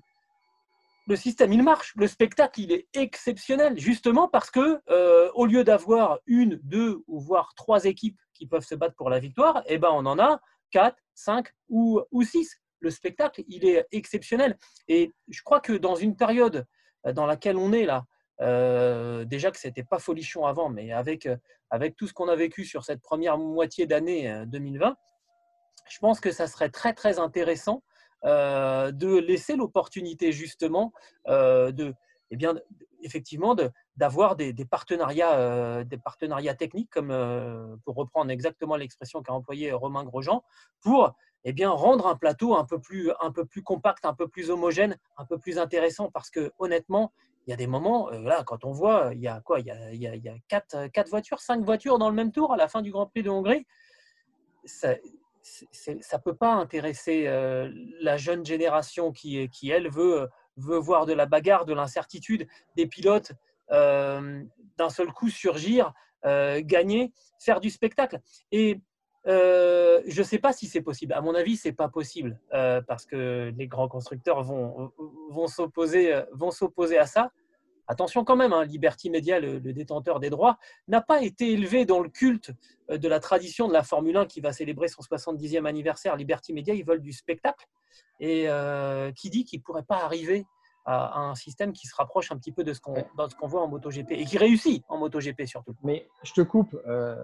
Le 1.08 1.16
système, 1.16 1.54
il 1.54 1.62
marche. 1.62 1.94
Le 1.98 2.08
spectacle, 2.08 2.60
il 2.60 2.72
est 2.72 2.88
exceptionnel, 2.94 3.78
justement 3.78 4.28
parce 4.28 4.50
que 4.50 4.82
euh, 4.90 5.30
au 5.36 5.46
lieu 5.46 5.64
d'avoir 5.64 6.20
une, 6.26 6.60
deux 6.64 7.04
ou 7.08 7.20
voire 7.20 7.54
trois 7.56 7.86
équipes 7.86 8.20
qui 8.34 8.48
peuvent 8.48 8.66
se 8.66 8.76
battre 8.76 8.96
pour 8.96 9.10
la 9.10 9.20
victoire, 9.20 9.64
eh 9.68 9.78
ben 9.78 9.90
on 9.92 10.06
en 10.06 10.18
a 10.20 10.42
quatre, 10.72 10.98
cinq 11.14 11.54
ou, 11.70 12.02
six. 12.24 12.60
Le 12.80 12.90
spectacle, 12.90 13.44
il 13.48 13.66
est 13.66 13.88
exceptionnel. 13.92 14.58
Et 14.88 15.14
je 15.30 15.42
crois 15.42 15.60
que 15.60 15.74
dans 15.74 15.96
une 15.96 16.16
période 16.16 16.66
euh, 17.06 17.14
dans 17.14 17.26
laquelle 17.26 17.58
on 17.58 17.72
est 17.72 17.86
là, 17.86 18.06
euh, 18.42 19.24
déjà 19.26 19.52
que 19.52 19.58
c'était 19.58 19.84
pas 19.84 20.00
folichon 20.00 20.46
avant, 20.46 20.70
mais 20.70 20.92
avec, 20.92 21.30
avec 21.70 21.96
tout 21.96 22.08
ce 22.08 22.14
qu'on 22.14 22.28
a 22.28 22.36
vécu 22.36 22.66
sur 22.66 22.84
cette 22.84 23.02
première 23.02 23.38
moitié 23.38 23.86
d'année 23.86 24.44
2020, 24.48 24.90
euh, 24.90 24.94
je 25.88 26.00
pense 26.00 26.20
que 26.20 26.32
ça 26.32 26.48
serait 26.48 26.70
très 26.70 26.94
très 26.94 27.20
intéressant 27.20 27.84
euh, 28.26 28.92
de 28.92 29.18
laisser 29.18 29.56
l'opportunité 29.56 30.32
justement 30.32 30.92
euh, 31.28 31.72
de, 31.72 31.94
eh 32.32 32.36
bien, 32.36 32.56
effectivement, 33.04 33.56
d'avoir 33.98 34.36
des, 34.36 34.54
partenariats, 34.66 35.36
euh, 35.36 35.84
des 35.84 35.98
partenariats 35.98 36.56
techniques, 36.56 36.90
comme 36.90 37.78
pour 37.86 37.96
reprendre 37.96 38.32
exactement 38.32 38.78
l'expression 38.78 39.22
qu'a 39.22 39.34
employé 39.34 39.72
Romain 39.72 40.04
Grosjean, 40.04 40.44
pour 40.82 41.16
eh 41.44 41.54
bien, 41.54 41.70
rendre 41.70 42.08
un 42.08 42.16
plateau 42.16 42.56
un 42.56 42.66
peu, 42.66 42.80
plus, 42.80 43.12
un 43.22 43.32
peu 43.32 43.46
plus 43.46 43.62
compact, 43.62 44.06
un 44.06 44.16
peu 44.16 44.28
plus 44.28 44.50
homogène, 44.50 44.98
un 45.18 45.26
peu 45.26 45.38
plus 45.38 45.60
intéressant, 45.60 46.10
parce 46.10 46.32
que 46.32 46.52
honnêtement, 46.58 47.14
il 47.46 47.52
y 47.52 47.54
a 47.54 47.58
des 47.58 47.68
moments, 47.68 48.10
là, 48.10 48.44
quand 48.44 48.66
on 48.66 48.72
voit, 48.72 49.12
il 49.14 49.20
y 49.20 49.28
a 49.28 49.40
quoi 49.42 49.60
Il 49.60 49.68
y 49.68 50.08
a, 50.08 50.36
quatre, 50.48 51.10
voitures, 51.10 51.42
cinq 51.42 51.64
voitures 51.64 52.00
dans 52.00 52.10
le 52.10 52.16
même 52.16 52.32
tour 52.32 52.52
à 52.52 52.58
la 52.58 52.68
fin 52.68 52.82
du 52.82 52.90
Grand 52.90 53.06
Prix 53.06 53.22
de 53.22 53.30
Hongrie. 53.30 53.68
Ne 55.88 56.24
peut 56.24 56.36
pas 56.36 56.54
intéresser 56.54 57.28
euh, 57.28 57.72
la 58.02 58.18
jeune 58.18 58.46
génération 58.46 59.12
qui, 59.12 59.50
qui 59.50 59.70
elle, 59.70 59.90
veut, 59.90 60.28
veut 60.58 60.78
voir 60.78 61.06
de 61.06 61.14
la 61.14 61.26
bagarre, 61.26 61.66
de 61.66 61.74
l'incertitude, 61.74 62.48
des 62.76 62.88
pilotes 62.88 63.34
euh, 63.72 64.44
d'un 64.78 64.90
seul 64.90 65.12
coup 65.12 65.30
surgir, 65.30 65.94
euh, 66.26 66.62
gagner, 66.64 67.12
faire 67.40 67.60
du 67.60 67.70
spectacle. 67.70 68.20
Et 68.52 68.80
euh, 69.28 70.02
je 70.08 70.20
ne 70.20 70.26
sais 70.26 70.40
pas 70.40 70.54
si 70.54 70.68
c'est 70.68 70.82
possible. 70.82 71.14
À 71.14 71.22
mon 71.22 71.34
avis, 71.34 71.58
c'est 71.58 71.72
pas 71.72 71.90
possible 71.90 72.40
euh, 72.54 72.82
parce 72.82 73.06
que 73.06 73.52
les 73.56 73.68
grands 73.68 73.88
constructeurs 73.88 74.44
vont, 74.44 74.92
vont 75.30 75.48
s'opposer 75.48 76.14
à 76.14 77.06
ça. 77.06 77.32
Attention 77.88 78.24
quand 78.24 78.36
même, 78.36 78.54
hein, 78.54 78.66
Liberty 78.66 79.10
Media, 79.10 79.40
le, 79.40 79.60
le, 79.60 79.74
détenteur 79.74 80.20
des 80.20 80.30
droits, 80.30 80.58
n'a 80.88 81.02
pas 81.02 81.22
été 81.22 81.52
élevé 81.52 81.86
dans 81.86 82.00
le 82.00 82.10
culte 82.10 82.52
euh, 82.90 82.98
de 82.98 83.08
la 83.08 83.20
tradition 83.20 83.68
de 83.68 83.74
la 83.74 83.84
Formule 83.84 84.18
1 84.18 84.26
qui 84.26 84.42
va 84.42 84.52
célébrer 84.52 84.88
son 84.88 85.02
70e 85.02 85.66
anniversaire. 85.66 86.16
Liberty 86.16 86.54
Media, 86.54 86.74
ils 86.74 86.86
veulent 86.86 87.02
du 87.02 87.14
spectacle 87.14 87.68
et 88.20 88.46
euh, 88.48 89.12
qui 89.12 89.30
dit 89.30 89.46
qu'il 89.46 89.60
ne 89.60 89.64
pourrait 89.64 89.84
pas 89.84 90.04
arriver 90.04 90.46
à, 90.86 91.20
un 91.20 91.36
système 91.36 91.74
qui 91.74 91.88
se 91.88 91.96
rapproche 91.96 92.32
un 92.32 92.38
petit 92.38 92.52
peu 92.52 92.64
de 92.64 92.72
ce 92.74 92.80
qu'on 92.80 92.94
qu 92.94 93.48
voit 93.48 93.62
en 93.62 93.68
MotoGP 93.68 94.12
et 94.12 94.26
qui 94.26 94.38
réussit 94.38 94.84
en 94.88 95.00
MotoGP 95.00 95.46
surtout. 95.46 95.76
Mais 95.84 96.08
je 96.24 96.34
te 96.34 96.42
coupe. 96.42 96.76
Euh 96.88 97.16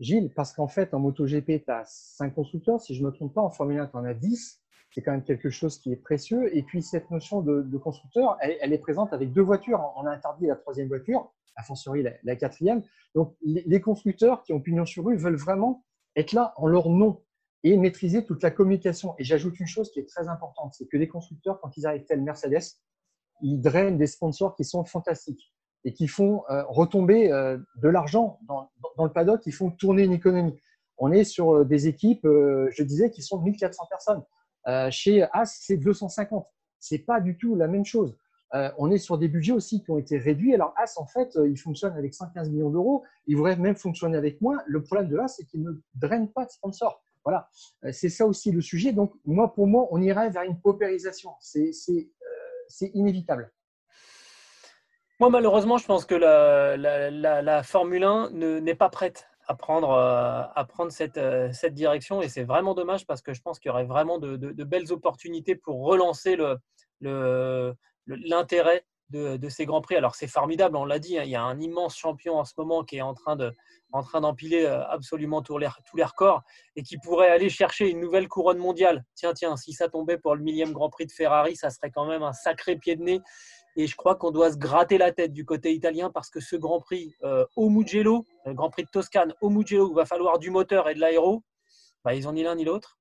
Gilles, 0.00 0.32
parce 0.34 0.52
qu'en 0.52 0.66
fait, 0.66 0.92
en 0.94 0.98
MotoGP, 0.98 1.64
tu 1.64 1.70
as 1.70 1.84
5 1.84 2.34
constructeurs. 2.34 2.80
Si 2.80 2.94
je 2.94 3.02
ne 3.02 3.06
me 3.06 3.12
trompe 3.12 3.34
pas, 3.34 3.42
en 3.42 3.50
Formule 3.50 3.78
1, 3.78 3.86
tu 3.86 3.96
en 3.96 4.04
as 4.04 4.14
10. 4.14 4.60
C'est 4.94 5.02
quand 5.02 5.10
même 5.10 5.24
quelque 5.24 5.50
chose 5.50 5.78
qui 5.78 5.92
est 5.92 5.96
précieux. 5.96 6.56
Et 6.56 6.62
puis, 6.62 6.80
cette 6.80 7.10
notion 7.10 7.40
de, 7.42 7.76
constructeur, 7.78 8.36
elle, 8.40 8.72
est 8.72 8.78
présente 8.78 9.12
avec 9.12 9.32
deux 9.32 9.42
voitures. 9.42 9.92
On 9.96 10.06
a 10.06 10.10
interdit 10.10 10.46
la 10.46 10.54
troisième 10.54 10.86
voiture, 10.86 11.32
a 11.56 11.64
fortiori 11.64 12.04
la, 12.22 12.36
quatrième. 12.36 12.82
Donc, 13.16 13.34
les, 13.42 13.80
constructeurs 13.80 14.44
qui 14.44 14.52
ont 14.52 14.60
pignon 14.60 14.86
sur 14.86 15.04
rue 15.04 15.16
veulent 15.16 15.34
vraiment 15.34 15.84
être 16.14 16.32
là 16.32 16.54
en 16.56 16.68
leur 16.68 16.88
nom 16.90 17.22
et 17.64 17.76
maîtriser 17.76 18.24
toute 18.24 18.42
la 18.44 18.52
communication. 18.52 19.16
Et 19.18 19.24
j'ajoute 19.24 19.58
une 19.58 19.66
chose 19.66 19.90
qui 19.90 19.98
est 19.98 20.08
très 20.08 20.28
importante, 20.28 20.74
c'est 20.74 20.86
que 20.86 20.96
les 20.96 21.08
constructeurs, 21.08 21.60
quand 21.60 21.76
ils 21.76 21.86
arrivent 21.86 22.04
tel 22.04 22.22
Mercedes, 22.22 22.78
ils 23.42 23.60
drainent 23.60 23.98
des 23.98 24.06
sponsors 24.06 24.54
qui 24.54 24.64
sont 24.64 24.84
fantastiques 24.84 25.52
et 25.84 25.92
qui 25.92 26.06
font 26.06 26.44
euh, 26.50 26.62
retomber 26.68 27.32
euh, 27.32 27.58
de 27.76 27.88
l'argent 27.88 28.38
dans, 28.46 28.70
le 28.98 29.12
paddock, 29.12 29.40
qui 29.40 29.50
font 29.50 29.70
tourner 29.70 30.04
une 30.04 30.12
économie. 30.12 30.58
On 30.98 31.10
est 31.10 31.24
sur 31.24 31.54
euh, 31.56 31.64
des 31.64 31.88
équipes, 31.88 32.24
je 32.24 32.82
disais, 32.82 33.10
qui 33.10 33.22
sont 33.22 33.40
1400 33.40 33.84
personnes. 33.90 34.22
Euh, 34.66 34.90
chez 34.90 35.22
As, 35.32 35.58
c'est 35.60 35.76
250. 35.76 36.46
C'est 36.78 36.98
pas 36.98 37.20
du 37.20 37.36
tout 37.36 37.54
la 37.54 37.66
même 37.66 37.84
chose. 37.84 38.16
on 38.78 38.90
est 38.90 38.98
sur 38.98 39.18
des 39.18 39.26
budgets 39.26 39.52
aussi 39.52 39.82
qui 39.82 39.90
ont 39.90 39.98
été 39.98 40.18
réduits. 40.18 40.54
Alors 40.54 40.74
As, 40.76 40.98
en 40.98 41.06
fait, 41.06 41.36
il 41.44 41.56
fonctionne 41.56 41.94
avec 41.94 42.14
115 42.14 42.50
millions 42.50 42.70
d'euros. 42.70 43.02
Il 43.26 43.36
voudrait 43.36 43.56
même 43.56 43.74
fonctionner 43.74 44.16
avec 44.16 44.40
moins. 44.40 44.62
Le 44.66 44.82
problème 44.82 45.08
de 45.08 45.18
As, 45.18 45.28
c'est 45.28 45.44
qu'il 45.44 45.62
ne 45.62 45.72
draine 45.94 46.30
pas 46.30 46.44
de 46.44 46.50
sponsors. 46.50 47.02
Voilà, 47.24 47.48
c'est 47.90 48.10
ça 48.10 48.26
aussi 48.26 48.52
le 48.52 48.60
sujet. 48.60 48.92
Donc 48.92 49.14
moi, 49.24 49.54
pour 49.54 49.66
moi, 49.66 49.88
on 49.90 50.00
irait 50.02 50.28
vers 50.30 50.42
une 50.42 50.60
paupérisation. 50.60 51.30
C'est 51.40 51.72
c'est 52.68 52.90
inévitable 52.94 53.52
Moi, 55.20 55.30
malheureusement, 55.30 55.78
je 55.78 55.86
pense 55.86 56.04
que 56.04 56.14
la, 56.14 56.76
la, 56.76 57.62
Formule 57.62 58.04
1 58.04 58.30
n'est 58.30 58.74
pas 58.74 58.88
prête 58.88 59.28
à 59.46 59.54
prendre, 59.54 59.90
à 59.92 60.64
prendre 60.64 60.90
cette, 60.90 61.20
cette 61.52 61.74
direction 61.74 62.22
et 62.22 62.28
c'est 62.28 62.44
vraiment 62.44 62.74
dommage 62.74 63.06
parce 63.06 63.22
que 63.22 63.34
je 63.34 63.42
pense 63.42 63.58
qu'il 63.58 63.68
y 63.68 63.72
aurait 63.72 63.84
vraiment 63.84 64.18
de, 64.18 64.36
de, 64.36 64.64
belles 64.64 64.92
opportunités 64.92 65.54
pour 65.54 65.84
relancer 65.84 66.38
l'intérêt 68.06 68.84
de, 69.10 69.36
de, 69.36 69.48
ces 69.48 69.66
grands 69.66 69.80
prix. 69.80 69.96
Alors 69.96 70.14
c'est 70.14 70.26
formidable, 70.26 70.76
on 70.76 70.84
l'a 70.84 70.98
dit, 70.98 71.18
hein, 71.18 71.22
il 71.24 71.30
y 71.30 71.36
a 71.36 71.42
un 71.42 71.60
immense 71.60 71.96
champion 71.96 72.38
en 72.38 72.44
ce 72.44 72.54
moment 72.56 72.84
qui 72.84 72.96
est 72.96 73.02
en 73.02 73.14
train 73.14 73.36
de, 73.36 73.54
en 73.92 74.02
train 74.02 74.20
d'empiler 74.20 74.64
euh, 74.64 74.84
absolument 74.88 75.42
tous 75.42 75.58
les, 75.58 75.68
tous 75.86 75.96
les 75.96 76.04
records 76.04 76.42
et 76.74 76.82
qui 76.82 76.98
pourrait 76.98 77.30
aller 77.30 77.48
chercher 77.48 77.88
une 77.88 78.00
nouvelle 78.00 78.28
couronne 78.28 78.58
mondiale. 78.58 79.04
Tiens, 79.14 79.34
tiens, 79.34 79.56
si 79.56 79.72
ça 79.72 79.88
tombait 79.88 80.18
pour 80.18 80.34
le 80.34 80.42
millième 80.42 80.72
Grand 80.72 80.90
Prix 80.90 81.06
de 81.06 81.12
Ferrari, 81.12 81.54
ça 81.56 81.70
serait 81.70 81.90
quand 81.90 82.06
même 82.06 82.22
un 82.22 82.32
sacré 82.32 82.76
pied 82.76 82.96
de 82.96 83.02
nez. 83.02 83.20
Et 83.76 83.86
je 83.86 83.96
crois 83.96 84.14
qu'on 84.16 84.30
doit 84.30 84.52
se 84.52 84.56
gratter 84.56 84.98
la 84.98 85.12
tête 85.12 85.32
du 85.32 85.44
côté 85.44 85.72
italien 85.72 86.10
parce 86.10 86.30
que 86.30 86.40
ce 86.40 86.56
Grand 86.56 86.80
Prix 86.80 87.14
euh, 87.24 87.44
au 87.56 87.70
Mugello, 87.70 88.24
le 88.46 88.54
Grand 88.54 88.70
Prix 88.70 88.84
de 88.84 88.90
Toscane 88.90 89.34
au 89.40 89.50
Mugello, 89.50 89.88
où 89.88 89.92
il 89.92 89.96
va 89.96 90.06
falloir 90.06 90.38
du 90.38 90.50
moteur 90.50 90.88
et 90.88 90.94
de 90.94 91.00
l'aéro, 91.00 91.42
bah, 92.04 92.14
ils 92.14 92.24
n'ont 92.24 92.32
ni 92.32 92.42
l'un 92.42 92.54
ni 92.54 92.64
l'autre. 92.64 92.98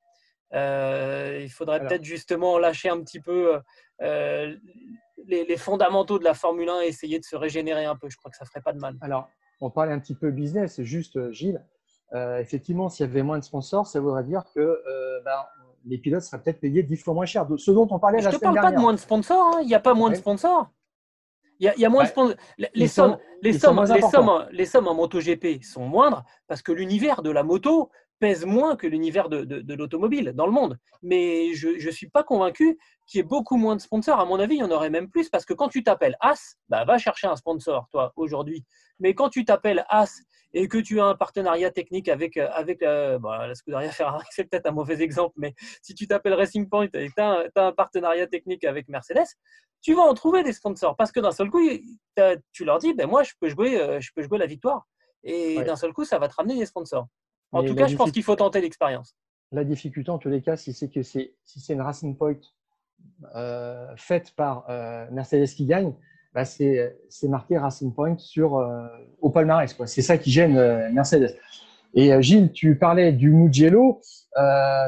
Euh, 0.54 1.40
il 1.42 1.50
faudrait 1.50 1.80
peut-être 1.80 2.04
justement 2.04 2.60
lâcher 2.60 2.90
un 2.90 3.02
petit 3.02 3.20
peu 3.20 3.60
les, 4.00 5.46
les, 5.46 5.58
fondamentaux 5.58 6.20
de 6.20 6.24
la 6.24 6.34
Formule 6.34 6.70
1 6.70 6.82
et 6.82 6.88
essayer 6.88 7.20
de 7.20 7.24
se 7.24 7.36
régénérer 7.36 7.86
un 7.86 7.96
peu. 7.96 8.10
Je 8.10 8.18
crois 8.18 8.30
que 8.30 8.38
ça 8.38 8.46
ferait 8.46 8.62
pas 8.62 8.74
de 8.74 8.80
mal. 8.80 8.98
Alors, 9.02 9.30
on 9.64 9.70
parlait 9.70 9.94
un 9.94 10.00
petit 10.00 10.16
peu 10.16 10.30
business, 10.32 10.82
juste 10.82 11.16
euh, 11.16 11.32
Gilles. 11.32 11.64
Euh, 12.14 12.38
effectivement, 12.40 12.90
s'il 12.90 13.06
y 13.06 13.10
avait 13.10 13.24
moins 13.24 13.40
de 13.40 13.44
sponsors, 13.44 13.88
ça 13.88 14.02
voudrait 14.02 14.26
dire 14.26 14.44
que 14.54 14.60
euh, 14.60 15.22
ben, 15.24 15.46
les 15.86 15.98
pilotes 15.98 16.24
seraient 16.24 16.42
peut-être 16.42 16.60
payés 16.60 16.84
dix 16.84 16.98
fois 16.98 17.14
moins 17.14 17.26
cher. 17.26 17.46
Ce 17.58 17.72
dont 17.72 17.88
on 17.90 18.00
parlait 18.00 18.22
la 18.22 18.32
semaine 18.32 18.40
dernière. 18.40 18.54
Je 18.54 18.58
ne 18.58 18.62
parle 18.62 18.74
pas 18.74 18.78
de 18.78 18.82
moins 18.82 18.94
de 18.94 19.00
sponsors. 19.00 19.56
Hein. 19.56 19.60
Il 19.62 19.68
n'y 19.68 19.76
a 19.76 19.80
pas 19.80 19.94
moins 19.94 20.10
de 20.10 20.16
sponsors. 20.16 20.70
Il 21.60 21.74
y, 21.78 21.86
a, 21.86 21.90
moins 21.90 22.04
de 22.04 22.10
sponsors. 22.10 22.36
Les, 22.58 22.88
sommes, 22.88 23.18
les, 23.42 23.54
sommes, 23.54 23.86
les, 23.86 24.02
sommes, 24.02 24.48
les 24.52 24.66
sommes 24.66 24.88
en 24.88 24.96
MotoGP 24.96 25.64
sont 25.64 25.86
moindres 25.86 26.24
parce 26.48 26.62
que 26.62 26.74
l'univers 26.74 27.22
de 27.22 27.30
la 27.30 27.44
moto 27.44 27.90
pèse 28.24 28.46
moins 28.46 28.78
que 28.78 28.88
l'univers 28.88 29.28
de, 29.28 29.74
l'automobile 29.76 30.32
dans 30.32 30.46
le 30.46 30.54
monde. 30.54 30.78
Mais 31.02 31.54
je 31.56 31.86
ne 31.86 31.92
suis 31.92 32.08
pas 32.08 32.24
convaincu 32.24 32.80
qu'il 33.06 33.18
y 33.18 33.20
ait 33.20 33.28
beaucoup 33.28 33.58
moins 33.58 33.76
de 33.76 33.82
sponsors. 33.82 34.18
À 34.18 34.24
mon 34.24 34.40
avis, 34.40 34.56
il 34.56 34.60
y 34.60 34.64
en 34.64 34.72
aurait 34.72 34.90
même 34.90 35.10
plus 35.10 35.28
parce 35.28 35.44
que 35.44 35.54
quand 35.54 35.68
tu 35.68 35.84
t'appelles 35.84 36.16
As, 36.22 36.56
bah, 36.70 36.86
va 36.86 36.98
chercher 36.98 37.28
un 37.28 37.36
sponsor, 37.36 37.86
toi, 37.92 38.14
aujourd'hui. 38.16 38.64
Mais 39.02 39.14
quand 39.14 39.28
tu 39.28 39.44
t'appelles 39.44 39.84
As 39.90 40.22
et 40.54 40.70
que 40.70 40.78
tu 40.78 41.02
as 41.02 41.06
un 41.06 41.16
partenariat 41.16 41.70
technique 41.70 42.08
avec, 42.08 42.38
avec 42.38 42.82
euh, 42.82 43.20
bah, 43.20 43.46
la 43.46 43.56
Scuderia 43.56 43.92
Ferrari, 43.92 44.26
c'est 44.32 44.46
peut-être 44.46 44.68
un 44.68 44.72
mauvais 44.72 45.02
exemple, 45.02 45.34
mais 45.36 45.54
si 45.82 45.94
tu 45.94 46.08
t'appelles 46.08 46.36
Racing 46.36 46.70
Point 46.70 46.88
et 46.94 47.10
que 47.10 47.14
tu 47.14 47.22
as, 47.22 47.44
un 47.58 47.74
partenariat 47.74 48.28
technique 48.28 48.64
avec 48.64 48.88
Mercedes, 48.88 49.28
tu 49.82 49.96
vas 49.96 50.04
en 50.04 50.14
trouver 50.14 50.44
des 50.44 50.54
sponsors 50.54 50.96
parce 50.96 51.12
que 51.12 51.20
d'un 51.20 51.34
seul 51.34 51.50
coup, 51.50 51.60
tu 52.54 52.64
leur 52.64 52.78
dis, 52.78 52.94
ben, 52.94 53.06
moi, 53.06 53.24
je 53.24 53.34
peux, 53.42 53.50
jouer, 53.50 53.82
euh, 53.82 54.00
je 54.00 54.12
peux 54.16 54.24
jouer 54.24 54.38
la 54.38 54.46
victoire. 54.46 54.88
Et 55.26 55.62
d'un 55.64 55.76
seul 55.76 55.92
coup, 55.92 56.06
ça 56.06 56.20
va 56.20 56.30
te 56.30 56.36
ramener 56.36 56.58
des 56.58 56.66
sponsors. 56.66 57.08
En 57.54 57.64
tout 57.64 57.76
cas, 57.76 57.88
je 57.88 57.95
pense 57.95 58.12
qu'il 58.12 58.24
faut 58.24 58.36
tenter 58.36 58.62
l'expérience. 58.62 59.16
La 59.51 59.64
difficulté, 59.64 60.10
en 60.10 60.18
tous 60.18 60.30
les 60.30 60.41
cas, 60.41 60.58
si 60.58 60.74
c'est 60.74 60.89
que 60.89 61.04
c'est 61.04 61.36
si 61.43 61.60
c'est 61.60 61.74
une 61.74 61.82
Racing 61.82 62.18
Point 62.18 62.39
euh, 63.36 63.88
faite 63.95 64.34
par 64.36 64.66
euh, 64.70 65.06
Mercedes 65.12 65.45
qui 65.45 65.66
gagne, 65.66 65.93
bah 66.34 66.45
c'est 66.45 66.97
marqué 67.24 67.58
Racing 67.58 67.93
Point 67.93 68.18
sur 68.18 68.58
euh, 68.58 68.88
au 69.22 69.30
palmarès. 69.30 69.76
C'est 69.86 70.01
ça 70.01 70.18
qui 70.18 70.32
gêne 70.32 70.56
Mercedes. 70.91 71.38
Et 71.93 72.20
Gilles, 72.24 72.51
tu 72.51 72.76
parlais 72.80 73.12
du 73.12 73.30
Mugello. 73.30 74.01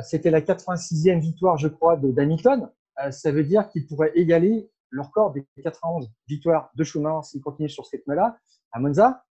C'était 0.01 0.32
la 0.32 0.41
86e 0.41 1.20
victoire, 1.20 1.57
je 1.57 1.68
crois, 1.68 1.97
de 1.97 2.20
Hamilton. 2.20 2.68
ça 3.11 3.32
veut 3.32 3.43
dire 3.43 3.70
qu'il 3.70 3.86
pourrait 3.86 4.11
égaler 4.16 4.68
le 4.89 5.01
record 5.03 5.32
des 5.34 5.45
91 5.61 6.09
victoires 6.28 6.72
de 6.74 6.84
Schumacher 6.84 7.28
s'il 7.28 7.41
continue 7.41 7.70
sur 7.70 7.86
ce 7.86 7.91
rythme-là 7.97 8.38
à 8.72 8.80
Monza 8.80 9.24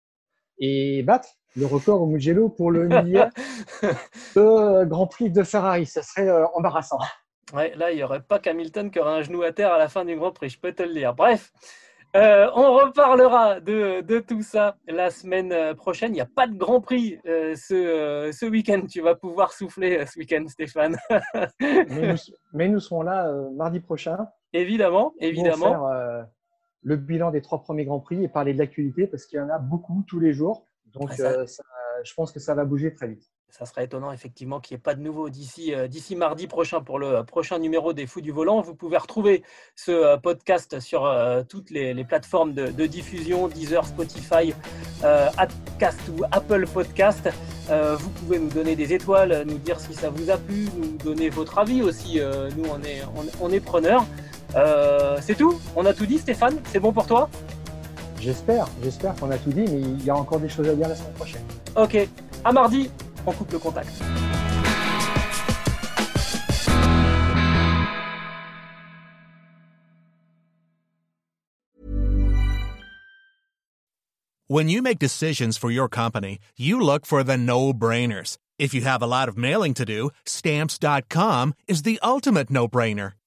et 0.59 1.03
battre 1.03 1.29
le 1.55 1.65
record 1.65 2.01
au 2.01 2.07
Mugello 2.07 2.49
pour 2.49 2.71
le 2.71 2.87
millième 2.87 3.29
de 4.35 4.85
Grand 4.85 5.07
Prix 5.07 5.29
de 5.29 5.43
Ferrari. 5.43 5.85
Ça 5.85 6.01
serait 6.01 6.27
euh, 6.27 6.45
embarrassant. 6.55 6.99
Ouais, 7.53 7.73
là, 7.75 7.91
il 7.91 7.97
n'y 7.97 8.03
aurait 8.03 8.21
pas 8.21 8.39
qu'Hamilton 8.39 8.89
qui 8.89 8.99
aurait 8.99 9.19
un 9.19 9.21
genou 9.21 9.43
à 9.43 9.51
terre 9.51 9.71
à 9.71 9.77
la 9.77 9.87
fin 9.87 10.05
du 10.05 10.15
Grand 10.15 10.31
Prix, 10.31 10.49
je 10.49 10.59
peux 10.59 10.71
te 10.71 10.81
le 10.81 10.93
dire. 10.93 11.13
Bref, 11.13 11.51
euh, 12.15 12.49
on 12.55 12.73
reparlera 12.73 13.59
de, 13.59 14.01
de, 14.01 14.19
tout 14.19 14.41
ça 14.41 14.77
la 14.87 15.11
semaine 15.11 15.51
euh, 15.51 15.73
prochaine. 15.75 16.11
Il 16.11 16.15
n'y 16.15 16.21
a 16.21 16.27
pas 16.27 16.47
de 16.47 16.55
Grand 16.55 16.81
Prix 16.81 17.19
ce, 17.23 18.31
ce 18.33 18.45
week-end. 18.45 18.81
Tu 18.89 19.01
vas 19.01 19.15
pouvoir 19.15 19.53
souffler 19.53 20.05
ce 20.07 20.17
week-end, 20.17 20.45
Stéphane. 20.47 20.97
mais, 22.53 22.67
nous, 22.67 22.79
serons 22.79 23.03
là 23.03 23.31
mardi 23.55 23.79
prochain. 23.79 24.17
Évidemment, 24.53 25.13
évidemment. 25.19 25.75
Pour 25.75 25.89
le 26.83 26.95
bilan 26.97 27.31
des 27.31 27.41
trois 27.41 27.61
premiers 27.61 27.85
Grands 27.85 27.99
Prix 27.99 28.23
et 28.23 28.27
parler 28.27 28.53
de 28.53 28.59
l'actualité 28.59 29.07
parce 29.07 29.25
qu'il 29.25 29.39
y 29.39 29.41
en 29.41 29.49
a 29.49 29.57
beaucoup 29.57 30.03
tous 30.07 30.19
les 30.19 30.33
jours. 30.33 30.67
Donc, 30.93 31.19
euh, 31.19 31.45
je 32.03 32.13
pense 32.13 32.31
que 32.31 32.39
ça 32.39 32.53
va 32.53 32.65
bouger 32.65 32.93
très 32.93 33.07
vite. 33.07 33.29
Ça 33.49 33.65
serait 33.65 33.85
étonnant 33.85 34.11
effectivement 34.11 34.59
qu'il 34.59 34.75
n'y 34.75 34.79
ait 34.79 34.81
pas 34.81 34.95
de 34.95 35.01
nouveau 35.01 35.29
d'ici 35.29 35.75
euh, 35.75 35.87
d'ici 35.87 36.15
mardi 36.15 36.47
prochain 36.47 36.81
pour 36.81 36.97
le 36.97 37.23
prochain 37.23 37.59
numéro 37.59 37.93
des 37.93 38.07
Fous 38.07 38.21
du 38.21 38.31
Volant. 38.31 38.61
Vous 38.61 38.73
pouvez 38.73 38.97
retrouver 38.97 39.43
ce 39.75 39.91
euh, 39.91 40.17
podcast 40.17 40.79
sur 40.79 41.07
toutes 41.49 41.69
les, 41.69 42.03
plateformes 42.03 42.53
de, 42.53 42.85
diffusion, 42.87 43.47
Deezer, 43.47 43.85
Spotify, 43.85 44.53
ou 45.03 46.23
Apple 46.31 46.65
Podcast. 46.67 47.29
vous 47.69 48.09
pouvez 48.09 48.39
nous 48.39 48.49
donner 48.49 48.75
des 48.75 48.93
étoiles, 48.93 49.43
nous 49.45 49.57
dire 49.57 49.79
si 49.79 49.93
ça 49.93 50.09
vous 50.09 50.29
a 50.29 50.37
plu, 50.37 50.67
nous 50.77 50.97
donner 50.97 51.29
votre 51.29 51.59
avis 51.59 51.81
aussi. 51.81 52.19
nous, 52.57 52.65
on 52.69 52.81
est, 52.83 53.01
on, 53.41 53.49
est 53.51 53.59
preneurs. 53.59 54.05
C'est 55.21 55.35
tout 55.35 55.59
On 55.75 55.85
a 55.85 55.93
tout 55.93 56.05
dit, 56.05 56.19
Stéphane 56.19 56.59
C'est 56.71 56.79
bon 56.79 56.91
pour 56.91 57.05
toi 57.07 57.29
J'espère, 58.23 58.67
j'espère 58.81 59.15
qu'on 59.15 59.29
a 59.31 59.37
tout 59.37 59.51
dit, 59.51 59.65
mais 59.69 59.81
il 59.81 60.05
y 60.05 60.09
a 60.09 60.15
encore 60.15 60.39
des 60.39 60.47
choses 60.47 60.69
à 60.69 60.73
dire 60.73 60.87
la 60.87 60.95
semaine 60.95 61.11
prochaine. 61.11 61.41
Ok, 61.75 62.07
à 62.45 62.53
mardi, 62.53 62.89
on 63.25 63.33
coupe 63.33 63.51
le 63.51 63.59
contact. 63.59 63.89
When 74.47 74.69
you 74.69 74.81
make 74.81 74.99
decisions 74.99 75.57
for 75.57 75.69
your 75.69 75.89
company, 75.89 76.39
you 76.55 76.79
look 76.79 77.05
for 77.05 77.23
the 77.25 77.37
no-brainers. 77.37 78.37
If 78.57 78.73
you 78.73 78.83
have 78.83 79.01
a 79.01 79.07
lot 79.07 79.27
of 79.27 79.37
mailing 79.37 79.73
to 79.73 79.83
do, 79.83 80.11
stamps.com 80.25 81.55
is 81.67 81.81
the 81.81 81.99
ultimate 82.01 82.49
no-brainer. 82.49 83.13